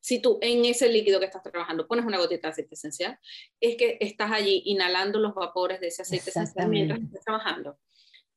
Si 0.00 0.22
tú 0.22 0.38
en 0.40 0.64
ese 0.64 0.88
líquido 0.88 1.18
que 1.18 1.26
estás 1.26 1.42
trabajando 1.42 1.86
pones 1.86 2.06
una 2.06 2.18
gotita 2.18 2.48
de 2.48 2.52
aceite 2.52 2.74
esencial, 2.74 3.18
es 3.60 3.76
que 3.76 3.98
estás 4.00 4.30
allí 4.32 4.62
inhalando 4.66 5.18
los 5.18 5.34
vapores 5.34 5.80
de 5.80 5.88
ese 5.88 6.02
aceite 6.02 6.30
esencial 6.30 6.68
mientras 6.68 7.00
estás 7.00 7.24
trabajando. 7.24 7.78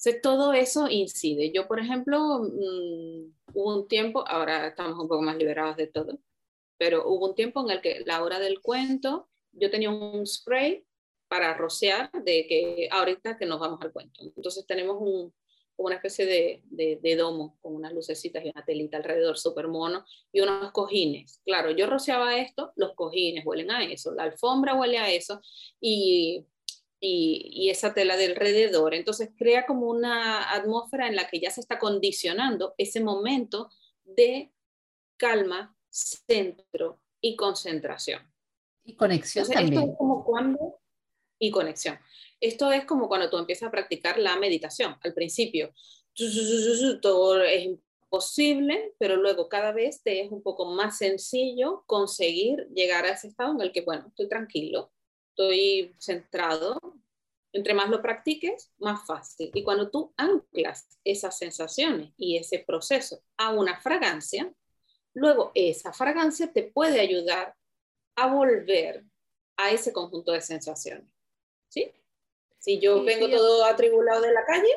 Entonces, 0.04 0.22
todo 0.24 0.54
eso 0.54 0.89
incide. 0.89 1.52
Yo, 1.52 1.68
por 1.68 1.80
ejemplo, 1.80 2.39
mm, 2.39 3.34
hubo 3.54 3.76
un 3.76 3.88
tiempo, 3.88 4.28
ahora 4.28 4.68
estamos 4.68 4.97
un 4.97 5.08
poco 5.08 5.22
más 5.22 5.38
liberados 5.38 5.78
de 5.78 5.88
todo, 5.88 6.20
pero 6.78 7.08
hubo 7.08 7.30
un 7.30 7.36
tiempo 7.36 7.62
en 7.62 7.70
el 7.70 7.82
que 7.82 8.02
la 8.06 8.24
hora 8.24 8.39
del 8.39 8.62
cuento 8.62 9.30
yo 9.52 9.70
tenía 9.70 9.91
un 9.91 10.26
spray 10.26 10.84
para 11.28 11.54
rociar 11.56 12.10
de 12.14 12.47
que 12.47 12.89
ahorita 12.91 13.38
que 13.38 13.45
nos 13.45 13.60
vamos 13.60 13.80
al 13.82 13.91
cuento. 13.91 14.24
Entonces 14.36 14.66
tenemos 14.66 14.97
un, 14.99 15.34
una 15.78 15.95
especie 15.95 16.26
de, 16.26 16.99
de, 16.99 17.16
domo 17.16 17.58
con 17.62 17.76
unas 17.76 17.93
lucecitas 17.93 18.43
y 18.43 18.49
una 18.49 18.66
telita 18.66 18.97
alrededor, 18.97 19.38
súper 19.38 19.68
mono, 19.68 20.04
y 20.32 20.41
unos 20.41 20.72
cojines. 20.72 21.41
Claro, 21.45 21.70
yo 21.72 21.86
rociaba 21.88 22.38
esto, 22.38 22.74
los 22.76 22.95
cojines 22.95 23.45
huelen 23.45 23.70
a 23.70 23.84
eso, 23.84 24.14
la 24.14 24.24
alfombra 24.24 24.74
huele 24.74 24.97
a 24.97 25.12
eso, 25.12 25.41
y, 25.80 26.45
y, 27.04 27.49
y, 27.52 27.70
esa 27.70 27.93
tela 27.93 28.16
de 28.16 28.28
alrededor. 28.28 28.93
Entonces 28.93 29.32
crea 29.36 29.66
como 29.66 29.88
una 29.88 30.54
atmósfera 30.54 31.08
en 31.08 31.16
la 31.16 31.28
que 31.28 31.39
ya 31.39 31.49
se 31.49 31.60
está 31.60 31.80
condicionando 31.80 32.76
ese 32.78 33.02
momento 33.02 33.70
de 34.04 34.52
calma, 35.18 35.76
centro 35.89 37.02
y 37.20 37.36
concentración. 37.36 38.22
Y 38.84 38.95
conexión 38.95 39.47
también. 39.47 39.74
Esto 39.74 39.91
es 39.91 39.97
como 39.97 40.24
cuando, 40.24 40.80
y 41.39 41.52
conexión. 41.52 41.99
Esto 42.39 42.72
es 42.72 42.86
como 42.86 43.08
cuando 43.08 43.30
tú 43.30 43.38
empiezas 43.38 43.68
a 43.68 43.72
practicar 43.72 44.18
la 44.18 44.36
meditación. 44.38 44.95
Al 45.02 45.14
principio, 45.14 45.74
todo 47.02 47.43
es 47.43 47.66
imposible, 47.66 48.93
pero 48.97 49.16
luego 49.16 49.47
cada 49.47 49.72
vez 49.72 50.02
te 50.02 50.22
es 50.22 50.32
un 50.32 50.41
poco 50.41 50.66
más 50.66 50.97
sencillo 50.97 51.84
conseguir 51.86 52.68
llegar 52.74 53.06
a 53.06 53.12
ese 53.12 53.28
estado 53.28 53.54
en 53.54 53.62
el 53.62 53.72
que, 53.72 53.82
bueno, 53.82 54.08
estoy 54.08 54.28
tranquilo, 54.28 54.91
estoy 55.42 55.96
centrado. 56.00 56.80
Entre 57.54 57.74
más 57.74 57.89
lo 57.89 58.02
practiques, 58.02 58.72
más 58.78 59.06
fácil. 59.06 59.52
Y 59.54 59.64
cuando 59.64 59.89
tú 59.89 60.14
anclas 60.16 60.88
esas 61.04 61.38
sensaciones 61.38 62.14
y 62.16 62.38
ese 62.38 62.60
proceso 62.60 63.22
a 63.36 63.50
una 63.50 63.80
fragancia, 63.82 64.54
luego 65.14 65.52
esa 65.54 65.92
fragancia 65.92 66.54
te 66.54 66.64
puede 66.64 67.02
ayudar 67.02 67.54
a 68.16 68.34
volver 68.34 69.04
a 69.58 69.72
ese 69.72 69.92
conjunto 69.92 70.32
de 70.32 70.39
sensaciones. 70.39 71.06
¿Sí? 71.68 71.92
Si 72.58 72.80
yo 72.80 73.04
vengo 73.04 73.30
todo 73.30 73.66
atribulado 73.66 74.22
de 74.22 74.32
la 74.32 74.46
calle 74.46 74.74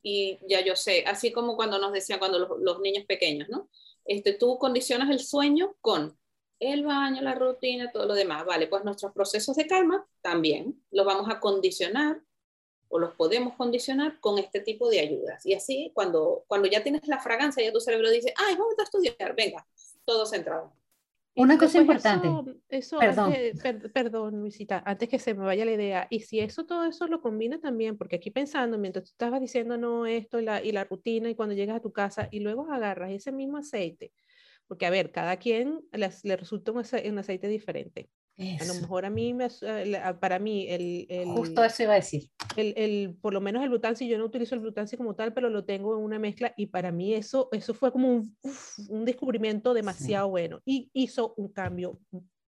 y 0.00 0.38
ya 0.46 0.60
yo 0.64 0.76
sé, 0.76 1.04
así 1.06 1.32
como 1.32 1.56
cuando 1.56 1.78
nos 1.78 1.92
decían 1.92 2.20
cuando 2.20 2.38
los, 2.38 2.80
niños 2.80 3.04
pequeños, 3.06 3.48
¿no? 3.48 3.68
Este, 4.04 4.32
tú 4.32 4.58
condicionas 4.58 5.10
el 5.10 5.20
sueño 5.20 5.74
con 5.80 6.16
el 6.62 6.84
baño, 6.84 7.22
la 7.22 7.34
rutina, 7.34 7.90
todo 7.90 8.06
lo 8.06 8.14
demás. 8.14 8.44
Vale, 8.44 8.68
pues 8.68 8.84
nuestros 8.84 9.12
procesos 9.12 9.56
de 9.56 9.66
calma 9.66 10.06
también 10.20 10.80
los 10.90 11.04
vamos 11.04 11.28
a 11.28 11.40
condicionar 11.40 12.20
o 12.88 12.98
los 12.98 13.14
podemos 13.14 13.54
condicionar 13.56 14.20
con 14.20 14.38
este 14.38 14.60
tipo 14.60 14.88
de 14.90 15.00
ayudas. 15.00 15.44
Y 15.46 15.54
así, 15.54 15.90
cuando, 15.94 16.44
cuando 16.46 16.68
ya 16.68 16.82
tienes 16.82 17.08
la 17.08 17.18
fragancia, 17.18 17.64
ya 17.64 17.72
tu 17.72 17.80
cerebro 17.80 18.10
dice, 18.10 18.34
ay, 18.36 18.54
vamos 18.54 18.74
a 18.78 18.82
estudiar, 18.82 19.34
venga, 19.34 19.66
todo 20.04 20.26
centrado. 20.26 20.72
Una 21.34 21.56
cosa 21.56 21.78
importante. 21.78 22.28
Eso, 22.68 22.98
perdón. 22.98 23.32
perdón, 23.94 24.40
Luisita, 24.40 24.82
antes 24.84 25.08
que 25.08 25.18
se 25.18 25.32
me 25.32 25.44
vaya 25.44 25.64
la 25.64 25.72
idea. 25.72 26.06
Y 26.10 26.20
si 26.20 26.40
eso, 26.40 26.66
todo 26.66 26.84
eso 26.84 27.06
lo 27.06 27.22
combina 27.22 27.58
también, 27.58 27.96
porque 27.96 28.16
aquí 28.16 28.30
pensando, 28.30 28.76
mientras 28.76 29.06
tú 29.06 29.10
estabas 29.12 29.40
diciendo 29.40 29.78
no 29.78 30.04
esto 30.04 30.40
y 30.40 30.44
la, 30.44 30.62
y 30.62 30.72
la 30.72 30.84
rutina, 30.84 31.30
y 31.30 31.34
cuando 31.34 31.54
llegas 31.54 31.76
a 31.76 31.80
tu 31.80 31.92
casa 31.92 32.28
y 32.30 32.40
luego 32.40 32.70
agarras 32.70 33.10
ese 33.10 33.32
mismo 33.32 33.56
aceite, 33.56 34.12
porque 34.66 34.86
a 34.86 34.90
ver, 34.90 35.12
cada 35.12 35.36
quien 35.36 35.80
le 35.92 36.36
resulta 36.36 36.72
un 36.72 37.18
aceite 37.18 37.48
diferente. 37.48 38.08
A 38.38 38.64
lo 38.64 38.74
mejor 38.74 39.04
a 39.04 39.10
mí, 39.10 39.34
me, 39.34 39.46
eh, 39.62 40.00
para 40.18 40.38
mí, 40.38 40.66
el, 40.68 41.06
el, 41.08 41.28
Justo 41.28 41.62
eso 41.62 41.82
iba 41.82 41.92
a 41.92 41.96
decir. 41.96 42.30
El, 42.56 42.74
el, 42.76 43.16
por 43.20 43.32
lo 43.32 43.40
menos 43.40 43.62
el 43.62 43.68
Blutancy, 43.68 44.08
yo 44.08 44.18
no 44.18 44.24
utilizo 44.24 44.54
el 44.54 44.62
Blutancy 44.62 44.96
como 44.96 45.14
tal, 45.14 45.32
pero 45.32 45.50
lo 45.50 45.64
tengo 45.64 45.96
en 45.96 46.02
una 46.02 46.18
mezcla 46.18 46.52
y 46.56 46.66
para 46.66 46.90
mí 46.90 47.14
eso, 47.14 47.48
eso 47.52 47.74
fue 47.74 47.92
como 47.92 48.08
un, 48.08 48.36
un 48.88 49.04
descubrimiento 49.04 49.74
demasiado 49.74 50.28
bueno 50.28 50.60
y 50.64 50.90
hizo 50.92 51.34
un 51.36 51.52
cambio 51.52 52.00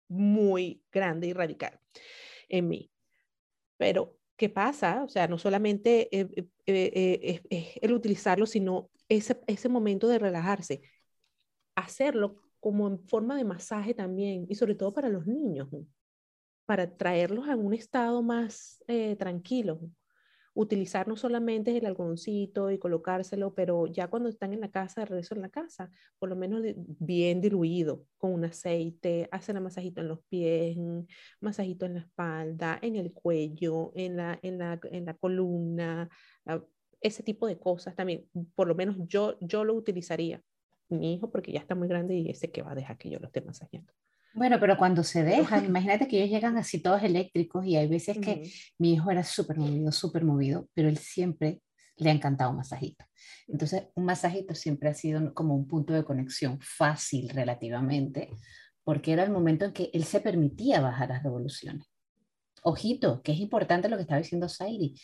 muy 0.08 0.84
grande 0.92 1.28
y 1.28 1.34
radical 1.34 1.80
en 2.48 2.68
mí. 2.68 2.92
Pero, 3.78 4.18
¿qué 4.38 4.50
pasa? 4.50 5.04
O 5.04 5.10
sea, 5.10 5.28
no 5.28 5.38
solamente 5.40 6.16
eh, 6.16 6.28
eh, 6.68 7.42
es 7.50 7.80
el 7.82 7.94
utilizarlo, 7.94 8.46
sino 8.46 8.92
ese, 9.10 9.40
ese 9.48 9.70
momento 9.70 10.08
de 10.08 10.20
relajarse. 10.20 10.82
Hacerlo 11.76 12.36
como 12.62 12.88
en 12.88 13.00
forma 13.08 13.36
de 13.36 13.44
masaje 13.44 13.94
también, 13.94 14.46
y 14.48 14.56
sobre 14.56 14.76
todo 14.76 14.94
para 14.94 15.10
los 15.10 15.28
niños, 15.28 15.68
para 16.66 16.96
traerlos 16.96 17.50
a 17.50 17.56
un 17.56 17.74
estado 17.74 18.22
más 18.22 18.84
eh, 18.88 19.16
tranquilo. 19.18 19.82
Utilizar 20.54 21.08
no 21.08 21.16
solamente 21.16 21.76
el 21.76 21.86
algodoncito 21.86 22.70
y 22.72 22.78
colocárselo, 22.78 23.56
pero 23.56 23.88
ya 23.88 24.10
cuando 24.10 24.30
están 24.30 24.54
en 24.54 24.60
la 24.60 24.70
casa, 24.70 25.02
de 25.02 25.06
regreso 25.06 25.34
en 25.34 25.42
la 25.42 25.50
casa, 25.50 25.90
por 26.20 26.30
lo 26.30 26.36
menos 26.36 26.62
bien 26.76 27.42
diluido, 27.42 28.06
con 28.18 28.34
un 28.34 28.46
aceite, 28.46 29.28
hacen 29.32 29.56
el 29.58 29.64
masajito 29.64 30.02
en 30.02 30.10
los 30.10 30.20
pies, 30.30 30.78
masajito 31.40 31.86
en 31.86 31.96
la 31.96 32.02
espalda, 32.02 32.80
en 32.82 32.96
el 32.96 33.12
cuello, 33.12 33.92
en 33.96 34.18
la, 34.18 34.40
en 34.44 34.58
la, 34.60 34.80
en 34.92 35.06
la 35.06 35.14
columna, 35.16 36.10
ah, 36.46 36.62
ese 37.00 37.24
tipo 37.24 37.48
de 37.48 37.58
cosas 37.58 37.96
también, 37.96 38.30
por 38.54 38.68
lo 38.68 38.76
menos 38.76 38.98
yo, 39.08 39.38
yo 39.40 39.64
lo 39.64 39.74
utilizaría 39.74 40.44
mi 40.92 41.14
hijo 41.14 41.32
porque 41.32 41.52
ya 41.52 41.60
está 41.60 41.76
muy 41.76 41.88
grande 41.88 42.16
y 42.16 42.30
ese 42.30 42.52
que 42.52 42.62
va 42.62 42.72
a 42.72 42.76
dejar 42.76 42.98
que 42.98 43.10
yo 43.10 43.20
lo 43.20 43.28
esté 43.28 43.42
masajeando. 43.42 43.92
Bueno, 44.34 44.58
pero 44.60 44.78
cuando 44.78 45.04
se 45.04 45.24
dejan, 45.24 45.66
imagínate 45.66 46.08
que 46.08 46.18
ellos 46.18 46.30
llegan 46.30 46.58
así 46.58 46.82
todos 46.82 47.04
eléctricos 47.04 47.66
y 47.66 47.76
hay 47.76 47.88
veces 47.88 48.18
que 48.18 48.50
mi 48.78 48.94
hijo 48.94 49.12
era 49.12 49.24
súper 49.24 49.58
movido, 49.58 49.92
súper 49.92 50.24
movido, 50.24 50.70
pero 50.74 50.88
él 50.88 50.98
siempre 50.98 51.62
le 51.98 52.10
ha 52.10 52.14
encantado 52.14 52.52
un 52.52 52.58
masajito. 52.58 53.06
Entonces, 53.48 53.84
un 53.94 54.06
masajito 54.06 54.56
siempre 54.56 54.90
ha 54.90 54.94
sido 54.94 55.34
como 55.34 55.56
un 55.56 55.68
punto 55.68 55.94
de 55.94 56.06
conexión 56.06 56.60
fácil 56.62 57.30
relativamente, 57.30 58.30
porque 58.84 59.12
era 59.12 59.24
el 59.24 59.32
momento 59.32 59.66
en 59.66 59.74
que 59.74 59.90
él 59.94 60.06
se 60.06 60.22
permitía 60.22 60.80
bajar 60.80 61.10
las 61.10 61.24
revoluciones. 61.24 61.86
Ojito, 62.64 63.22
que 63.22 63.34
es 63.34 63.40
importante 63.40 63.90
lo 63.90 63.98
que 63.98 64.04
estaba 64.04 64.22
diciendo 64.22 64.48
Sairi 64.48 64.96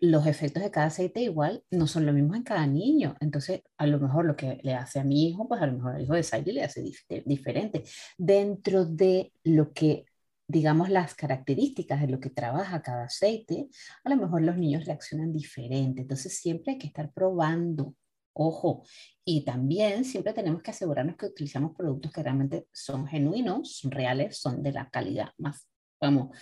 los 0.00 0.26
efectos 0.26 0.62
de 0.62 0.70
cada 0.70 0.86
aceite 0.86 1.20
igual 1.20 1.64
no 1.70 1.86
son 1.86 2.06
los 2.06 2.14
mismos 2.14 2.36
en 2.36 2.42
cada 2.44 2.66
niño. 2.66 3.16
Entonces, 3.20 3.62
a 3.76 3.86
lo 3.86 3.98
mejor 3.98 4.24
lo 4.24 4.36
que 4.36 4.60
le 4.62 4.74
hace 4.74 5.00
a 5.00 5.04
mi 5.04 5.28
hijo, 5.28 5.48
pues 5.48 5.60
a 5.60 5.66
lo 5.66 5.72
mejor 5.74 5.94
al 5.94 6.02
hijo 6.02 6.14
de 6.14 6.22
Siley 6.22 6.54
le 6.54 6.64
hace 6.64 6.82
diferente. 7.24 7.84
Dentro 8.16 8.84
de 8.84 9.32
lo 9.44 9.72
que, 9.72 10.06
digamos, 10.46 10.88
las 10.88 11.14
características 11.14 12.00
de 12.00 12.08
lo 12.08 12.20
que 12.20 12.30
trabaja 12.30 12.82
cada 12.82 13.04
aceite, 13.04 13.68
a 14.04 14.10
lo 14.10 14.16
mejor 14.16 14.42
los 14.42 14.56
niños 14.56 14.84
reaccionan 14.84 15.32
diferente. 15.32 16.02
Entonces, 16.02 16.38
siempre 16.38 16.72
hay 16.72 16.78
que 16.78 16.86
estar 16.86 17.12
probando. 17.12 17.94
Ojo, 18.40 18.84
y 19.24 19.44
también 19.44 20.04
siempre 20.04 20.32
tenemos 20.32 20.62
que 20.62 20.70
asegurarnos 20.70 21.16
que 21.16 21.26
utilizamos 21.26 21.74
productos 21.76 22.12
que 22.12 22.22
realmente 22.22 22.68
son 22.72 23.06
genuinos, 23.08 23.78
son 23.78 23.90
reales, 23.90 24.38
son 24.38 24.62
de 24.62 24.72
la 24.72 24.88
calidad 24.90 25.30
más, 25.38 25.68
vamos, 26.00 26.36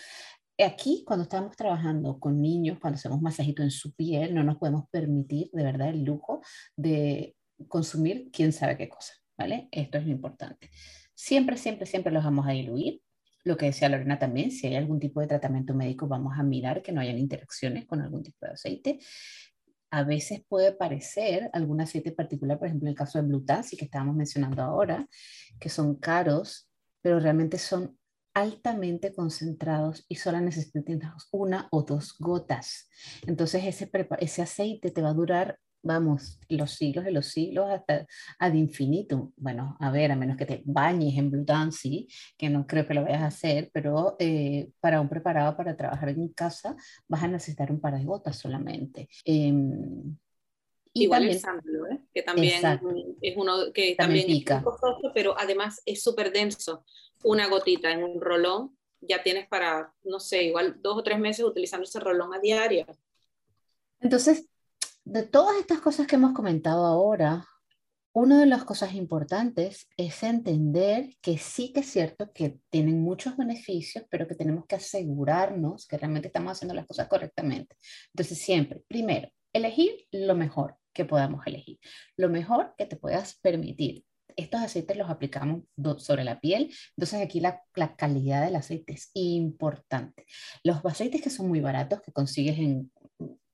aquí, 0.64 1.04
cuando 1.06 1.24
estamos 1.24 1.56
trabajando 1.56 2.18
con 2.18 2.40
niños, 2.40 2.78
cuando 2.80 2.96
hacemos 2.96 3.20
masajito 3.20 3.62
en 3.62 3.70
su 3.70 3.92
piel, 3.94 4.34
no 4.34 4.42
nos 4.42 4.56
podemos 4.56 4.88
permitir 4.90 5.50
de 5.52 5.62
verdad 5.62 5.88
el 5.88 6.04
lujo 6.04 6.40
de 6.76 7.36
consumir 7.68 8.30
quién 8.32 8.52
sabe 8.52 8.76
qué 8.76 8.88
cosa, 8.88 9.14
¿vale? 9.36 9.68
Esto 9.70 9.98
es 9.98 10.06
lo 10.06 10.12
importante. 10.12 10.70
Siempre, 11.14 11.56
siempre, 11.56 11.86
siempre 11.86 12.12
los 12.12 12.24
vamos 12.24 12.46
a 12.46 12.52
diluir. 12.52 13.00
Lo 13.44 13.56
que 13.56 13.66
decía 13.66 13.88
Lorena 13.88 14.18
también, 14.18 14.50
si 14.50 14.66
hay 14.66 14.76
algún 14.76 14.98
tipo 14.98 15.20
de 15.20 15.28
tratamiento 15.28 15.72
médico, 15.72 16.08
vamos 16.08 16.38
a 16.38 16.42
mirar 16.42 16.82
que 16.82 16.92
no 16.92 17.00
hayan 17.00 17.18
interacciones 17.18 17.86
con 17.86 18.00
algún 18.00 18.22
tipo 18.22 18.44
de 18.44 18.52
aceite. 18.52 18.98
A 19.90 20.02
veces 20.02 20.42
puede 20.48 20.72
parecer 20.72 21.48
algún 21.52 21.80
aceite 21.80 22.12
particular, 22.12 22.58
por 22.58 22.66
ejemplo, 22.66 22.88
en 22.88 22.90
el 22.90 22.96
caso 22.96 23.18
de 23.20 23.28
Blue 23.28 23.44
que 23.46 23.84
estábamos 23.84 24.16
mencionando 24.16 24.62
ahora, 24.62 25.06
que 25.60 25.68
son 25.68 25.94
caros, 25.94 26.68
pero 27.00 27.20
realmente 27.20 27.56
son 27.56 27.96
altamente 28.36 29.14
concentrados 29.14 30.04
y 30.08 30.16
solo 30.16 30.38
necesitas 30.42 31.28
una 31.32 31.68
o 31.70 31.82
dos 31.82 32.14
gotas. 32.18 32.86
Entonces 33.26 33.64
ese, 33.64 33.90
ese 34.20 34.42
aceite 34.42 34.90
te 34.90 35.00
va 35.00 35.08
a 35.08 35.14
durar, 35.14 35.58
vamos, 35.82 36.38
los 36.50 36.72
siglos 36.72 37.06
de 37.06 37.12
los 37.12 37.28
siglos 37.28 37.70
hasta 37.70 38.04
ad 38.38 38.52
infinitum. 38.52 39.32
Bueno, 39.38 39.78
a 39.80 39.90
ver, 39.90 40.12
a 40.12 40.16
menos 40.16 40.36
que 40.36 40.44
te 40.44 40.62
bañes 40.66 41.16
en 41.16 41.30
Blue 41.30 41.46
Dancy, 41.46 42.08
que 42.36 42.50
no 42.50 42.66
creo 42.66 42.86
que 42.86 42.92
lo 42.92 43.04
vayas 43.04 43.22
a 43.22 43.28
hacer, 43.28 43.70
pero 43.72 44.16
eh, 44.18 44.68
para 44.80 45.00
un 45.00 45.08
preparado 45.08 45.56
para 45.56 45.74
trabajar 45.74 46.10
en 46.10 46.28
casa 46.28 46.76
vas 47.08 47.22
a 47.22 47.28
necesitar 47.28 47.72
un 47.72 47.80
par 47.80 47.96
de 47.96 48.04
gotas 48.04 48.36
solamente. 48.36 49.08
Em, 50.96 51.02
Igual 51.02 51.28
el 51.28 51.38
sándalo, 51.38 51.86
¿eh? 51.88 52.00
que 52.14 52.22
también 52.22 52.62
es 53.20 53.36
uno 53.36 53.70
que 53.74 53.94
también, 53.96 54.30
es 54.30 54.62
costoso, 54.62 55.12
pero 55.14 55.38
además 55.38 55.82
es 55.84 56.02
súper 56.02 56.32
denso. 56.32 56.84
Una 57.22 57.48
gotita 57.48 57.90
en 57.90 58.02
un 58.02 58.18
rolón 58.18 58.74
ya 59.02 59.22
tienes 59.22 59.46
para, 59.46 59.92
no 60.04 60.20
sé, 60.20 60.44
igual 60.44 60.80
dos 60.80 60.96
o 60.96 61.02
tres 61.02 61.18
meses 61.18 61.44
utilizando 61.44 61.84
ese 61.84 62.00
rolón 62.00 62.32
a 62.32 62.38
diario. 62.38 62.86
Entonces, 64.00 64.48
de 65.04 65.22
todas 65.22 65.58
estas 65.58 65.80
cosas 65.80 66.06
que 66.06 66.16
hemos 66.16 66.32
comentado 66.32 66.86
ahora, 66.86 67.46
una 68.12 68.40
de 68.40 68.46
las 68.46 68.64
cosas 68.64 68.94
importantes 68.94 69.90
es 69.98 70.22
entender 70.22 71.10
que 71.20 71.36
sí 71.36 71.74
que 71.74 71.80
es 71.80 71.90
cierto 71.90 72.32
que 72.32 72.58
tienen 72.70 73.02
muchos 73.02 73.36
beneficios, 73.36 74.06
pero 74.08 74.26
que 74.26 74.34
tenemos 74.34 74.64
que 74.64 74.76
asegurarnos 74.76 75.86
que 75.86 75.98
realmente 75.98 76.28
estamos 76.28 76.52
haciendo 76.52 76.74
las 76.74 76.86
cosas 76.86 77.06
correctamente. 77.06 77.76
Entonces, 78.14 78.38
siempre, 78.38 78.82
primero, 78.88 79.28
elegir 79.52 80.06
lo 80.10 80.34
mejor 80.34 80.76
que 80.96 81.04
podamos 81.04 81.46
elegir. 81.46 81.78
Lo 82.16 82.28
mejor 82.28 82.74
que 82.76 82.86
te 82.86 82.96
puedas 82.96 83.38
permitir. 83.40 84.04
Estos 84.34 84.60
aceites 84.60 84.96
los 84.96 85.08
aplicamos 85.08 85.62
sobre 85.98 86.24
la 86.24 86.40
piel, 86.40 86.74
entonces 86.96 87.22
aquí 87.22 87.40
la, 87.40 87.62
calidad 87.96 88.44
del 88.44 88.56
aceite 88.56 88.94
es 88.94 89.10
importante. 89.14 90.26
Los 90.62 90.84
aceites 90.84 91.22
que 91.22 91.30
son 91.30 91.48
muy 91.48 91.60
baratos, 91.60 92.02
que 92.02 92.12
consigues 92.12 92.58
en, 92.58 92.90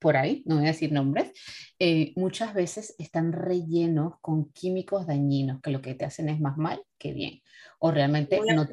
por 0.00 0.16
ahí, 0.16 0.42
no 0.46 0.56
voy 0.56 0.64
a 0.64 0.68
decir 0.68 0.90
nombres, 0.90 1.32
eh, 1.78 2.12
muchas 2.16 2.54
veces 2.54 2.96
están 2.98 3.32
rellenos 3.32 4.14
con 4.20 4.50
químicos 4.52 5.06
dañinos, 5.06 5.60
que 5.60 5.70
lo 5.70 5.82
que 5.82 5.94
te 5.94 6.04
hacen 6.04 6.28
es 6.28 6.40
más 6.40 6.56
mal 6.56 6.82
que 6.98 7.12
bien. 7.12 7.42
O 7.78 7.90
realmente 7.90 8.40
no... 8.54 8.66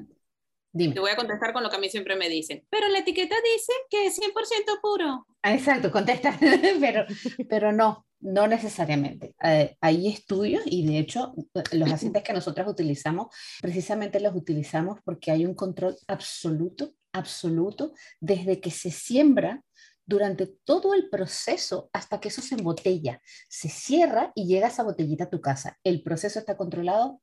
Dime. 0.71 0.93
Te 0.93 0.99
voy 0.99 1.09
a 1.09 1.15
contestar 1.15 1.51
con 1.51 1.63
lo 1.63 1.69
que 1.69 1.77
a 1.77 1.79
mí 1.79 1.89
siempre 1.89 2.15
me 2.15 2.29
dicen. 2.29 2.63
Pero 2.69 2.87
la 2.89 2.99
etiqueta 2.99 3.35
dice 3.43 3.73
que 3.89 4.05
es 4.05 4.19
100% 4.19 4.79
puro. 4.81 5.25
Exacto, 5.41 5.91
contesta, 5.91 6.37
pero, 6.79 7.05
pero 7.49 7.71
no, 7.71 8.05
no 8.21 8.47
necesariamente. 8.47 9.35
Eh, 9.43 9.77
hay 9.81 10.07
estudios 10.07 10.63
y 10.65 10.85
de 10.85 10.99
hecho 10.99 11.33
los 11.71 11.91
aceites 11.91 12.23
que 12.23 12.33
nosotros 12.33 12.67
utilizamos, 12.67 13.27
precisamente 13.61 14.19
los 14.19 14.35
utilizamos 14.35 14.99
porque 15.03 15.31
hay 15.31 15.45
un 15.45 15.55
control 15.55 15.95
absoluto, 16.07 16.93
absoluto, 17.13 17.93
desde 18.19 18.59
que 18.59 18.71
se 18.71 18.91
siembra 18.91 19.63
durante 20.05 20.47
todo 20.63 20.95
el 20.95 21.09
proceso 21.09 21.89
hasta 21.93 22.19
que 22.19 22.29
eso 22.29 22.41
se 22.41 22.55
embotella, 22.55 23.21
se 23.47 23.69
cierra 23.69 24.31
y 24.35 24.47
llega 24.47 24.67
esa 24.67 24.83
botellita 24.83 25.25
a 25.25 25.29
tu 25.29 25.39
casa. 25.39 25.77
El 25.83 26.01
proceso 26.01 26.39
está 26.39 26.57
controlado 26.57 27.21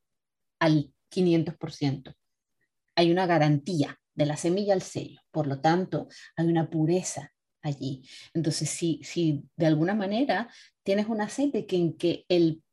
al 0.59 0.93
500%. 1.11 2.15
Hay 2.95 3.11
una 3.11 3.27
garantía 3.27 3.99
de 4.15 4.25
la 4.25 4.37
semilla 4.37 4.73
al 4.73 4.81
sello, 4.81 5.21
por 5.31 5.47
lo 5.47 5.59
tanto, 5.59 6.07
hay 6.37 6.47
una 6.47 6.69
pureza 6.69 7.33
allí. 7.61 8.07
Entonces, 8.33 8.69
si, 8.69 9.01
si 9.03 9.43
de 9.55 9.67
alguna 9.67 9.93
manera 9.93 10.49
tienes 10.87 11.09
un 11.09 11.19
aceite 11.19 11.65
que 11.65 11.75
en 11.75 11.97
que 11.97 12.23
el 12.29 12.63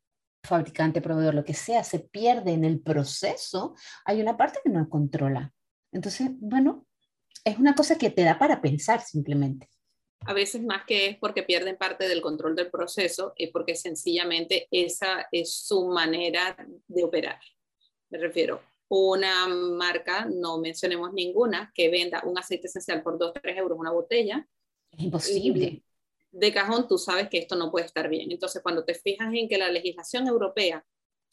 fabricante, 0.44 1.00
proveedor, 1.00 1.34
lo 1.34 1.44
que 1.44 1.52
sea, 1.52 1.82
se 1.82 1.98
pierde 1.98 2.52
en 2.52 2.64
el 2.64 2.78
proceso, 2.78 3.74
hay 4.04 4.20
una 4.20 4.36
parte 4.36 4.60
que 4.62 4.70
no 4.70 4.88
controla. 4.88 5.52
Entonces, 5.90 6.28
bueno, 6.38 6.86
es 7.44 7.58
una 7.58 7.74
cosa 7.74 7.98
que 7.98 8.10
te 8.10 8.22
da 8.22 8.38
para 8.38 8.60
pensar 8.60 9.00
simplemente. 9.00 9.68
A 10.20 10.32
veces 10.32 10.62
más 10.62 10.84
que 10.86 11.08
es 11.08 11.18
porque 11.18 11.42
pierden 11.42 11.76
parte 11.76 12.06
del 12.06 12.22
control 12.22 12.54
del 12.54 12.70
proceso, 12.70 13.32
es 13.34 13.50
porque 13.50 13.74
sencillamente 13.74 14.68
esa 14.70 15.26
es 15.32 15.52
su 15.52 15.88
manera 15.88 16.56
de 16.86 17.02
operar. 17.02 17.40
Me 18.10 18.18
refiero, 18.18 18.60
una 18.86 19.48
marca, 19.48 20.28
no 20.32 20.58
mencionemos 20.58 21.12
ninguna, 21.12 21.72
que 21.74 21.90
venda 21.90 22.22
un 22.24 22.38
aceite 22.38 22.68
esencial 22.68 23.02
por 23.02 23.18
2, 23.18 23.32
3 23.42 23.58
euros 23.58 23.76
una 23.76 23.90
botella, 23.90 24.46
es 24.92 25.00
imposible. 25.00 25.82
De 26.35 26.53
cajón 26.53 26.89
tú 26.89 26.99
sabes 26.99 27.28
que 27.28 27.39
esto 27.39 27.55
no 27.57 27.70
puede 27.70 27.87
estar 27.87 28.09
bien. 28.09 28.30
Entonces, 28.32 28.62
cuando 28.62 28.85
te 28.85 28.95
fijas 28.95 29.32
en 29.32 29.49
que 29.49 29.57
la 29.57 29.70
legislación 29.70 30.26
europea 30.26 30.85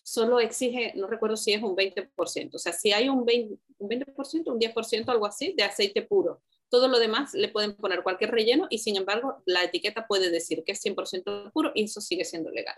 solo 0.03 0.39
exige, 0.39 0.93
no 0.95 1.07
recuerdo 1.07 1.37
si 1.37 1.53
es 1.53 1.61
un 1.61 1.75
20%, 1.75 2.55
o 2.55 2.57
sea, 2.57 2.73
si 2.73 2.91
hay 2.91 3.09
un 3.09 3.25
20%, 3.25 3.59
un, 3.79 3.89
20%, 3.89 4.51
un 4.51 4.59
10%, 4.59 5.09
algo 5.09 5.25
así, 5.25 5.53
de 5.53 5.63
aceite 5.63 6.01
puro. 6.01 6.41
Todo 6.69 6.87
lo 6.87 6.99
demás 6.99 7.33
le 7.33 7.49
pueden 7.49 7.75
poner 7.75 8.03
cualquier 8.03 8.31
relleno 8.31 8.67
y 8.69 8.79
sin 8.79 8.95
embargo 8.95 9.41
la 9.45 9.63
etiqueta 9.63 10.07
puede 10.07 10.29
decir 10.31 10.63
que 10.63 10.71
es 10.71 10.83
100% 10.83 11.51
puro 11.51 11.71
y 11.75 11.83
eso 11.83 12.01
sigue 12.01 12.25
siendo 12.25 12.49
legal. 12.49 12.75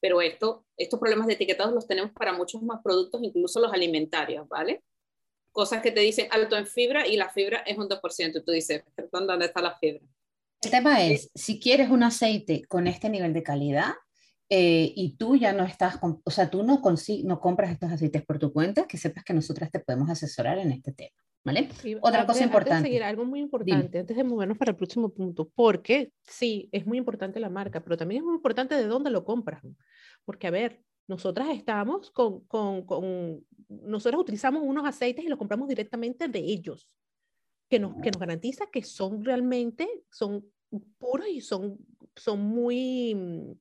Pero 0.00 0.20
esto, 0.20 0.66
estos 0.76 1.00
problemas 1.00 1.26
de 1.26 1.34
etiquetados 1.34 1.72
los 1.72 1.86
tenemos 1.86 2.12
para 2.12 2.32
muchos 2.32 2.62
más 2.62 2.80
productos, 2.82 3.22
incluso 3.22 3.60
los 3.60 3.72
alimentarios, 3.72 4.46
¿vale? 4.48 4.82
cosas 5.54 5.82
que 5.82 5.92
te 5.92 6.00
dicen 6.00 6.26
alto 6.32 6.56
en 6.56 6.66
fibra 6.66 7.06
y 7.06 7.16
la 7.16 7.30
fibra 7.30 7.58
es 7.58 7.78
un 7.78 7.88
2%. 7.88 8.38
Y 8.38 8.44
tú 8.44 8.50
dices, 8.50 8.82
perdón, 8.96 9.28
¿dónde 9.28 9.46
está 9.46 9.62
la 9.62 9.78
fibra? 9.78 10.02
El 10.64 10.70
tema 10.70 11.02
es, 11.04 11.30
si 11.34 11.60
quieres 11.60 11.90
un 11.90 12.02
aceite 12.02 12.64
con 12.68 12.86
este 12.86 13.08
nivel 13.08 13.32
de 13.32 13.42
calidad 13.42 13.92
eh, 14.48 14.92
y 14.94 15.16
tú 15.16 15.36
ya 15.36 15.52
no 15.52 15.64
estás, 15.64 15.98
o 16.02 16.30
sea, 16.30 16.50
tú 16.50 16.62
no, 16.62 16.82
no 17.24 17.40
compras 17.40 17.70
estos 17.70 17.90
aceites 17.90 18.24
por 18.24 18.38
tu 18.38 18.52
cuenta, 18.52 18.86
que 18.86 18.98
sepas 18.98 19.24
que 19.24 19.34
nosotras 19.34 19.70
te 19.70 19.80
podemos 19.80 20.10
asesorar 20.10 20.58
en 20.58 20.72
este 20.72 20.92
tema. 20.92 21.16
¿Vale? 21.44 21.68
Otra 22.00 22.24
cosa 22.24 22.42
importante. 22.42 22.76
Antes 22.76 22.82
de 22.84 22.88
seguir, 22.88 23.02
algo 23.02 23.26
muy 23.26 23.40
importante, 23.40 23.98
antes 23.98 24.16
de 24.16 24.24
movernos 24.24 24.56
para 24.56 24.70
el 24.70 24.76
próximo 24.78 25.10
punto, 25.10 25.50
porque 25.54 26.10
sí, 26.22 26.70
es 26.72 26.86
muy 26.86 26.96
importante 26.96 27.38
la 27.38 27.50
marca, 27.50 27.84
pero 27.84 27.98
también 27.98 28.22
es 28.22 28.24
muy 28.24 28.34
importante 28.34 28.74
de 28.74 28.86
dónde 28.86 29.10
lo 29.10 29.26
compras. 29.26 29.62
Porque, 30.24 30.46
a 30.46 30.50
ver, 30.50 30.80
nosotras 31.06 31.48
estamos 31.50 32.10
con, 32.12 32.46
con, 32.46 32.86
con, 32.86 33.44
nosotros 33.68 34.22
utilizamos 34.22 34.62
unos 34.64 34.86
aceites 34.86 35.22
y 35.22 35.28
los 35.28 35.38
compramos 35.38 35.68
directamente 35.68 36.28
de 36.28 36.38
ellos, 36.38 36.96
que 37.68 37.78
nos, 37.78 37.94
que 38.00 38.10
nos 38.10 38.20
garantiza 38.20 38.64
que 38.72 38.82
son 38.82 39.22
realmente, 39.22 39.86
son 40.10 40.46
puros 40.98 41.28
y 41.28 41.40
son, 41.40 41.78
son 42.16 42.40
muy... 42.40 43.14
Mm, 43.14 43.60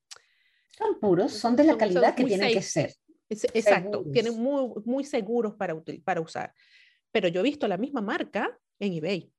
son 0.77 0.99
puros, 0.99 1.31
son 1.33 1.55
de 1.55 1.63
la 1.63 1.77
calidad 1.77 2.15
que 2.15 2.23
tienen 2.23 2.53
que 2.53 2.61
ser. 2.61 2.93
exacto, 3.29 4.03
tienen 4.11 4.41
muy, 4.41 4.71
muy 4.85 5.03
seguros 5.03 5.55
para, 5.55 5.75
para 6.03 6.21
usar. 6.21 6.53
Pero 7.11 7.27
yo 7.27 7.41
he 7.41 7.43
visto 7.43 7.67
la 7.67 7.77
misma 7.77 8.01
marca 8.01 8.59
en 8.79 8.93
eBay 8.93 9.31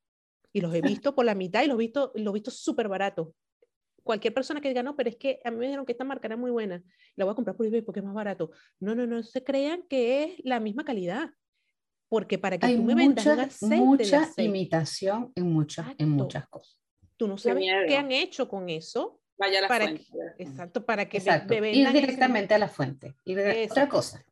y 0.52 0.60
los 0.60 0.74
he 0.74 0.80
visto 1.02 1.14
por 1.14 1.24
la 1.24 1.34
mitad 1.34 1.62
y 1.62 1.66
los 1.66 1.76
he 1.76 1.78
visto, 1.78 2.12
los 2.14 2.32
he 2.32 2.34
visto 2.34 2.50
súper 2.50 2.88
baratos 2.88 3.28
cualquier 4.04 4.32
persona 4.32 4.60
que 4.60 4.68
diga, 4.68 4.82
no, 4.82 4.94
pero 4.94 5.08
es 5.08 5.16
que 5.16 5.40
a 5.42 5.50
mí 5.50 5.56
me 5.56 5.64
dijeron 5.64 5.84
que 5.84 5.92
esta 5.92 6.04
marca 6.04 6.28
era 6.28 6.36
muy 6.36 6.50
buena, 6.50 6.80
la 7.16 7.24
voy 7.24 7.32
a 7.32 7.34
comprar 7.34 7.56
por 7.56 7.66
eBay 7.66 7.82
porque 7.82 8.00
es 8.00 8.06
más 8.06 8.14
barato. 8.14 8.52
No, 8.78 8.94
no, 8.94 9.06
no 9.06 9.22
se 9.24 9.42
crean 9.42 9.82
que 9.88 10.22
es 10.24 10.44
la 10.44 10.60
misma 10.60 10.84
calidad. 10.84 11.30
Porque 12.08 12.38
para 12.38 12.58
que 12.58 12.76
tú 12.76 12.82
me 12.84 12.94
vendas 12.94 13.26
un 13.26 13.40
aceite 13.40 13.76
mucha 13.76 14.30
imitación 14.36 15.32
en 15.34 15.50
muchas, 15.50 15.86
en 15.98 16.10
muchas 16.10 16.46
cosas. 16.48 16.78
Tú 17.24 17.28
no 17.28 17.38
sabes 17.38 17.64
qué 17.88 17.96
han 17.96 18.12
hecho 18.12 18.46
con 18.48 18.68
eso. 18.68 19.18
Vaya 19.38 19.60
a 19.60 19.62
la 19.62 19.68
para 19.68 19.86
fuente. 19.86 20.06
exacto, 20.38 20.84
para 20.84 21.08
que 21.08 21.16
exacto. 21.16 21.54
Ir 21.54 21.90
directamente 21.90 22.52
a 22.52 22.58
la 22.58 22.68
fuente. 22.68 23.16
otra 23.70 23.88
cosa 23.88 24.22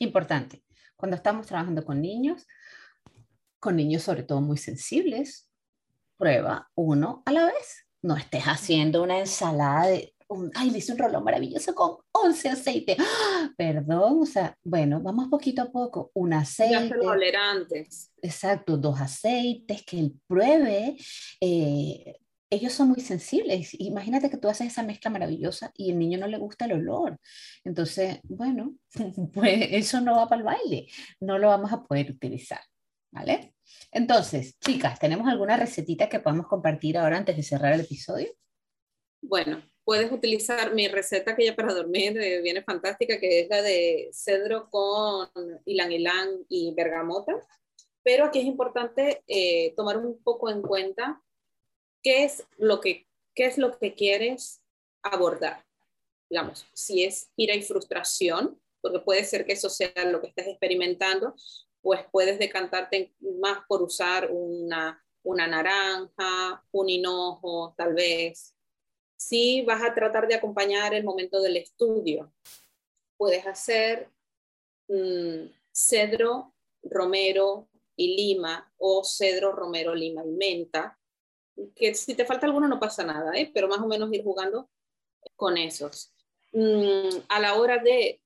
importante, 0.00 0.64
cuando 0.96 1.16
estamos 1.16 1.46
trabajando 1.46 1.84
con 1.84 2.00
niños, 2.00 2.46
con 3.60 3.76
niños 3.76 4.02
sobre 4.02 4.24
todo 4.24 4.40
muy 4.40 4.58
sensibles, 4.58 5.48
prueba 6.16 6.70
uno 6.74 7.22
a 7.24 7.32
la 7.32 7.46
vez 7.46 7.86
no 8.02 8.16
estés 8.16 8.44
haciendo 8.44 9.02
una 9.02 9.18
ensalada 9.18 9.88
de, 9.88 10.14
ay, 10.54 10.70
le 10.70 10.78
hice 10.78 10.92
un 10.92 10.98
rollo 10.98 11.20
maravilloso 11.20 11.74
con 11.74 11.96
11 12.12 12.48
aceites. 12.48 12.96
¡Ah! 12.98 13.50
Perdón, 13.56 14.22
o 14.22 14.26
sea, 14.26 14.56
bueno, 14.62 15.00
vamos 15.00 15.28
poquito 15.28 15.62
a 15.62 15.70
poco. 15.70 16.10
Un 16.14 16.32
aceite. 16.32 16.94
tolerantes. 16.98 18.10
Exacto, 18.22 18.76
dos 18.76 19.00
aceites, 19.00 19.82
que 19.84 19.98
él 19.98 20.14
pruebe. 20.26 20.96
Eh, 21.40 22.16
ellos 22.50 22.72
son 22.72 22.88
muy 22.88 23.00
sensibles. 23.00 23.70
Imagínate 23.78 24.28
que 24.28 24.36
tú 24.36 24.48
haces 24.48 24.66
esa 24.66 24.82
mezcla 24.82 25.10
maravillosa 25.10 25.72
y 25.76 25.90
el 25.90 25.98
niño 25.98 26.18
no 26.18 26.26
le 26.26 26.38
gusta 26.38 26.64
el 26.64 26.72
olor. 26.72 27.18
Entonces, 27.64 28.18
bueno, 28.24 28.74
pues 29.32 29.68
eso 29.70 30.00
no 30.00 30.16
va 30.16 30.28
para 30.28 30.40
el 30.40 30.44
baile. 30.44 30.88
No 31.20 31.38
lo 31.38 31.48
vamos 31.48 31.72
a 31.72 31.82
poder 31.82 32.10
utilizar. 32.10 32.60
¿Vale? 33.12 33.54
Entonces, 33.90 34.56
chicas, 34.60 35.00
¿tenemos 35.00 35.26
alguna 35.28 35.56
recetita 35.56 36.08
que 36.08 36.20
podamos 36.20 36.46
compartir 36.46 36.96
ahora 36.96 37.16
antes 37.16 37.36
de 37.36 37.42
cerrar 37.42 37.72
el 37.72 37.80
episodio? 37.80 38.32
Bueno, 39.20 39.62
puedes 39.84 40.12
utilizar 40.12 40.74
mi 40.74 40.86
receta 40.86 41.34
que 41.34 41.46
ya 41.46 41.56
para 41.56 41.74
dormir 41.74 42.16
eh, 42.18 42.40
viene 42.40 42.62
fantástica, 42.62 43.18
que 43.18 43.40
es 43.40 43.48
la 43.48 43.62
de 43.62 44.10
cedro 44.12 44.70
con 44.70 45.28
ylang 45.66 45.90
ylang 45.90 46.44
y 46.48 46.72
bergamota. 46.74 47.34
Pero 48.04 48.26
aquí 48.26 48.38
es 48.38 48.44
importante 48.44 49.24
eh, 49.26 49.74
tomar 49.76 49.98
un 49.98 50.22
poco 50.22 50.48
en 50.48 50.62
cuenta 50.62 51.20
qué 52.02 52.24
es 52.24 52.46
lo 52.56 52.80
que, 52.80 53.06
qué 53.34 53.46
es 53.46 53.58
lo 53.58 53.78
que 53.78 53.94
quieres 53.94 54.62
abordar. 55.02 55.64
Digamos, 56.28 56.66
si 56.72 57.04
es 57.04 57.30
ira 57.36 57.54
y 57.54 57.62
frustración, 57.62 58.60
porque 58.80 59.00
puede 59.00 59.24
ser 59.24 59.44
que 59.44 59.52
eso 59.52 59.68
sea 59.68 59.92
lo 60.06 60.20
que 60.20 60.28
estés 60.28 60.46
experimentando, 60.46 61.34
pues 61.82 62.00
puedes 62.10 62.38
decantarte 62.38 63.14
más 63.40 63.60
por 63.68 63.82
usar 63.82 64.30
una, 64.30 65.04
una 65.22 65.46
naranja, 65.46 66.64
un 66.72 66.88
hinojo, 66.88 67.74
tal 67.76 67.94
vez. 67.94 68.54
Si 69.16 69.62
vas 69.62 69.82
a 69.82 69.94
tratar 69.94 70.28
de 70.28 70.34
acompañar 70.34 70.94
el 70.94 71.04
momento 71.04 71.40
del 71.40 71.56
estudio, 71.56 72.32
puedes 73.16 73.46
hacer 73.46 74.10
mm, 74.88 75.46
cedro, 75.72 76.54
romero 76.82 77.68
y 77.96 78.16
lima 78.16 78.72
o 78.78 79.04
cedro, 79.04 79.52
romero, 79.52 79.94
lima 79.94 80.24
y 80.24 80.30
menta. 80.30 80.98
Que 81.74 81.94
si 81.94 82.14
te 82.14 82.24
falta 82.24 82.46
alguno 82.46 82.68
no 82.68 82.80
pasa 82.80 83.04
nada, 83.04 83.32
¿eh? 83.36 83.50
pero 83.52 83.68
más 83.68 83.80
o 83.80 83.86
menos 83.86 84.12
ir 84.12 84.24
jugando 84.24 84.70
con 85.36 85.56
esos. 85.58 86.12
Mm, 86.52 87.08
a 87.28 87.40
la 87.40 87.54
hora 87.54 87.78
de, 87.78 88.20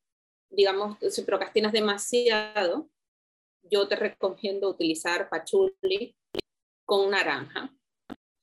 digamos, 0.51 0.99
si 1.11 1.23
procrastinas 1.23 1.73
demasiado, 1.73 2.89
yo 3.63 3.89
te 3.89 3.97
recomiendo 3.97 4.69
utilizar 4.69 5.29
pachuli 5.29 6.17
con 6.85 7.11
naranja. 7.11 7.75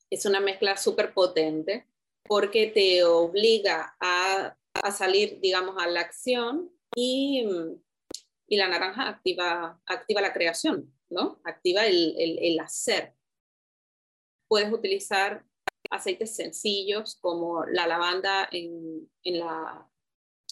Es 0.09 0.25
una 0.25 0.39
mezcla 0.39 0.75
súper 0.77 1.13
potente 1.13 1.87
porque 2.23 2.67
te 2.67 3.03
obliga 3.03 3.95
a, 3.99 4.55
a, 4.73 4.91
salir, 4.91 5.39
digamos, 5.39 5.75
a 5.77 5.87
la 5.87 6.01
acción 6.01 6.71
y, 6.95 7.45
y, 8.47 8.57
la 8.57 8.67
naranja 8.67 9.07
activa, 9.07 9.79
activa 9.85 10.21
la 10.21 10.33
creación, 10.33 10.93
¿no? 11.09 11.39
Activa 11.43 11.85
el, 11.85 12.15
el, 12.17 12.39
el 12.39 12.59
hacer. 12.59 13.13
Puedes 14.52 14.74
utilizar 14.74 15.45
aceites 15.89 16.36
sencillos 16.36 17.18
como 17.22 17.64
la 17.68 17.88
lavanda 17.88 18.49
en, 18.52 19.10
en, 19.24 19.39
la, 19.39 19.89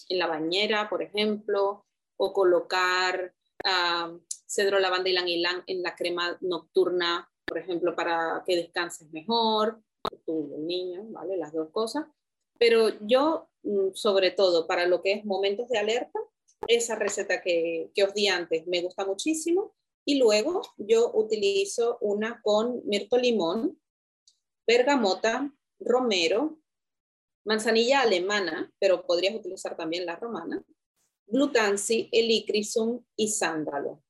en 0.08 0.18
la 0.18 0.26
bañera, 0.26 0.88
por 0.88 1.02
ejemplo, 1.02 1.84
o 2.16 2.32
colocar 2.32 3.34
uh, 3.62 4.18
cedro, 4.46 4.78
lavanda 4.78 5.10
y 5.10 5.36
ylang 5.36 5.62
en 5.66 5.82
la 5.82 5.94
crema 5.94 6.38
nocturna, 6.40 7.30
por 7.44 7.58
ejemplo, 7.58 7.94
para 7.94 8.42
que 8.46 8.56
descanses 8.56 9.12
mejor, 9.12 9.82
tu 10.24 10.56
niño, 10.60 11.04
¿vale? 11.10 11.36
Las 11.36 11.52
dos 11.52 11.68
cosas. 11.68 12.06
Pero 12.58 12.98
yo, 13.00 13.50
mm, 13.64 13.92
sobre 13.92 14.30
todo, 14.30 14.66
para 14.66 14.86
lo 14.86 15.02
que 15.02 15.12
es 15.12 15.26
momentos 15.26 15.68
de 15.68 15.76
alerta, 15.76 16.18
esa 16.66 16.94
receta 16.94 17.42
que, 17.42 17.90
que 17.94 18.04
os 18.04 18.14
di 18.14 18.28
antes 18.28 18.66
me 18.66 18.80
gusta 18.80 19.04
muchísimo. 19.04 19.74
Y 20.06 20.14
luego 20.14 20.62
yo 20.78 21.10
utilizo 21.12 21.98
una 22.00 22.40
con 22.40 22.80
mirto 22.86 23.18
limón, 23.18 23.78
bergamota, 24.70 25.50
romero, 25.80 26.60
manzanilla 27.44 28.02
alemana, 28.02 28.72
pero 28.78 29.04
podrías 29.04 29.34
utilizar 29.34 29.76
también 29.76 30.06
la 30.06 30.14
romana, 30.14 30.62
glutansi, 31.26 32.08
helichrysum 32.12 33.04
y 33.16 33.26
sándalo. 33.28 34.00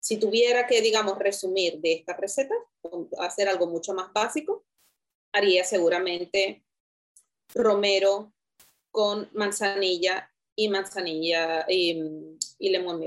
Si 0.00 0.18
tuviera 0.18 0.68
que, 0.68 0.80
digamos, 0.80 1.18
resumir 1.18 1.80
de 1.80 1.94
esta 1.94 2.14
receta, 2.14 2.54
hacer 3.18 3.48
algo 3.48 3.66
mucho 3.66 3.92
más 3.92 4.12
básico, 4.12 4.64
haría 5.32 5.64
seguramente 5.64 6.64
romero 7.52 8.32
con 8.92 9.28
manzanilla 9.32 10.32
y 10.56 10.68
manzanilla 10.68 11.66
y, 11.68 12.38
y 12.60 12.68
lemon. 12.70 13.00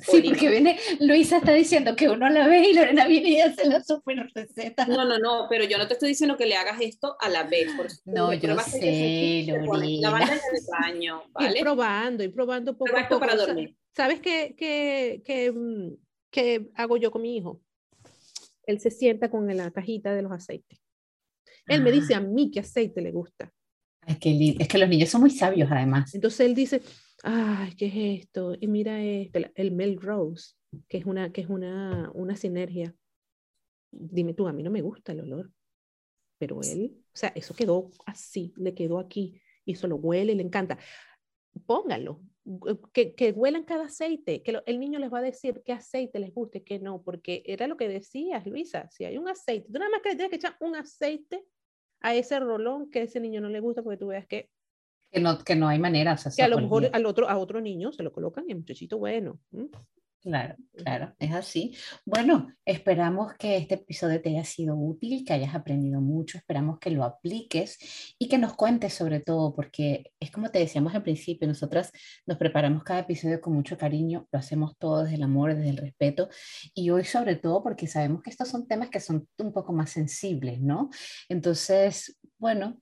Sí, 0.00 0.22
porque 0.22 0.50
viene, 0.50 0.78
Luisa 1.00 1.38
está 1.38 1.52
diciendo 1.52 1.96
que 1.96 2.08
uno 2.08 2.28
la 2.28 2.46
ve 2.46 2.68
y 2.68 2.74
Lorena 2.74 3.06
viene 3.06 3.28
y 3.30 3.40
hace 3.40 3.66
la 3.66 3.82
super 3.82 4.30
receta. 4.34 4.86
No, 4.86 5.04
no, 5.04 5.18
no, 5.18 5.46
pero 5.48 5.64
yo 5.64 5.78
no 5.78 5.86
te 5.86 5.94
estoy 5.94 6.10
diciendo 6.10 6.36
que 6.36 6.46
le 6.46 6.56
hagas 6.56 6.80
esto 6.80 7.16
a 7.20 7.28
la 7.28 7.44
vez. 7.44 7.68
no, 8.04 8.32
yo 8.34 8.58
sé, 8.58 9.44
Lorena. 9.46 10.00
La 10.00 10.10
banda 10.10 10.34
en 10.34 10.56
el 10.56 10.62
baño, 10.70 11.22
¿vale? 11.32 11.58
Ir 11.58 11.62
probando, 11.64 12.24
ir 12.24 12.34
probando 12.34 12.76
poco 12.76 12.96
a 12.96 13.08
poco. 13.08 13.20
para 13.20 13.36
dormir. 13.36 13.74
¿Sabes 13.94 14.20
qué, 14.20 14.54
qué, 14.56 15.22
qué, 15.24 15.50
mm, 15.52 15.94
qué 16.30 16.68
hago 16.74 16.96
yo 16.98 17.10
con 17.10 17.22
mi 17.22 17.36
hijo? 17.36 17.62
Él 18.64 18.80
se 18.80 18.90
sienta 18.90 19.30
con 19.30 19.46
la 19.56 19.70
cajita 19.70 20.14
de 20.14 20.22
los 20.22 20.32
aceites. 20.32 20.78
Él 21.68 21.82
me 21.82 21.90
dice 21.90 22.14
Ah. 22.14 22.18
a 22.18 22.20
mí 22.20 22.50
qué 22.50 22.60
aceite 22.60 23.00
le 23.00 23.12
gusta. 23.12 23.50
Ay, 24.02 24.16
qué 24.20 24.30
lindo. 24.30 24.62
Es 24.62 24.68
que 24.68 24.78
los 24.78 24.88
niños 24.88 25.08
son 25.08 25.22
muy 25.22 25.30
sabios, 25.30 25.68
además. 25.70 26.14
Entonces 26.14 26.40
él 26.40 26.54
dice, 26.54 26.80
ay, 27.28 27.74
¿qué 27.76 27.86
es 27.86 28.22
esto? 28.24 28.54
Y 28.58 28.68
mira 28.68 29.02
este, 29.02 29.50
el 29.56 29.72
Melrose, 29.72 30.54
que 30.88 30.98
es 30.98 31.06
una, 31.06 31.32
que 31.32 31.40
es 31.40 31.48
una, 31.48 32.10
una 32.14 32.36
sinergia. 32.36 32.94
Dime 33.90 34.32
tú, 34.32 34.46
a 34.46 34.52
mí 34.52 34.62
no 34.62 34.70
me 34.70 34.80
gusta 34.80 35.12
el 35.12 35.20
olor, 35.20 35.50
pero 36.38 36.60
él, 36.62 36.92
o 36.98 37.16
sea, 37.16 37.30
eso 37.34 37.54
quedó 37.54 37.90
así, 38.04 38.52
le 38.56 38.74
quedó 38.74 38.98
aquí, 38.98 39.40
y 39.64 39.72
eso 39.72 39.88
lo 39.88 39.96
huele, 39.96 40.34
le 40.36 40.42
encanta. 40.42 40.78
Póngalo, 41.66 42.22
que, 42.92 43.14
que 43.14 43.32
huelan 43.32 43.64
cada 43.64 43.86
aceite, 43.86 44.42
que 44.42 44.52
lo- 44.52 44.62
el 44.66 44.78
niño 44.78 44.98
les 45.00 45.12
va 45.12 45.18
a 45.18 45.22
decir 45.22 45.62
qué 45.64 45.72
aceite 45.72 46.20
les 46.20 46.32
guste, 46.32 46.62
qué 46.62 46.78
no, 46.78 47.02
porque 47.02 47.42
era 47.46 47.66
lo 47.66 47.76
que 47.76 47.88
decías, 47.88 48.46
Luisa, 48.46 48.88
si 48.90 49.04
hay 49.04 49.18
un 49.18 49.28
aceite, 49.28 49.66
tú 49.72 49.78
nada 49.80 49.90
más 49.90 50.00
que 50.02 50.10
le 50.10 50.14
tienes 50.16 50.30
que 50.30 50.36
echar 50.36 50.56
un 50.60 50.76
aceite 50.76 51.44
a 52.00 52.14
ese 52.14 52.38
rolón 52.38 52.90
que 52.90 53.00
a 53.00 53.02
ese 53.02 53.18
niño 53.18 53.40
no 53.40 53.48
le 53.48 53.58
gusta, 53.58 53.82
porque 53.82 53.96
tú 53.96 54.08
veas 54.08 54.26
que 54.28 54.50
Que 55.10 55.20
no, 55.20 55.38
que 55.38 55.56
no 55.56 55.68
hay 55.68 55.78
manera. 55.78 56.14
O 56.14 56.18
sea, 56.18 56.32
que 56.34 56.42
a 56.42 56.48
lo 56.48 56.58
mejor 56.58 56.90
al 56.92 57.06
otro, 57.06 57.28
a 57.28 57.38
otro 57.38 57.60
niño 57.60 57.92
se 57.92 58.02
lo 58.02 58.12
colocan 58.12 58.44
y 58.46 58.52
el 58.52 58.58
muchachito 58.58 58.98
bueno. 58.98 59.38
¿m? 59.52 59.68
Claro, 60.26 60.56
claro, 60.74 61.14
es 61.20 61.32
así. 61.32 61.76
Bueno, 62.04 62.48
esperamos 62.64 63.34
que 63.34 63.58
este 63.58 63.76
episodio 63.76 64.20
te 64.20 64.30
haya 64.30 64.42
sido 64.42 64.74
útil, 64.74 65.24
que 65.24 65.32
hayas 65.32 65.54
aprendido 65.54 66.00
mucho, 66.00 66.36
esperamos 66.36 66.80
que 66.80 66.90
lo 66.90 67.04
apliques 67.04 67.78
y 68.18 68.28
que 68.28 68.36
nos 68.36 68.54
cuentes 68.54 68.92
sobre 68.92 69.20
todo, 69.20 69.54
porque 69.54 70.10
es 70.18 70.32
como 70.32 70.50
te 70.50 70.58
decíamos 70.58 70.96
al 70.96 71.04
principio, 71.04 71.46
nosotras 71.46 71.92
nos 72.26 72.38
preparamos 72.38 72.82
cada 72.82 73.00
episodio 73.00 73.40
con 73.40 73.52
mucho 73.52 73.78
cariño, 73.78 74.26
lo 74.32 74.40
hacemos 74.40 74.76
todo 74.78 75.04
desde 75.04 75.14
el 75.14 75.22
amor, 75.22 75.54
desde 75.54 75.70
el 75.70 75.76
respeto 75.76 76.28
y 76.74 76.90
hoy 76.90 77.04
sobre 77.04 77.36
todo 77.36 77.62
porque 77.62 77.86
sabemos 77.86 78.20
que 78.20 78.30
estos 78.30 78.48
son 78.48 78.66
temas 78.66 78.90
que 78.90 78.98
son 78.98 79.28
un 79.38 79.52
poco 79.52 79.72
más 79.72 79.90
sensibles, 79.90 80.60
¿no? 80.60 80.90
Entonces, 81.28 82.18
bueno, 82.36 82.80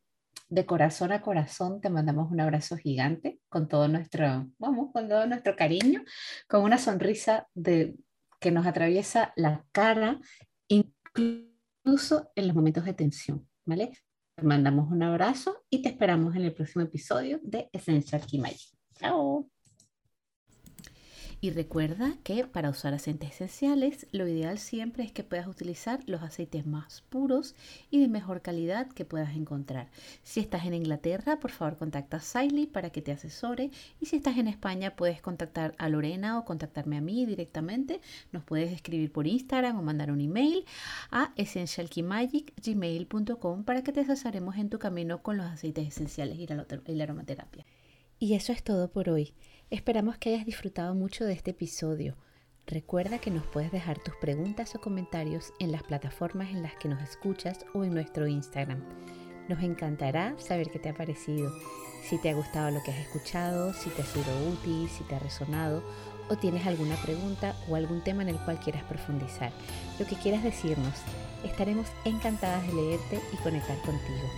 de 0.55 0.67
corazón 0.67 1.13
a 1.13 1.21
corazón 1.21 1.81
te 1.81 1.91
mandamos 1.91 2.31
un 2.31 2.41
abrazo 2.41 2.77
gigante 2.77 3.41
con 3.49 3.67
todo 3.69 3.89
nuestro, 3.89 4.49
vamos, 4.59 4.93
con 4.93 5.09
todo 5.09 5.27
nuestro 5.27 5.57
cariño, 5.57 6.05
con 6.49 6.63
una 6.63 6.79
sonrisa 6.79 7.49
de, 7.55 7.97
que 8.41 8.51
nos 8.51 8.67
atraviesa 8.67 9.33
la 9.37 9.65
cara, 9.73 10.21
incluso 10.69 12.31
en 12.37 12.47
los 12.47 12.55
momentos 12.55 12.85
de 12.85 12.95
tensión, 12.95 13.49
¿vale? 13.65 13.91
Te 14.37 14.45
mandamos 14.45 14.91
un 14.91 15.03
abrazo 15.03 15.65
y 15.71 15.83
te 15.83 15.89
esperamos 15.89 16.37
en 16.37 16.43
el 16.43 16.55
próximo 16.55 16.85
episodio 16.85 17.41
de 17.43 17.69
Essential 17.73 18.23
Key 18.25 18.41
Magic. 18.41 18.79
Chao. 18.95 19.54
Y 21.45 21.51
recuerda 21.51 22.17
que 22.23 22.47
para 22.47 22.71
usar 22.71 22.95
aceites 22.95 23.33
esenciales, 23.33 24.07
lo 24.13 24.27
ideal 24.27 24.59
siempre 24.59 25.05
es 25.05 25.13
que 25.13 25.25
puedas 25.25 25.47
utilizar 25.47 26.01
los 26.07 26.23
aceites 26.23 26.65
más 26.65 27.03
puros 27.11 27.55
y 27.91 28.01
de 28.01 28.09
mejor 28.09 28.41
calidad 28.41 28.89
que 28.89 29.05
puedas 29.05 29.37
encontrar. 29.37 29.91
Si 30.23 30.41
estás 30.41 30.65
en 30.65 30.73
Inglaterra, 30.73 31.39
por 31.41 31.51
favor 31.51 31.77
contacta 31.77 32.17
a 32.17 32.21
Siley 32.21 32.65
para 32.65 32.89
que 32.89 33.03
te 33.03 33.13
asesore. 33.13 33.71
Y 34.01 34.07
si 34.07 34.17
estás 34.17 34.39
en 34.39 34.49
España, 34.49 34.97
puedes 34.97 35.21
contactar 35.21 35.75
a 35.77 35.91
Lorena 35.91 36.39
o 36.39 36.47
contactarme 36.47 36.97
a 36.97 37.03
mí 37.03 37.27
directamente. 37.27 38.01
Nos 38.33 38.43
puedes 38.43 38.73
escribir 38.73 39.13
por 39.13 39.27
Instagram 39.27 39.79
o 39.79 39.83
mandar 39.83 40.11
un 40.11 40.23
email 40.23 40.65
a 41.11 41.35
essentialkeymagic.gmail.com 41.37 43.65
para 43.65 43.85
que 43.85 43.93
te 43.93 44.01
asesoremos 44.01 44.57
en 44.57 44.71
tu 44.71 44.79
camino 44.79 45.23
con 45.23 45.37
los 45.37 45.45
aceites 45.45 45.89
esenciales 45.89 46.39
y 46.39 46.47
la, 46.47 46.67
y 46.87 46.95
la 46.95 47.05
aromaterapia. 47.05 47.67
Y 48.19 48.33
eso 48.33 48.53
es 48.53 48.63
todo 48.63 48.91
por 48.91 49.11
hoy. 49.11 49.35
Esperamos 49.71 50.19
que 50.19 50.35
hayas 50.35 50.47
disfrutado 50.47 50.95
mucho 50.95 51.25
de 51.25 51.33
este 51.33 51.53
episodio. 51.53 52.17
Recuerda 52.67 53.19
que 53.19 53.31
nos 53.31 53.47
puedes 53.47 53.73
dejar 53.73 53.99
tus 53.99 54.15
preguntas 54.17 54.75
o 54.75 54.81
comentarios 54.81 55.53
en 55.59 55.73
las 55.73 55.83
plataformas 55.83 56.51
en 56.51 56.63
las 56.63 56.75
que 56.75 56.89
nos 56.89 57.03
escuchas 57.03 57.65
o 57.73 57.83
en 57.83 57.95
nuestro 57.95 58.27
Instagram. 58.27 58.85
Nos 59.49 59.63
encantará 59.63 60.35
saber 60.39 60.71
qué 60.71 60.79
te 60.79 60.91
ha 60.91 60.95
parecido, 60.95 61.51
si 62.03 62.19
te 62.19 62.31
ha 62.31 62.35
gustado 62.35 62.71
lo 62.71 62.83
que 62.83 62.91
has 62.91 62.99
escuchado, 62.99 63.73
si 63.73 63.89
te 63.91 64.03
ha 64.03 64.05
sido 64.05 64.51
útil, 64.51 64.89
si 64.91 65.03
te 65.05 65.15
ha 65.15 65.19
resonado 65.19 65.83
o 66.29 66.37
tienes 66.37 66.67
alguna 66.67 66.97
pregunta 66.97 67.57
o 67.69 67.75
algún 67.77 68.03
tema 68.03 68.23
en 68.23 68.29
el 68.29 68.39
cual 68.39 68.61
quieras 68.61 68.85
profundizar. 68.85 69.51
Lo 69.99 70.07
que 70.07 70.17
quieras 70.17 70.43
decirnos, 70.43 70.95
estaremos 71.43 71.89
encantadas 72.05 72.67
de 72.67 72.75
leerte 72.75 73.21
y 73.33 73.37
conectar 73.39 73.79
contigo. 73.79 74.31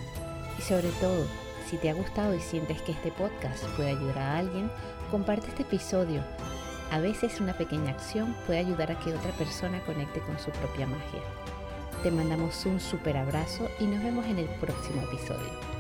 Y 0.59 0.63
sobre 0.63 0.89
todo, 1.01 1.27
si 1.69 1.77
te 1.79 1.91
ha 1.91 1.95
gustado 1.95 2.35
y 2.35 2.41
sientes 2.41 2.81
que 2.83 2.93
este 2.93 3.11
podcast 3.11 3.65
puede 3.77 3.91
ayudar 3.91 4.19
a 4.19 4.39
alguien, 4.39 4.71
comparte 5.07 5.49
este 5.49 5.63
episodio. 5.63 6.23
A 6.91 7.01
veces 7.01 7.41
una 7.41 7.53
pequeña 7.55 7.91
acción 7.91 8.37
puede 8.47 8.61
ayudar 8.61 8.93
a 8.93 8.99
que 8.99 9.15
otra 9.15 9.33
persona 9.33 9.81
conecte 9.85 10.21
con 10.21 10.39
su 10.39 10.51
propia 10.51 10.87
magia. 10.87 11.23
Te 12.03 12.11
mandamos 12.11 12.65
un 12.67 12.79
super 12.79 13.17
abrazo 13.17 13.69
y 13.81 13.85
nos 13.85 14.03
vemos 14.03 14.27
en 14.27 14.39
el 14.39 14.49
próximo 14.61 15.03
episodio. 15.03 15.76